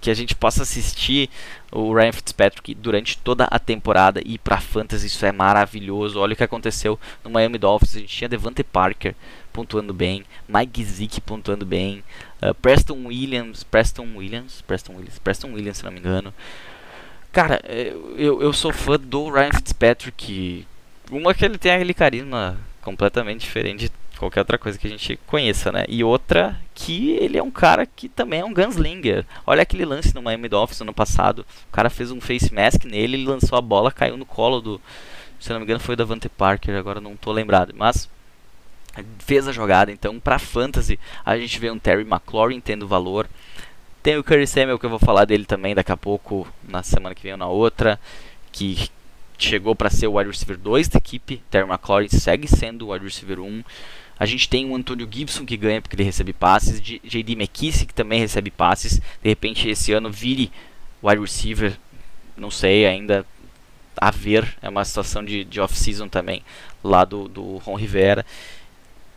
que 0.00 0.10
a 0.10 0.14
gente 0.14 0.34
possa 0.34 0.62
assistir 0.62 1.28
o 1.70 1.92
Ryan 1.92 2.12
Fitzpatrick 2.12 2.74
durante 2.74 3.18
toda 3.18 3.44
a 3.44 3.58
temporada 3.58 4.20
e 4.24 4.38
para 4.38 4.60
fantasy 4.60 5.06
isso 5.06 5.26
é 5.26 5.32
maravilhoso. 5.32 6.20
Olha 6.20 6.32
o 6.32 6.36
que 6.36 6.44
aconteceu 6.44 6.98
no 7.22 7.30
Miami 7.30 7.58
Dolphins, 7.58 7.96
a 7.96 7.98
gente 8.00 8.16
tinha 8.16 8.28
Devante 8.28 8.62
Parker 8.62 9.14
pontuando 9.52 9.92
bem, 9.92 10.24
Mike 10.48 10.84
Zick 10.84 11.20
pontuando 11.20 11.64
bem, 11.64 12.04
uh, 12.42 12.54
Preston 12.54 13.06
Williams, 13.06 13.64
Preston 13.64 14.06
Williams, 14.14 14.60
Preston 14.60 14.92
Williams, 14.94 15.18
Preston 15.18 15.52
Williams, 15.52 15.78
se 15.78 15.84
não 15.84 15.92
me 15.92 15.98
engano. 15.98 16.32
Cara, 17.32 17.60
eu, 18.16 18.42
eu 18.42 18.52
sou 18.52 18.72
fã 18.72 18.98
do 18.98 19.30
Ryan 19.30 19.52
Fitzpatrick. 19.52 20.66
Uma 21.10 21.34
que 21.34 21.44
ele 21.44 21.58
tem 21.58 21.72
aquele 21.72 21.94
carisma 21.94 22.58
completamente 22.82 23.40
diferente 23.40 23.90
qualquer 24.18 24.40
outra 24.40 24.58
coisa 24.58 24.78
que 24.78 24.86
a 24.86 24.90
gente 24.90 25.18
conheça, 25.26 25.70
né? 25.70 25.84
E 25.88 26.02
outra 26.02 26.58
que 26.74 27.10
ele 27.12 27.38
é 27.38 27.42
um 27.42 27.50
cara 27.50 27.86
que 27.86 28.08
também 28.08 28.40
é 28.40 28.44
um 28.44 28.52
gunslinger. 28.52 29.24
Olha 29.46 29.62
aquele 29.62 29.84
lance 29.84 30.14
no 30.14 30.22
Miami 30.22 30.48
Dolphins 30.48 30.80
no 30.80 30.94
passado. 30.94 31.44
O 31.68 31.72
cara 31.72 31.90
fez 31.90 32.10
um 32.10 32.20
face 32.20 32.52
mask 32.52 32.84
nele, 32.84 33.16
ele 33.16 33.26
lançou 33.26 33.58
a 33.58 33.62
bola, 33.62 33.90
caiu 33.90 34.16
no 34.16 34.26
colo 34.26 34.60
do, 34.60 34.80
se 35.38 35.50
não 35.50 35.60
me 35.60 35.64
engano 35.64 35.80
foi 35.80 35.94
o 35.94 35.96
Davante 35.96 36.28
Parker, 36.28 36.76
agora 36.76 37.00
não 37.00 37.16
tô 37.16 37.32
lembrado, 37.32 37.74
mas 37.76 38.08
fez 39.18 39.46
a 39.46 39.52
jogada. 39.52 39.92
Então, 39.92 40.18
para 40.18 40.38
fantasy, 40.38 40.98
a 41.24 41.36
gente 41.36 41.58
vê 41.58 41.70
um 41.70 41.78
Terry 41.78 42.02
McLaurin 42.02 42.60
tendo 42.60 42.88
valor. 42.88 43.28
Tem 44.02 44.16
o 44.16 44.24
Curry 44.24 44.46
Samuel 44.46 44.78
que 44.78 44.86
eu 44.86 44.90
vou 44.90 44.98
falar 44.98 45.24
dele 45.24 45.44
também 45.44 45.74
daqui 45.74 45.92
a 45.92 45.96
pouco, 45.96 46.46
na 46.66 46.82
semana 46.82 47.14
que 47.14 47.22
vem 47.22 47.32
ou 47.32 47.38
na 47.38 47.48
outra, 47.48 47.98
que 48.52 48.88
chegou 49.44 49.74
para 49.74 49.90
ser 49.90 50.06
o 50.06 50.16
wide 50.16 50.30
receiver 50.30 50.56
2 50.56 50.88
da 50.88 50.98
equipe. 50.98 51.42
Terry 51.50 51.68
McLaurin 51.68 52.08
segue 52.08 52.48
sendo 52.48 52.86
o 52.86 52.92
wide 52.92 53.04
receiver 53.04 53.40
1. 53.40 53.62
A 54.18 54.24
gente 54.24 54.48
tem 54.48 54.68
o 54.70 54.74
Antônio 54.74 55.08
Gibson 55.10 55.44
que 55.44 55.56
ganha 55.56 55.82
porque 55.82 55.94
ele 55.94 56.02
recebe 56.02 56.32
passes, 56.32 56.80
JD 56.80 57.34
McKissick 57.34 57.86
que 57.86 57.94
também 57.94 58.18
recebe 58.18 58.50
passes. 58.50 58.98
De 58.98 59.28
repente 59.28 59.68
esse 59.68 59.92
ano 59.92 60.10
vire 60.10 60.50
wide 61.02 61.20
receiver, 61.20 61.78
não 62.36 62.50
sei 62.50 62.86
ainda 62.86 63.26
a 63.96 64.10
ver, 64.10 64.56
é 64.60 64.68
uma 64.68 64.84
situação 64.84 65.24
de, 65.24 65.44
de 65.44 65.60
off-season 65.60 66.08
também 66.08 66.42
lá 66.82 67.04
do, 67.04 67.28
do 67.28 67.56
Ron 67.58 67.76
Rivera. 67.76 68.24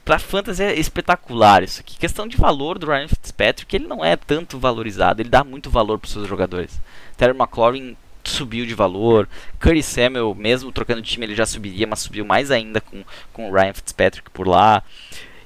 Para 0.04 0.20
fantasy 0.20 0.64
é 0.64 0.78
espetacular 0.78 1.64
isso 1.64 1.82
aqui. 1.82 1.98
Questão 1.98 2.28
de 2.28 2.36
valor 2.36 2.80
do 2.80 2.88
Ryan 2.88 3.08
Fitzpatrick, 3.08 3.76
ele 3.76 3.88
não 3.88 4.04
é 4.04 4.16
tanto 4.16 4.58
valorizado, 4.58 5.22
ele 5.22 5.30
dá 5.30 5.44
muito 5.44 5.70
valor 5.70 6.00
para 6.00 6.10
seus 6.10 6.28
jogadores. 6.28 6.80
Terry 7.16 7.38
McLaurin 7.38 7.96
subiu 8.30 8.66
de 8.66 8.74
valor. 8.74 9.28
Curry 9.60 9.84
Samuel, 9.84 10.36
mesmo 10.36 10.72
trocando 10.72 11.02
de 11.02 11.10
time, 11.10 11.26
ele 11.26 11.36
já 11.36 11.46
subiria, 11.46 11.88
mas 11.88 12.00
subiu 12.00 12.26
mais 12.26 12.52
ainda 12.52 12.80
com, 12.80 13.04
com 13.34 13.50
o 13.50 13.54
Ryan 13.54 13.74
Fitzpatrick 13.74 14.30
por 14.30 14.48
lá. 14.48 14.84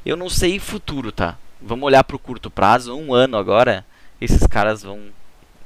Eu 0.05 0.15
não 0.17 0.29
sei 0.29 0.59
futuro, 0.59 1.11
tá? 1.11 1.37
Vamos 1.61 1.85
olhar 1.85 2.03
para 2.03 2.15
o 2.15 2.19
curto 2.19 2.51
prazo, 2.51 2.95
um 2.95 3.13
ano 3.13 3.37
agora, 3.37 3.85
esses 4.19 4.45
caras 4.47 4.83
vão, 4.83 4.99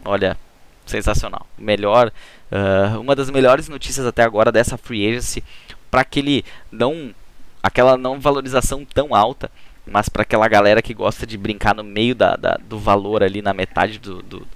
olha, 0.06 0.38
sensacional. 0.86 1.47
Melhor, 1.58 2.12
uh, 2.51 2.99
uma 2.99 3.15
das 3.15 3.30
melhores 3.30 3.67
notícias 3.67 4.06
até 4.06 4.23
agora 4.23 4.51
dessa 4.51 4.77
free 4.77 5.08
agency 5.08 5.43
para 5.89 6.01
aquele 6.01 6.43
não, 6.71 7.13
aquela 7.62 7.97
não 7.97 8.19
valorização 8.19 8.86
tão 8.86 9.15
alta, 9.15 9.49
mas 9.86 10.10
para 10.10 10.23
aquela 10.23 10.47
galera 10.47 10.82
que 10.82 10.93
gosta 10.93 11.25
de 11.25 11.38
brincar 11.38 11.73
no 11.73 11.84
meio 11.84 12.13
da, 12.13 12.36
da 12.36 12.58
do 12.58 12.77
valor 12.77 13.23
ali 13.23 13.41
na 13.41 13.53
metade 13.53 13.99
do, 13.99 14.21
do, 14.21 14.47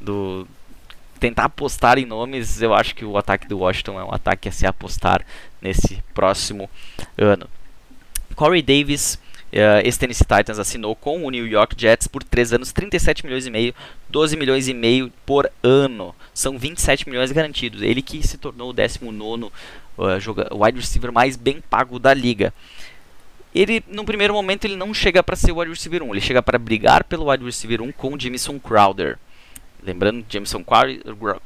do 0.00 0.48
tentar 1.24 1.44
apostar 1.44 1.96
em 1.96 2.04
nomes, 2.04 2.60
eu 2.60 2.74
acho 2.74 2.94
que 2.94 3.02
o 3.02 3.16
ataque 3.16 3.48
do 3.48 3.60
Washington 3.60 3.98
é 3.98 4.04
um 4.04 4.12
ataque 4.12 4.46
a 4.46 4.52
se 4.52 4.66
apostar 4.66 5.24
nesse 5.60 6.02
próximo 6.12 6.68
ano. 7.16 7.48
Corey 8.36 8.60
Davis, 8.60 9.14
uh, 9.50 9.80
ex-Tennessee 9.82 10.26
Titans, 10.26 10.58
assinou 10.58 10.94
com 10.94 11.24
o 11.24 11.30
New 11.30 11.46
York 11.46 11.74
Jets 11.78 12.06
por 12.06 12.22
3 12.22 12.52
anos, 12.52 12.72
37 12.72 13.24
milhões 13.24 13.46
e 13.46 13.50
meio, 13.50 13.74
12 14.10 14.36
milhões 14.36 14.68
e 14.68 14.74
meio 14.74 15.10
por 15.24 15.50
ano. 15.62 16.14
São 16.34 16.58
27 16.58 17.08
milhões 17.08 17.32
garantidos. 17.32 17.80
Ele 17.80 18.02
que 18.02 18.22
se 18.26 18.36
tornou 18.36 18.68
o 18.68 18.72
19 18.74 19.44
uh, 19.44 19.50
wide 20.62 20.78
receiver 20.78 21.10
mais 21.10 21.38
bem 21.38 21.62
pago 21.70 21.98
da 21.98 22.12
liga. 22.12 22.52
Ele, 23.54 23.82
no 23.88 24.04
primeiro 24.04 24.34
momento, 24.34 24.66
ele 24.66 24.76
não 24.76 24.92
chega 24.92 25.22
para 25.22 25.36
ser 25.36 25.52
o 25.52 25.60
wide 25.60 25.70
receiver 25.70 26.02
1, 26.02 26.10
ele 26.10 26.20
chega 26.20 26.42
para 26.42 26.58
brigar 26.58 27.02
pelo 27.04 27.30
wide 27.30 27.44
receiver 27.44 27.80
1 27.80 27.92
com 27.92 28.12
o 28.12 28.20
Jamison 28.20 28.58
Crowder. 28.58 29.16
Lembrando, 29.84 30.24
Jameson 30.28 30.64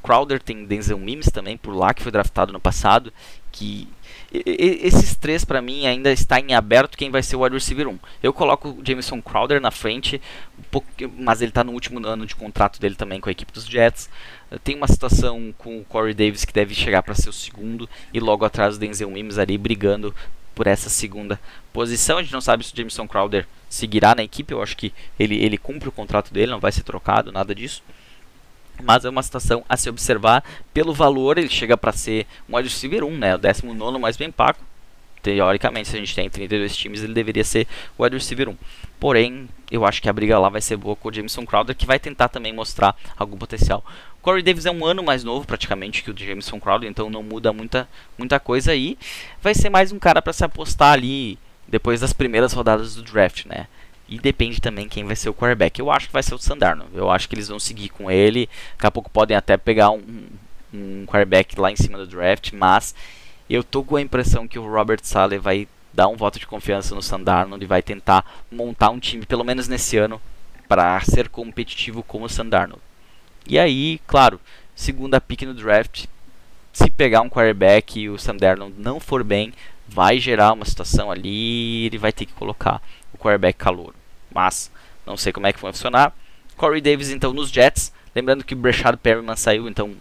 Crowder 0.03 0.41
tem 0.41 0.65
Denzel 0.65 0.99
Mims 0.99 1.27
também 1.27 1.57
por 1.57 1.75
lá, 1.75 1.93
que 1.93 2.03
foi 2.03 2.13
draftado 2.13 2.53
no 2.53 2.61
passado. 2.61 3.13
Que 3.51 3.89
esses 4.31 5.17
três 5.17 5.45
para 5.45 5.63
mim 5.63 5.87
ainda 5.87 6.13
está 6.13 6.39
em 6.39 6.55
aberto 6.55 6.99
quem 6.99 7.11
vai 7.11 7.23
ser 7.23 7.35
o 7.35 7.43
wide 7.43 7.55
receiver 7.55 7.89
1. 7.89 7.99
Eu 8.23 8.33
coloco 8.33 8.69
o 8.69 8.81
Jameson 8.85 9.21
Crowder 9.23 9.61
na 9.61 9.71
frente, 9.71 10.21
mas 11.19 11.41
ele 11.41 11.51
está 11.51 11.65
no 11.65 11.73
último 11.73 12.07
ano 12.07 12.27
de 12.27 12.37
contrato 12.37 12.79
dele 12.79 12.95
também 12.95 13.21
com 13.21 13.29
a 13.29 13.33
equipe 13.33 13.53
dos 13.53 13.65
Jets. 13.65 14.09
Tem 14.63 14.77
uma 14.77 14.87
situação 14.87 15.53
com 15.57 15.81
o 15.81 15.85
Corey 15.85 16.15
Davis 16.15 16.45
que 16.45 16.53
deve 16.53 16.75
chegar 16.75 17.03
para 17.03 17.15
ser 17.15 17.31
o 17.31 17.33
segundo 17.33 17.89
e 18.13 18.21
logo 18.21 18.45
atrás 18.45 18.77
o 18.77 18.79
Denzel 18.79 19.11
Mims 19.11 19.39
ali 19.39 19.57
brigando 19.57 20.15
por 20.55 20.67
essa 20.67 20.91
segunda 20.91 21.41
posição. 21.73 22.19
A 22.19 22.23
gente 22.23 22.33
não 22.33 22.41
sabe 22.41 22.65
se 22.65 22.73
o 22.73 22.77
Jameson 22.77 23.09
Crowder 23.09 23.47
seguirá 23.69 24.15
na 24.15 24.23
equipe. 24.23 24.53
Eu 24.53 24.63
acho 24.63 24.77
que 24.77 24.93
ele, 25.19 25.43
ele 25.43 25.57
cumpre 25.57 25.89
o 25.89 25.93
contrato 25.93 26.33
dele, 26.33 26.53
não 26.53 26.61
vai 26.61 26.71
ser 26.71 26.83
trocado, 26.83 27.33
nada 27.33 27.55
disso 27.55 27.83
mas 28.83 29.05
é 29.05 29.09
uma 29.09 29.23
situação 29.23 29.65
a 29.69 29.77
se 29.77 29.89
observar 29.89 30.45
pelo 30.73 30.93
valor, 30.93 31.39
ele 31.39 31.49
chega 31.49 31.77
para 31.77 31.93
ser 31.93 32.27
um 32.49 32.57
wide 32.57 32.69
receiver 32.69 33.05
1, 33.05 33.11
né, 33.17 33.35
o 33.35 33.39
19 33.39 33.99
mais 33.99 34.17
bem 34.17 34.31
pago, 34.31 34.59
teoricamente, 35.23 35.89
se 35.89 35.97
a 35.97 36.01
gente 36.01 36.15
tem 36.15 36.31
32 36.31 36.77
times, 36.77 37.03
ele 37.03 37.13
deveria 37.13 37.45
ser 37.45 37.67
o 37.97 38.03
wide 38.03 38.17
receiver 38.17 38.49
1. 38.49 38.57
Porém, 38.99 39.49
eu 39.71 39.85
acho 39.85 40.03
que 40.03 40.09
a 40.09 40.13
briga 40.13 40.39
lá 40.39 40.49
vai 40.49 40.61
ser 40.61 40.77
boa 40.77 40.97
com 40.97 41.09
o 41.09 41.13
Jameson 41.13 41.45
Crowder, 41.45 41.77
que 41.77 41.87
vai 41.87 41.99
tentar 41.99 42.29
também 42.29 42.53
mostrar 42.53 42.97
algum 43.17 43.37
potencial. 43.37 43.85
O 44.19 44.23
Corey 44.23 44.43
Davis 44.43 44.67
é 44.67 44.71
um 44.71 44.85
ano 44.85 45.03
mais 45.03 45.23
novo, 45.23 45.47
praticamente, 45.47 46.03
que 46.03 46.11
o 46.11 46.17
Jameson 46.17 46.59
Crowder, 46.59 46.91
então 46.91 47.09
não 47.09 47.23
muda 47.23 47.53
muita, 47.53 47.89
muita 48.17 48.41
coisa 48.41 48.73
aí. 48.73 48.99
Vai 49.41 49.55
ser 49.55 49.71
mais 49.71 49.93
um 49.93 49.99
cara 49.99 50.21
para 50.21 50.33
se 50.33 50.45
apostar 50.45 50.93
ali 50.93 51.39
depois 51.67 52.01
das 52.01 52.13
primeiras 52.13 52.53
rodadas 52.53 52.97
do 52.97 53.03
draft, 53.03 53.45
né? 53.47 53.67
E 54.09 54.19
depende 54.19 54.61
também 54.61 54.89
quem 54.89 55.05
vai 55.05 55.15
ser 55.15 55.29
o 55.29 55.35
quarterback. 55.35 55.79
Eu 55.79 55.91
acho 55.91 56.07
que 56.07 56.13
vai 56.13 56.23
ser 56.23 56.35
o 56.35 56.39
Sandarno. 56.39 56.87
Eu 56.95 57.11
acho 57.11 57.29
que 57.29 57.35
eles 57.35 57.49
vão 57.49 57.61
seguir 57.61 57.91
com 57.91 58.11
ele. 58.11 58.49
Daqui 58.73 58.87
a 58.87 58.91
pouco 58.91 59.11
podem 59.11 59.37
até 59.37 59.57
pegar 59.57 59.91
um, 59.91 60.27
um 60.73 61.05
quarterback 61.07 61.59
lá 61.61 61.71
em 61.71 61.77
cima 61.77 61.99
do 61.99 62.07
draft, 62.07 62.53
mas 62.53 62.95
eu 63.49 63.63
tô 63.63 63.83
com 63.85 63.97
a 63.97 64.01
impressão 64.01 64.49
que 64.49 64.59
o 64.59 64.67
Robert 64.67 65.01
Saleh 65.03 65.39
vai 65.39 65.69
dar 65.93 66.09
um 66.09 66.17
voto 66.17 66.39
de 66.39 66.47
confiança 66.47 66.95
no 66.95 67.03
Sandarno 67.03 67.59
e 67.61 67.67
vai 67.67 67.83
tentar 67.83 68.25
montar 68.51 68.91
um 68.91 68.99
time, 68.99 69.27
pelo 69.27 69.45
menos 69.45 69.69
nesse 69.69 69.97
ano, 69.97 70.21
para 70.69 71.01
ser 71.01 71.29
competitivo 71.29 72.03
com 72.03 72.23
o 72.23 72.29
Sandarno. 72.29 72.79
E 73.47 73.59
aí, 73.59 74.01
claro, 74.07 74.41
segunda 74.75 75.21
pick 75.21 75.43
no 75.43 75.55
draft, 75.55 76.05
se 76.73 76.91
pegar 76.91 77.23
um 77.23 77.31
quarterback 77.31 77.99
e 77.99 78.09
o 78.09 78.19
Sandarno 78.19 78.73
não 78.77 79.01
for 79.01 79.25
bem, 79.25 79.53
vai 79.89 80.19
gerar 80.19 80.53
uma 80.53 80.67
situação 80.67 81.11
ali, 81.11 81.87
ele 81.87 81.99
vai 81.99 82.13
ter 82.13 82.27
que 82.27 82.33
colocar 82.35 82.83
o 83.13 83.19
quarterback 83.19 83.59
calor. 83.59 83.95
Mas 84.35 84.71
não 85.07 85.17
sei 85.17 85.33
como 85.33 85.47
é 85.47 85.53
que 85.53 85.61
vai 85.61 85.73
funcionar. 85.73 86.13
Corey 86.57 86.81
Davis 86.81 87.11
então 87.11 87.33
nos 87.33 87.51
Jets, 87.51 87.93
lembrando 88.15 88.45
que 88.45 88.55
o 88.55 88.57
Breshad 88.57 88.97
Perryman 88.97 89.37
saiu, 89.37 89.69
então 89.69 89.95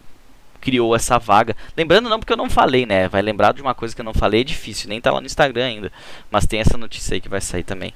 criou 0.59 0.95
essa 0.95 1.17
vaga. 1.17 1.55
Lembrando 1.75 2.09
não 2.09 2.19
porque 2.19 2.33
eu 2.33 2.37
não 2.37 2.49
falei, 2.49 2.85
né? 2.85 3.07
Vai 3.07 3.21
lembrar 3.21 3.53
de 3.53 3.61
uma 3.61 3.75
coisa 3.75 3.95
que 3.95 4.01
eu 4.01 4.05
não 4.05 4.13
falei, 4.13 4.41
é 4.41 4.43
difícil, 4.43 4.89
nem 4.89 4.99
tá 4.99 5.11
lá 5.11 5.21
no 5.21 5.27
Instagram 5.27 5.65
ainda, 5.65 5.91
mas 6.29 6.45
tem 6.45 6.59
essa 6.59 6.77
notícia 6.77 7.13
aí 7.13 7.21
que 7.21 7.29
vai 7.29 7.39
sair 7.39 7.63
também 7.63 7.93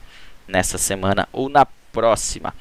nessa 0.48 0.78
semana 0.78 1.28
ou 1.34 1.50
na 1.50 1.66
próxima. 1.92 2.54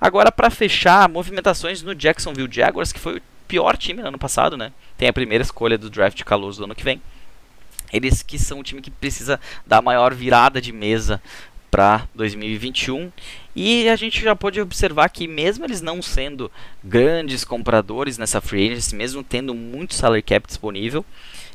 Agora 0.00 0.32
para 0.32 0.48
fechar, 0.48 1.08
movimentações 1.08 1.82
no 1.82 1.94
Jacksonville 1.94 2.48
Jaguars, 2.50 2.92
que 2.92 3.00
foi 3.00 3.18
o 3.18 3.22
pior 3.46 3.76
time 3.76 4.00
no 4.00 4.08
ano 4.08 4.18
passado, 4.18 4.56
né? 4.56 4.72
Tem 4.96 5.08
a 5.08 5.12
primeira 5.12 5.42
escolha 5.42 5.76
do 5.76 5.90
draft 5.90 6.22
calor 6.22 6.54
do 6.54 6.64
ano 6.64 6.74
que 6.74 6.84
vem. 6.84 7.02
Eles 7.92 8.22
que 8.22 8.38
são 8.38 8.60
o 8.60 8.62
time 8.62 8.80
que 8.80 8.90
precisa 8.90 9.40
dar 9.66 9.82
maior 9.82 10.14
virada 10.14 10.60
de 10.60 10.72
mesa 10.72 11.20
para 11.70 12.08
2021. 12.14 13.10
E 13.54 13.88
a 13.88 13.96
gente 13.96 14.20
já 14.20 14.34
pode 14.34 14.60
observar 14.60 15.08
que 15.08 15.26
mesmo 15.26 15.64
eles 15.64 15.80
não 15.80 16.02
sendo 16.02 16.50
grandes 16.82 17.44
compradores 17.44 18.18
nessa 18.18 18.40
free 18.40 18.70
agency, 18.70 18.94
mesmo 18.94 19.22
tendo 19.22 19.54
muito 19.54 19.94
salary 19.94 20.22
cap 20.22 20.46
disponível, 20.46 21.04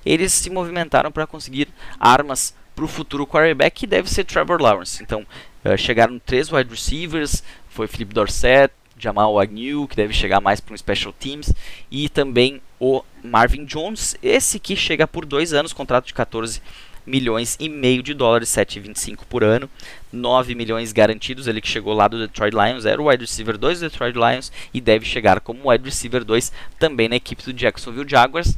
eles 0.05 0.33
se 0.33 0.49
movimentaram 0.49 1.11
para 1.11 1.27
conseguir 1.27 1.67
armas 1.99 2.53
para 2.75 2.85
o 2.85 2.87
futuro 2.87 3.25
quarterback 3.25 3.79
que 3.79 3.87
deve 3.87 4.09
ser 4.09 4.25
Trevor 4.25 4.61
Lawrence. 4.61 5.01
Então 5.01 5.25
uh, 5.63 5.77
chegaram 5.77 6.19
três 6.19 6.51
wide 6.51 6.69
receivers, 6.69 7.43
foi 7.69 7.87
Philip 7.87 8.13
Dorsett, 8.13 8.73
Jamal 8.97 9.39
Agnew, 9.39 9.87
que 9.87 9.95
deve 9.95 10.13
chegar 10.13 10.39
mais 10.39 10.59
para 10.59 10.73
um 10.73 10.77
special 10.77 11.13
teams, 11.13 11.53
e 11.91 12.07
também 12.07 12.61
o 12.79 13.03
Marvin 13.23 13.65
Jones, 13.65 14.15
esse 14.21 14.59
que 14.59 14.75
chega 14.75 15.07
por 15.07 15.25
dois 15.25 15.53
anos, 15.53 15.73
contrato 15.73 16.07
de 16.07 16.13
14 16.13 16.61
milhões 17.05 17.55
e 17.59 17.69
meio 17.69 18.01
de 18.01 18.13
dólares, 18.13 18.49
7,25 18.49 19.19
por 19.29 19.43
ano, 19.43 19.69
9 20.11 20.55
milhões 20.55 20.91
garantidos, 20.91 21.47
ele 21.47 21.61
que 21.61 21.67
chegou 21.67 21.93
lá 21.93 22.07
do 22.07 22.19
Detroit 22.19 22.53
Lions, 22.53 22.85
era 22.85 23.01
o 23.01 23.09
wide 23.09 23.23
receiver 23.23 23.57
2 23.57 23.79
do 23.79 23.89
Detroit 23.89 24.15
Lions 24.15 24.51
e 24.73 24.81
deve 24.81 25.05
chegar 25.05 25.39
como 25.39 25.69
wide 25.69 25.83
receiver 25.83 26.23
2 26.23 26.51
também 26.79 27.07
na 27.07 27.15
equipe 27.15 27.43
do 27.43 27.53
Jacksonville 27.53 28.09
Jaguars. 28.09 28.57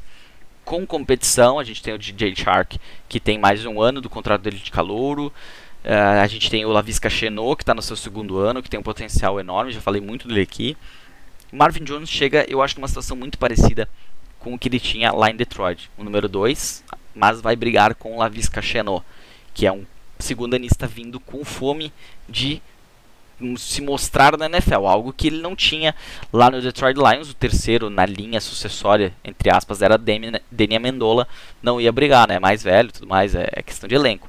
Com 0.63 0.85
competição, 0.85 1.59
a 1.59 1.63
gente 1.63 1.81
tem 1.81 1.93
o 1.93 1.97
DJ 1.97 2.35
Shark, 2.35 2.77
que 3.07 3.19
tem 3.19 3.37
mais 3.37 3.65
um 3.65 3.81
ano 3.81 4.01
do 4.01 4.09
contrato 4.09 4.41
dele 4.41 4.57
de 4.57 4.69
calouro. 4.69 5.31
Uh, 5.85 6.21
a 6.21 6.27
gente 6.27 6.49
tem 6.49 6.65
o 6.65 6.69
Lavisca 6.69 7.09
Chenot, 7.09 7.55
que 7.55 7.63
está 7.63 7.73
no 7.73 7.81
seu 7.81 7.95
segundo 7.95 8.37
ano, 8.37 8.61
que 8.61 8.69
tem 8.69 8.79
um 8.79 8.83
potencial 8.83 9.39
enorme, 9.39 9.71
já 9.71 9.79
falei 9.79 10.01
muito 10.01 10.27
dele 10.27 10.41
aqui. 10.41 10.75
Marvin 11.51 11.85
Jones 11.85 12.09
chega, 12.09 12.45
eu 12.49 12.61
acho, 12.61 12.75
numa 12.77 12.87
situação 12.89 13.15
muito 13.15 13.37
parecida 13.37 13.87
com 14.39 14.53
o 14.53 14.59
que 14.59 14.67
ele 14.67 14.79
tinha 14.79 15.11
lá 15.11 15.29
em 15.29 15.35
Detroit. 15.35 15.89
O 15.97 16.03
número 16.03 16.27
2, 16.27 16.83
mas 17.17 17.41
vai 17.41 17.55
brigar 17.55 17.95
com 17.95 18.17
Lavisca 18.17 18.61
Chenot, 18.61 19.03
que 19.53 19.65
é 19.65 19.71
um 19.71 19.85
segundanista 20.19 20.87
vindo 20.87 21.19
com 21.19 21.43
fome 21.43 21.91
de 22.27 22.61
se 23.55 23.81
mostrar 23.81 24.35
na 24.35 24.47
NFL, 24.47 24.87
algo 24.87 25.13
que 25.13 25.27
ele 25.27 25.41
não 25.41 25.55
tinha 25.55 25.93
lá 26.33 26.49
no 26.49 26.61
Detroit 26.61 26.97
Lions, 26.97 27.29
o 27.29 27.35
terceiro 27.35 27.89
na 27.89 28.05
linha 28.05 28.41
sucessória, 28.41 29.13
entre 29.23 29.49
aspas, 29.51 29.81
era 29.81 29.97
Deni 29.97 30.75
Amendola, 30.75 31.27
não 31.61 31.79
ia 31.79 31.91
brigar, 31.91 32.27
né, 32.27 32.39
mais 32.39 32.63
velho 32.63 32.91
tudo 32.91 33.07
mais, 33.07 33.35
é, 33.35 33.47
é 33.51 33.61
questão 33.61 33.87
de 33.87 33.93
elenco. 33.93 34.27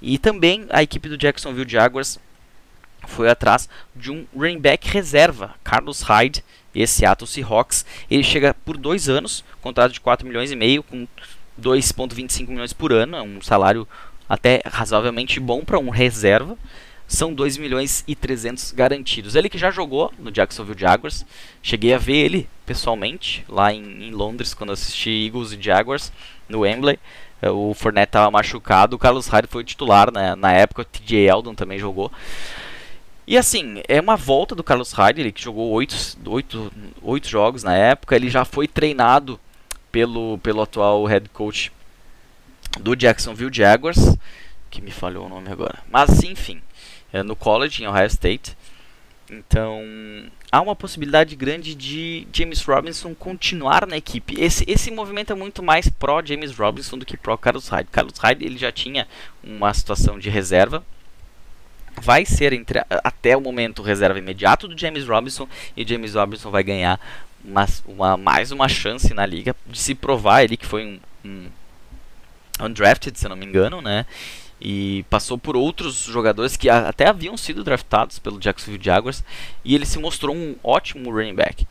E 0.00 0.18
também 0.18 0.66
a 0.70 0.82
equipe 0.82 1.08
do 1.08 1.18
Jacksonville 1.18 1.68
Jaguars 1.68 2.20
foi 3.08 3.28
atrás 3.28 3.68
de 3.94 4.10
um 4.10 4.24
running 4.34 4.60
back 4.60 4.88
reserva, 4.88 5.54
Carlos 5.64 6.02
Hyde, 6.02 6.44
esse 6.74 6.98
Seattle 6.98 7.28
Seahawks. 7.28 7.84
Ele 8.10 8.22
chega 8.22 8.54
por 8.64 8.76
dois 8.76 9.08
anos, 9.08 9.44
contrato 9.62 9.92
de 9.92 10.00
4 10.00 10.26
milhões 10.26 10.50
e 10.50 10.56
meio, 10.56 10.82
com 10.82 11.06
2,25 11.60 12.48
milhões 12.48 12.72
por 12.72 12.92
ano, 12.92 13.16
é 13.16 13.22
um 13.22 13.40
salário 13.40 13.86
até 14.28 14.62
razoavelmente 14.64 15.38
bom 15.38 15.64
para 15.64 15.78
um 15.78 15.90
reserva. 15.90 16.56
São 17.06 17.34
2 17.34 17.58
milhões 17.58 18.02
e 18.08 18.14
300 18.14 18.72
garantidos. 18.72 19.34
Ele 19.34 19.50
que 19.50 19.58
já 19.58 19.70
jogou 19.70 20.12
no 20.18 20.30
Jacksonville 20.30 20.80
Jaguars. 20.80 21.24
Cheguei 21.62 21.92
a 21.92 21.98
ver 21.98 22.16
ele 22.16 22.48
pessoalmente 22.64 23.44
lá 23.48 23.72
em, 23.72 24.08
em 24.08 24.10
Londres 24.10 24.54
quando 24.54 24.72
assisti 24.72 25.10
Eagles 25.10 25.52
e 25.52 25.60
Jaguars 25.60 26.10
no 26.48 26.60
Wembley. 26.60 26.98
É, 27.42 27.50
o 27.50 27.74
Fournette 27.74 28.08
estava 28.08 28.30
machucado, 28.30 28.96
o 28.96 28.98
Carlos 28.98 29.26
Hyde 29.26 29.48
foi 29.48 29.62
titular 29.62 30.10
né? 30.10 30.34
na 30.34 30.50
época, 30.52 30.80
o 30.80 30.84
TJ 30.84 31.28
Eldon 31.28 31.54
também 31.54 31.78
jogou. 31.78 32.10
E 33.26 33.36
assim, 33.36 33.82
é 33.86 34.00
uma 34.00 34.16
volta 34.16 34.54
do 34.54 34.64
Carlos 34.64 34.92
Hyde, 34.92 35.20
ele 35.20 35.32
que 35.32 35.42
jogou 35.42 35.70
8, 35.72 36.18
8, 36.24 36.72
8 37.02 37.28
jogos 37.28 37.62
na 37.62 37.74
época, 37.74 38.16
ele 38.16 38.30
já 38.30 38.46
foi 38.46 38.66
treinado 38.66 39.38
pelo, 39.94 40.38
pelo 40.38 40.60
atual 40.60 41.04
head 41.04 41.28
coach 41.28 41.70
do 42.80 42.96
Jacksonville 42.96 43.54
Jaguars, 43.54 44.16
que 44.68 44.82
me 44.82 44.90
falhou 44.90 45.26
o 45.26 45.28
nome 45.28 45.48
agora. 45.52 45.84
Mas 45.88 46.20
enfim, 46.24 46.60
é 47.12 47.22
no 47.22 47.36
college 47.36 47.80
em 47.80 47.86
Ohio 47.86 48.08
State. 48.08 48.56
Então, 49.30 49.80
há 50.50 50.60
uma 50.60 50.74
possibilidade 50.74 51.36
grande 51.36 51.76
de 51.76 52.26
James 52.32 52.60
Robinson 52.64 53.14
continuar 53.14 53.86
na 53.86 53.96
equipe. 53.96 54.34
Esse, 54.36 54.64
esse 54.66 54.90
movimento 54.90 55.32
é 55.32 55.36
muito 55.36 55.62
mais 55.62 55.88
pró 55.88 56.20
James 56.24 56.50
Robinson 56.56 56.98
do 56.98 57.06
que 57.06 57.16
pró 57.16 57.36
Carlos 57.36 57.68
Hyde. 57.68 57.88
Carlos 57.92 58.18
Hyde 58.18 58.44
ele 58.44 58.58
já 58.58 58.72
tinha 58.72 59.06
uma 59.44 59.72
situação 59.72 60.18
de 60.18 60.28
reserva. 60.28 60.84
Vai 62.02 62.26
ser 62.26 62.52
entre, 62.52 62.84
até 62.90 63.36
o 63.36 63.40
momento 63.40 63.80
reserva 63.80 64.18
imediato 64.18 64.66
do 64.66 64.76
James 64.76 65.06
Robinson 65.06 65.48
e 65.76 65.86
James 65.86 66.16
Robinson 66.16 66.50
vai 66.50 66.64
ganhar 66.64 66.98
uma, 67.44 67.66
uma, 67.86 68.16
mais 68.16 68.50
uma 68.50 68.68
chance 68.68 69.12
na 69.12 69.26
liga 69.26 69.54
de 69.66 69.78
se 69.78 69.94
provar 69.94 70.42
ele 70.42 70.56
que 70.56 70.66
foi 70.66 70.84
um, 71.24 71.28
um 71.28 71.46
undrafted, 72.60 73.18
se 73.18 73.28
não 73.28 73.36
me 73.36 73.44
engano, 73.44 73.82
né? 73.82 74.06
E 74.60 75.04
passou 75.10 75.36
por 75.36 75.56
outros 75.56 75.96
jogadores 75.96 76.56
que 76.56 76.70
até 76.70 77.08
haviam 77.08 77.36
sido 77.36 77.62
draftados 77.62 78.18
pelo 78.18 78.38
Jacksonville 78.38 78.82
Jaguars 78.82 79.22
e 79.64 79.74
ele 79.74 79.84
se 79.84 79.98
mostrou 79.98 80.34
um 80.34 80.56
ótimo 80.62 81.10
running 81.10 81.34
back. 81.34 81.66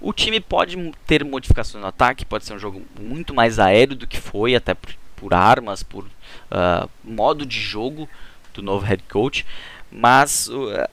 O 0.00 0.12
time 0.12 0.40
pode 0.40 0.76
ter 1.06 1.22
modificações 1.24 1.82
no 1.82 1.88
ataque, 1.88 2.24
pode 2.24 2.46
ser 2.46 2.54
um 2.54 2.58
jogo 2.58 2.82
muito 2.98 3.34
mais 3.34 3.58
aéreo 3.58 3.94
do 3.94 4.06
que 4.06 4.18
foi, 4.18 4.54
até 4.54 4.72
por, 4.72 4.94
por 5.14 5.34
armas, 5.34 5.82
por 5.82 6.04
uh, 6.04 6.88
modo 7.04 7.44
de 7.44 7.60
jogo 7.60 8.08
do 8.54 8.62
novo 8.62 8.86
head 8.86 9.02
coach, 9.10 9.44
mas 9.92 10.48
uh, 10.48 10.88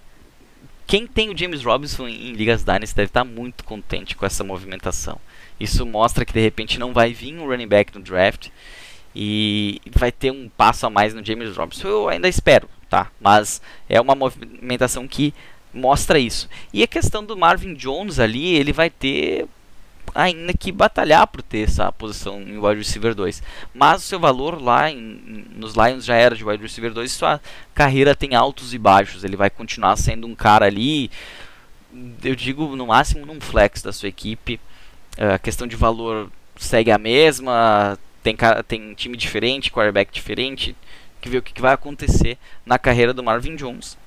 quem 0.88 1.06
tem 1.06 1.30
o 1.30 1.38
James 1.38 1.64
Robinson 1.64 2.08
em, 2.08 2.32
Ligas 2.32 2.64
Dynasty 2.64 2.96
deve 2.96 3.10
estar 3.10 3.26
muito 3.26 3.66
contente 3.66 4.16
com 4.16 4.26
essa 4.26 4.44
movimentação. 4.44 5.20
Isso 5.60 5.86
mostra 5.86 6.24
que 6.24 6.34
de 6.34 6.40
repente 6.40 6.80
não 6.80 6.94
vai 6.94 7.14
vir 7.14 7.38
um 7.38 7.46
running 7.46 7.68
back 7.68 7.94
no 7.94 8.02
draft 8.02 8.48
e 9.14 9.82
vai 9.92 10.12
ter 10.12 10.32
um 10.32 10.48
passo 10.48 10.86
a 10.86 10.90
mais 10.90 11.14
no 11.14 11.26
James 11.26 11.58
Robinson. 11.58 11.88
Eu 11.88 12.08
ainda 12.08 12.30
espero, 12.30 12.70
tá? 12.90 13.12
Mas 13.20 13.62
é 13.90 14.00
uma 14.00 14.16
movimentação 14.16 15.08
que 15.08 15.34
mostra 15.74 16.18
isso. 16.18 16.48
E 16.72 16.82
a 16.82 16.88
questão 16.88 17.24
do 17.24 17.36
Marvin 17.36 17.74
Jones 17.74 18.18
ali, 18.18 18.56
ele 18.56 18.72
vai 18.72 18.90
ter 18.90 19.46
ainda 20.14 20.54
que 20.54 20.72
batalhar 20.72 21.28
por 21.28 21.42
ter 21.42 21.60
essa 21.60 21.92
posição 21.92 22.42
em 22.42 22.58
wide 22.58 22.80
receiver 22.80 23.14
2. 23.14 23.42
Mas 23.74 24.04
o 24.04 24.06
seu 24.06 24.20
valor 24.20 24.62
lá 24.62 24.90
em, 24.90 25.46
nos 25.56 25.76
Lions 25.76 26.06
já 26.06 26.16
era 26.16 26.36
de 26.36 26.44
wide 26.46 26.62
receiver 26.62 26.94
2 26.94 27.12
sua 27.12 27.42
carreira 27.74 28.16
tem 28.16 28.36
altos 28.36 28.74
e 28.74 28.78
baixos. 28.78 29.24
Ele 29.24 29.36
vai 29.36 29.50
continuar 29.50 29.96
sendo 29.98 30.28
um 30.28 30.36
cara 30.36 30.66
ali, 30.66 31.12
eu 32.24 32.36
digo 32.36 32.76
no 32.76 32.88
máximo 32.88 33.26
num 33.26 33.40
flex 33.40 33.82
da 33.82 33.94
sua 33.94 34.10
equipe. 34.10 34.60
Eh, 35.18 35.34
a 35.34 35.40
questão 35.40 35.68
de 35.68 35.76
valor 35.76 36.32
segue 36.58 36.92
a 36.92 36.98
mesma, 36.98 37.98
tem, 38.24 38.36
tem 38.68 38.94
time 38.94 39.18
diferente, 39.18 39.72
quarterback 39.72 40.12
diferente. 40.12 40.76
Que 41.20 41.30
ver 41.30 41.40
o 41.40 41.42
que 41.42 41.62
vai 41.62 41.74
acontecer 41.74 42.38
na 42.66 42.78
carreira 42.78 43.14
do 43.14 43.24
Marvin 43.24 43.56
Jones. 43.56 43.98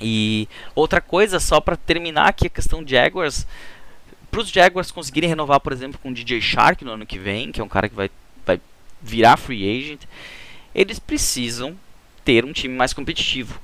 E 0.00 0.48
outra 0.74 1.00
coisa, 1.00 1.40
só 1.40 1.60
para 1.60 1.76
terminar 1.76 2.28
aqui 2.28 2.46
a 2.46 2.50
questão 2.50 2.82
de 2.82 2.92
Jaguars, 2.92 3.46
para 4.30 4.40
os 4.40 4.50
Jaguars 4.50 4.90
conseguirem 4.90 5.28
renovar, 5.28 5.60
por 5.60 5.72
exemplo, 5.72 5.98
com 6.02 6.10
o 6.10 6.14
DJ 6.14 6.40
Shark 6.40 6.84
no 6.84 6.92
ano 6.92 7.06
que 7.06 7.18
vem, 7.18 7.50
que 7.50 7.60
é 7.60 7.64
um 7.64 7.68
cara 7.68 7.88
que 7.88 7.94
vai, 7.94 8.10
vai 8.44 8.60
virar 9.00 9.36
free 9.36 9.78
agent, 9.78 10.02
eles 10.74 10.98
precisam 10.98 11.76
ter 12.24 12.44
um 12.44 12.52
time 12.52 12.74
mais 12.74 12.92
competitivo. 12.92 13.60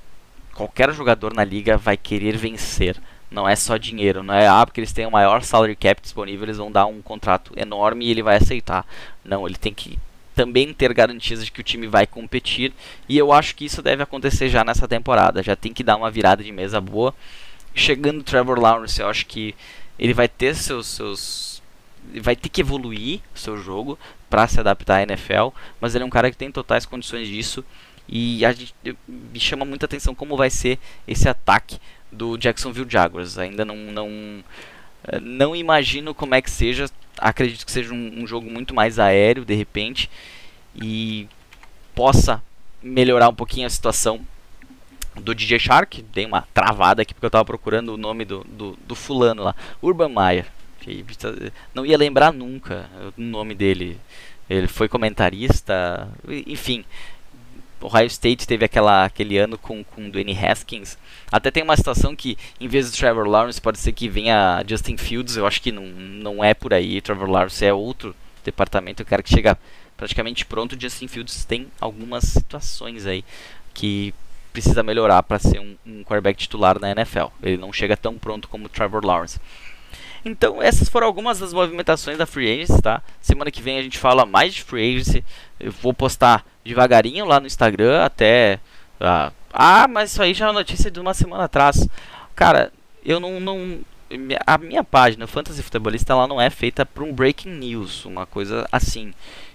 Qualquer 0.54 0.92
jogador 0.92 1.34
na 1.34 1.44
liga 1.44 1.76
vai 1.76 1.96
querer 1.96 2.36
vencer. 2.36 2.96
Não 3.30 3.48
é 3.48 3.56
só 3.56 3.76
dinheiro, 3.76 4.22
não 4.22 4.32
é 4.32 4.46
ah, 4.46 4.64
porque 4.64 4.80
eles 4.80 4.92
têm 4.92 5.06
o 5.06 5.10
maior 5.10 5.42
salary 5.42 5.74
cap 5.74 6.00
disponível, 6.00 6.44
eles 6.44 6.56
vão 6.56 6.70
dar 6.70 6.86
um 6.86 7.02
contrato 7.02 7.52
enorme 7.56 8.06
e 8.06 8.10
ele 8.10 8.22
vai 8.22 8.36
aceitar. 8.36 8.86
Não, 9.24 9.46
ele 9.46 9.56
tem 9.56 9.74
que 9.74 9.98
também 10.34 10.72
ter 10.72 10.92
garantias 10.92 11.44
de 11.44 11.50
que 11.50 11.60
o 11.60 11.64
time 11.64 11.86
vai 11.86 12.06
competir. 12.06 12.72
E 13.08 13.16
eu 13.16 13.32
acho 13.32 13.54
que 13.54 13.64
isso 13.64 13.82
deve 13.82 14.02
acontecer 14.02 14.48
já 14.48 14.64
nessa 14.64 14.86
temporada. 14.86 15.42
Já 15.42 15.56
tem 15.56 15.72
que 15.72 15.82
dar 15.82 15.96
uma 15.96 16.10
virada 16.10 16.42
de 16.42 16.52
mesa 16.52 16.80
boa. 16.80 17.14
Chegando 17.74 18.20
o 18.20 18.24
Trevor 18.24 18.58
Lawrence, 18.60 19.00
eu 19.00 19.08
acho 19.08 19.26
que 19.26 19.54
ele 19.98 20.14
vai 20.14 20.28
ter 20.28 20.54
seus, 20.54 20.86
seus 20.86 21.62
vai 22.20 22.36
ter 22.36 22.48
que 22.48 22.60
evoluir 22.60 23.20
seu 23.34 23.56
jogo 23.56 23.98
para 24.28 24.46
se 24.46 24.60
adaptar 24.60 24.96
à 24.96 25.02
NFL, 25.02 25.48
mas 25.80 25.94
ele 25.94 26.04
é 26.04 26.06
um 26.06 26.10
cara 26.10 26.30
que 26.30 26.36
tem 26.36 26.50
totais 26.50 26.84
condições 26.84 27.28
disso. 27.28 27.64
E 28.06 28.44
a 28.44 28.52
gente, 28.52 28.74
me 29.08 29.40
chama 29.40 29.64
muita 29.64 29.86
atenção 29.86 30.14
como 30.14 30.36
vai 30.36 30.50
ser 30.50 30.78
esse 31.08 31.28
ataque 31.28 31.78
do 32.12 32.36
Jacksonville 32.36 32.90
Jaguars. 32.90 33.38
Ainda 33.38 33.64
não 33.64 33.76
não 33.76 34.44
não 35.22 35.56
imagino 35.56 36.14
como 36.14 36.34
é 36.34 36.42
que 36.42 36.50
seja. 36.50 36.90
Acredito 37.16 37.64
que 37.64 37.72
seja 37.72 37.94
um, 37.94 38.22
um 38.22 38.26
jogo 38.26 38.50
muito 38.50 38.74
mais 38.74 38.98
aéreo 38.98 39.44
de 39.44 39.54
repente 39.54 40.10
e 40.74 41.28
possa 41.94 42.42
melhorar 42.82 43.28
um 43.28 43.34
pouquinho 43.34 43.66
a 43.66 43.70
situação 43.70 44.26
do 45.20 45.34
DJ 45.34 45.58
Shark. 45.58 46.02
Dei 46.12 46.26
uma 46.26 46.42
travada 46.54 47.02
aqui 47.02 47.14
porque 47.14 47.26
eu 47.26 47.28
estava 47.28 47.44
procurando 47.44 47.94
o 47.94 47.96
nome 47.96 48.24
do, 48.24 48.44
do, 48.44 48.78
do, 48.86 48.94
fulano 48.94 49.42
lá, 49.42 49.54
Urban 49.82 50.08
Meyer. 50.08 50.46
Não 51.74 51.86
ia 51.86 51.96
lembrar 51.96 52.32
nunca 52.32 52.88
o 53.16 53.20
nome 53.20 53.54
dele. 53.54 53.98
Ele 54.48 54.66
foi 54.66 54.88
comentarista, 54.88 56.08
enfim. 56.46 56.84
Ohio 57.80 58.06
State 58.06 58.46
teve 58.46 58.64
aquela, 58.64 59.04
aquele 59.04 59.36
ano 59.36 59.58
com, 59.58 59.84
com 59.84 60.08
Dwayne 60.08 60.36
Haskins. 60.36 60.96
Até 61.30 61.50
tem 61.50 61.62
uma 61.62 61.76
situação 61.76 62.16
que, 62.16 62.38
em 62.58 62.66
vez 62.66 62.90
de 62.90 62.96
Trevor 62.96 63.26
Lawrence, 63.26 63.60
pode 63.60 63.78
ser 63.78 63.92
que 63.92 64.08
venha 64.08 64.64
Justin 64.66 64.96
Fields. 64.96 65.36
Eu 65.36 65.46
acho 65.46 65.60
que 65.60 65.70
não, 65.70 65.84
não 65.84 66.42
é 66.42 66.54
por 66.54 66.72
aí. 66.72 67.00
Trevor 67.00 67.28
Lawrence 67.28 67.64
é 67.64 67.72
outro 67.72 68.14
departamento. 68.42 69.02
O 69.02 69.06
cara 69.06 69.22
que 69.22 69.28
chega 69.28 69.58
praticamente 69.96 70.46
pronto. 70.46 70.80
Justin 70.80 71.08
Fields 71.08 71.44
tem 71.44 71.68
algumas 71.80 72.24
situações 72.24 73.06
aí 73.06 73.24
que 73.74 74.14
precisa 74.54 74.82
melhorar 74.82 75.22
para 75.22 75.38
ser 75.38 75.58
um, 75.58 75.76
um 75.84 76.04
quarterback 76.04 76.38
titular 76.38 76.80
na 76.80 76.90
NFL. 76.92 77.26
Ele 77.42 77.58
não 77.58 77.72
chega 77.72 77.96
tão 77.96 78.16
pronto 78.16 78.48
como 78.48 78.64
o 78.64 78.68
Trevor 78.70 79.04
Lawrence. 79.04 79.38
Então, 80.24 80.62
essas 80.62 80.88
foram 80.88 81.06
algumas 81.06 81.38
das 81.38 81.52
movimentações 81.52 82.16
da 82.16 82.24
Free 82.24 82.50
Agency, 82.50 82.80
tá? 82.80 83.02
Semana 83.20 83.50
que 83.50 83.60
vem 83.60 83.78
a 83.78 83.82
gente 83.82 83.98
fala 83.98 84.24
mais 84.24 84.54
de 84.54 84.62
Free 84.62 84.94
Agency. 84.94 85.22
Eu 85.60 85.70
vou 85.70 85.92
postar 85.92 86.46
devagarinho 86.64 87.26
lá 87.26 87.38
no 87.38 87.46
Instagram 87.46 88.02
até 88.02 88.58
ah, 89.00 89.32
ah, 89.52 89.88
mas 89.88 90.10
isso 90.12 90.22
aí 90.22 90.32
já 90.32 90.48
é 90.48 90.52
notícia 90.52 90.90
de 90.90 90.98
uma 90.98 91.12
semana 91.14 91.44
atrás. 91.44 91.86
Cara, 92.34 92.72
eu 93.04 93.20
não. 93.20 93.40
não 93.40 93.80
a 94.46 94.58
minha 94.58 94.84
página, 94.84 95.26
Fantasy 95.26 95.62
Futebolista, 95.62 96.12
ela 96.12 96.26
não 96.26 96.40
é 96.40 96.48
feita 96.48 96.86
para 96.86 97.02
um 97.02 97.12
breaking 97.12 97.50
news, 97.50 98.04
uma 98.04 98.26
coisa 98.26 98.66
assim. 98.70 99.12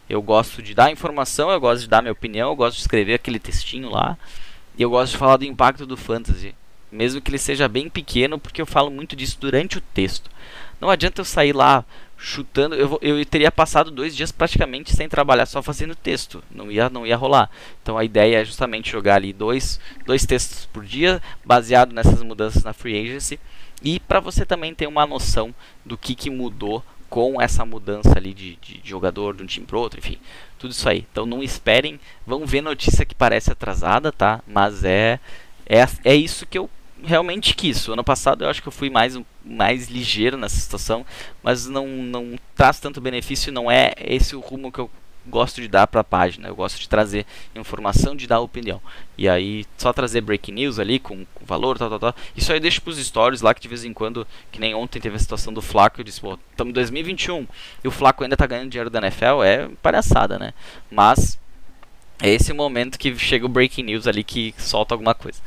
Eu 0.10 0.22
gosto 0.22 0.62
de 0.62 0.74
dar 0.74 0.91
informação, 0.91 1.50
eu 1.50 1.60
gosto 1.60 1.82
de 1.82 1.88
dar 1.88 2.02
minha 2.02 2.12
opinião, 2.12 2.50
eu 2.50 2.56
gosto 2.56 2.76
de 2.76 2.82
escrever 2.82 3.14
aquele 3.14 3.39
textinho 3.39 3.89
lá. 3.89 4.18
E 4.80 4.82
eu 4.82 4.89
gosto 4.89 5.11
de 5.11 5.17
falar 5.17 5.36
do 5.36 5.43
impacto 5.43 5.86
do 5.86 5.97
fantasy, 5.97 6.55
mesmo 6.89 7.19
que 7.19 7.30
ele 7.30 7.38
seja 7.38 7.67
bem 7.67 7.89
pequeno, 7.89 8.39
porque 8.39 8.61
eu 8.61 8.65
falo 8.65 8.89
muito 8.89 9.13
disso 9.13 9.38
durante 9.38 9.77
o 9.77 9.82
texto. 9.82 10.32
Não 10.80 10.89
adianta 10.89 11.19
eu 11.19 11.25
sair 11.25 11.51
lá 11.53 11.84
chutando. 12.17 12.75
Eu, 12.75 12.97
eu 13.01 13.25
teria 13.25 13.51
passado 13.51 13.91
dois 13.91 14.15
dias 14.15 14.32
praticamente 14.32 14.95
sem 14.95 15.09
trabalhar, 15.09 15.45
só 15.47 15.61
fazendo 15.61 15.93
texto. 15.95 16.41
Não 16.49 16.71
ia, 16.71 16.89
não 16.89 17.05
ia 17.05 17.17
rolar. 17.17 17.51
Então 17.84 17.97
a 17.97 18.05
ideia 18.05 18.41
é 18.41 18.45
justamente 18.45 18.89
jogar 18.89 19.15
ali 19.15 19.34
dois, 19.34 19.82
dois 20.05 20.25
textos 20.25 20.65
por 20.65 20.86
dia, 20.86 21.21
baseado 21.43 21.91
nessas 21.91 22.23
mudanças 22.23 22.63
na 22.63 22.71
free 22.71 22.97
agency. 23.01 23.38
E 23.84 23.99
para 23.99 24.21
você 24.21 24.45
também 24.45 24.73
ter 24.73 24.88
uma 24.88 25.05
noção 25.05 25.53
do 25.84 25.97
que, 25.97 26.15
que 26.15 26.30
mudou 26.30 26.82
com 27.10 27.41
essa 27.41 27.66
mudança 27.66 28.14
ali 28.16 28.34
de, 28.34 28.55
de, 28.57 28.82
jogador 28.84 29.36
de 29.36 29.43
um 29.43 29.45
time 29.45 29.66
para 29.66 29.78
outro, 29.78 29.99
enfim, 29.99 30.18
tudo 30.57 30.72
isso 30.72 30.88
aí. 30.88 31.05
Então 31.12 31.26
não 31.26 31.41
esperem, 31.41 31.99
vão 32.26 32.45
ver 32.45 32.62
notícia 32.62 33.05
que 33.05 33.16
parece 33.16 33.51
atrasada, 33.51 34.12
tá? 34.12 34.41
Mas 34.47 34.84
é, 34.84 35.20
é, 35.66 35.86
é 36.03 36.16
isso 36.16 36.45
que 36.45 36.57
eu 36.57 36.70
realmente 37.03 37.55
quis. 37.55 37.88
O 37.88 37.93
ano 37.93 38.03
passado 38.03 38.43
eu 38.43 38.49
acho 38.49 38.62
que 38.62 38.68
eu 38.68 38.72
fui 38.72 38.89
mais, 38.89 39.20
mais 39.43 39.89
ligeiro 39.89 40.38
nessa 40.38 40.57
situação, 40.57 41.05
mas 41.41 41.66
não, 41.66 41.88
não 41.88 42.36
traz 42.55 42.80
tanto 42.80 43.01
benefício, 43.01 43.51
não 43.51 43.72
é 43.72 43.93
esse 43.99 44.36
o 44.36 44.39
rumo 44.39 44.72
que 44.72 44.80
eu 44.80 44.89
gosto 45.26 45.61
de 45.61 45.67
dar 45.67 45.88
para 45.88 46.01
a 46.01 46.03
página. 46.03 46.47
Eu 46.47 46.55
gosto 46.55 46.80
de 46.80 46.89
trazer 46.89 47.26
informação, 47.55 48.15
de 48.15 48.28
dar 48.28 48.39
opinião. 48.39 48.82
E 49.17 49.28
aí 49.28 49.65
só 49.78 49.93
trazer 49.93 50.22
breaking 50.22 50.53
news 50.53 50.80
ali 50.80 50.99
com, 50.99 51.26
com 51.34 51.45
valor, 51.45 51.78
tal, 51.78 51.89
tal, 51.89 51.99
tal. 51.99 52.15
Isso 52.36 52.51
aí 52.51 52.57
eu 52.57 52.61
deixo 52.61 52.82
pros 52.82 52.97
stories 52.97 53.41
lá 53.41 53.53
que 53.53 53.61
de 53.61 53.67
vez 53.67 53.84
em 53.84 53.93
quando, 53.93 54.26
que 54.51 54.59
nem 54.59 54.74
ontem 54.74 54.99
teve 54.99 55.15
a 55.15 55.20
situação 55.20 55.53
do 55.53 55.61
Flaco, 55.61 55.99
eu 55.99 56.03
disse, 56.03 56.22
pô, 56.22 56.38
estamos 56.51 56.72
em 56.72 56.74
2021 56.74 57.47
e 57.84 57.88
o 57.88 57.91
Flaco 57.91 58.24
ainda 58.24 58.38
tá 58.38 58.47
ganhando 58.47 58.70
dinheiro 58.70 58.89
da 58.89 58.99
NFL, 58.99 59.43
é 59.43 59.70
palhaçada, 59.82 60.39
né? 60.39 60.53
Mas 60.89 61.39
é 62.22 62.30
esse 62.30 62.51
momento 62.53 62.97
que 62.97 63.17
chega 63.17 63.45
o 63.45 63.49
breaking 63.49 63.84
news 63.84 64.07
ali 64.07 64.24
que 64.24 64.53
solta 64.57 64.93
alguma 64.93 65.13
coisa. 65.13 65.39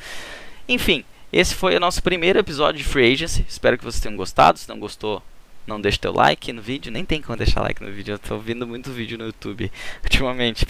Enfim, 0.68 1.04
esse 1.32 1.54
foi 1.54 1.76
o 1.76 1.80
nosso 1.80 2.02
primeiro 2.02 2.38
episódio 2.38 2.78
de 2.78 2.84
Free 2.84 3.12
Agency. 3.12 3.44
Espero 3.48 3.78
que 3.78 3.84
vocês 3.84 4.02
tenham 4.02 4.16
gostado. 4.16 4.58
Se 4.58 4.68
não 4.68 4.78
gostou, 4.78 5.22
não 5.66 5.80
deixe 5.80 5.98
teu 5.98 6.12
like 6.12 6.52
no 6.52 6.62
vídeo. 6.62 6.92
Nem 6.92 7.04
tem 7.04 7.20
como 7.20 7.36
deixar 7.36 7.60
like 7.60 7.82
no 7.82 7.90
vídeo. 7.90 8.14
Eu 8.14 8.18
tô 8.18 8.38
vendo 8.38 8.66
muito 8.66 8.90
vídeo 8.90 9.18
no 9.18 9.26
YouTube 9.26 9.70
ultimamente. 10.02 10.66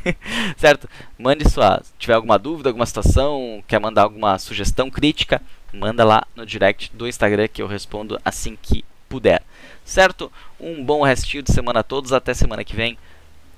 certo? 0.56 0.88
Mande 1.18 1.48
sua. 1.48 1.80
Se 1.82 1.92
tiver 1.98 2.14
alguma 2.14 2.38
dúvida, 2.38 2.68
alguma 2.68 2.86
situação, 2.86 3.62
quer 3.66 3.78
mandar 3.80 4.02
alguma 4.02 4.38
sugestão, 4.38 4.90
crítica, 4.90 5.40
manda 5.72 6.04
lá 6.04 6.26
no 6.34 6.44
direct 6.44 6.90
do 6.94 7.06
Instagram 7.06 7.48
que 7.48 7.62
eu 7.62 7.66
respondo 7.66 8.20
assim 8.24 8.56
que 8.60 8.84
puder. 9.08 9.42
Certo? 9.84 10.30
Um 10.58 10.84
bom 10.84 11.02
restinho 11.02 11.42
de 11.42 11.52
semana 11.52 11.80
a 11.80 11.84
todos. 11.84 12.12
Até 12.12 12.34
semana 12.34 12.64
que 12.64 12.76
vem. 12.76 12.98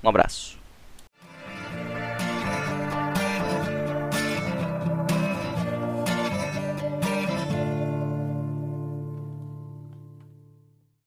Um 0.03 0.09
abraço. 0.09 0.54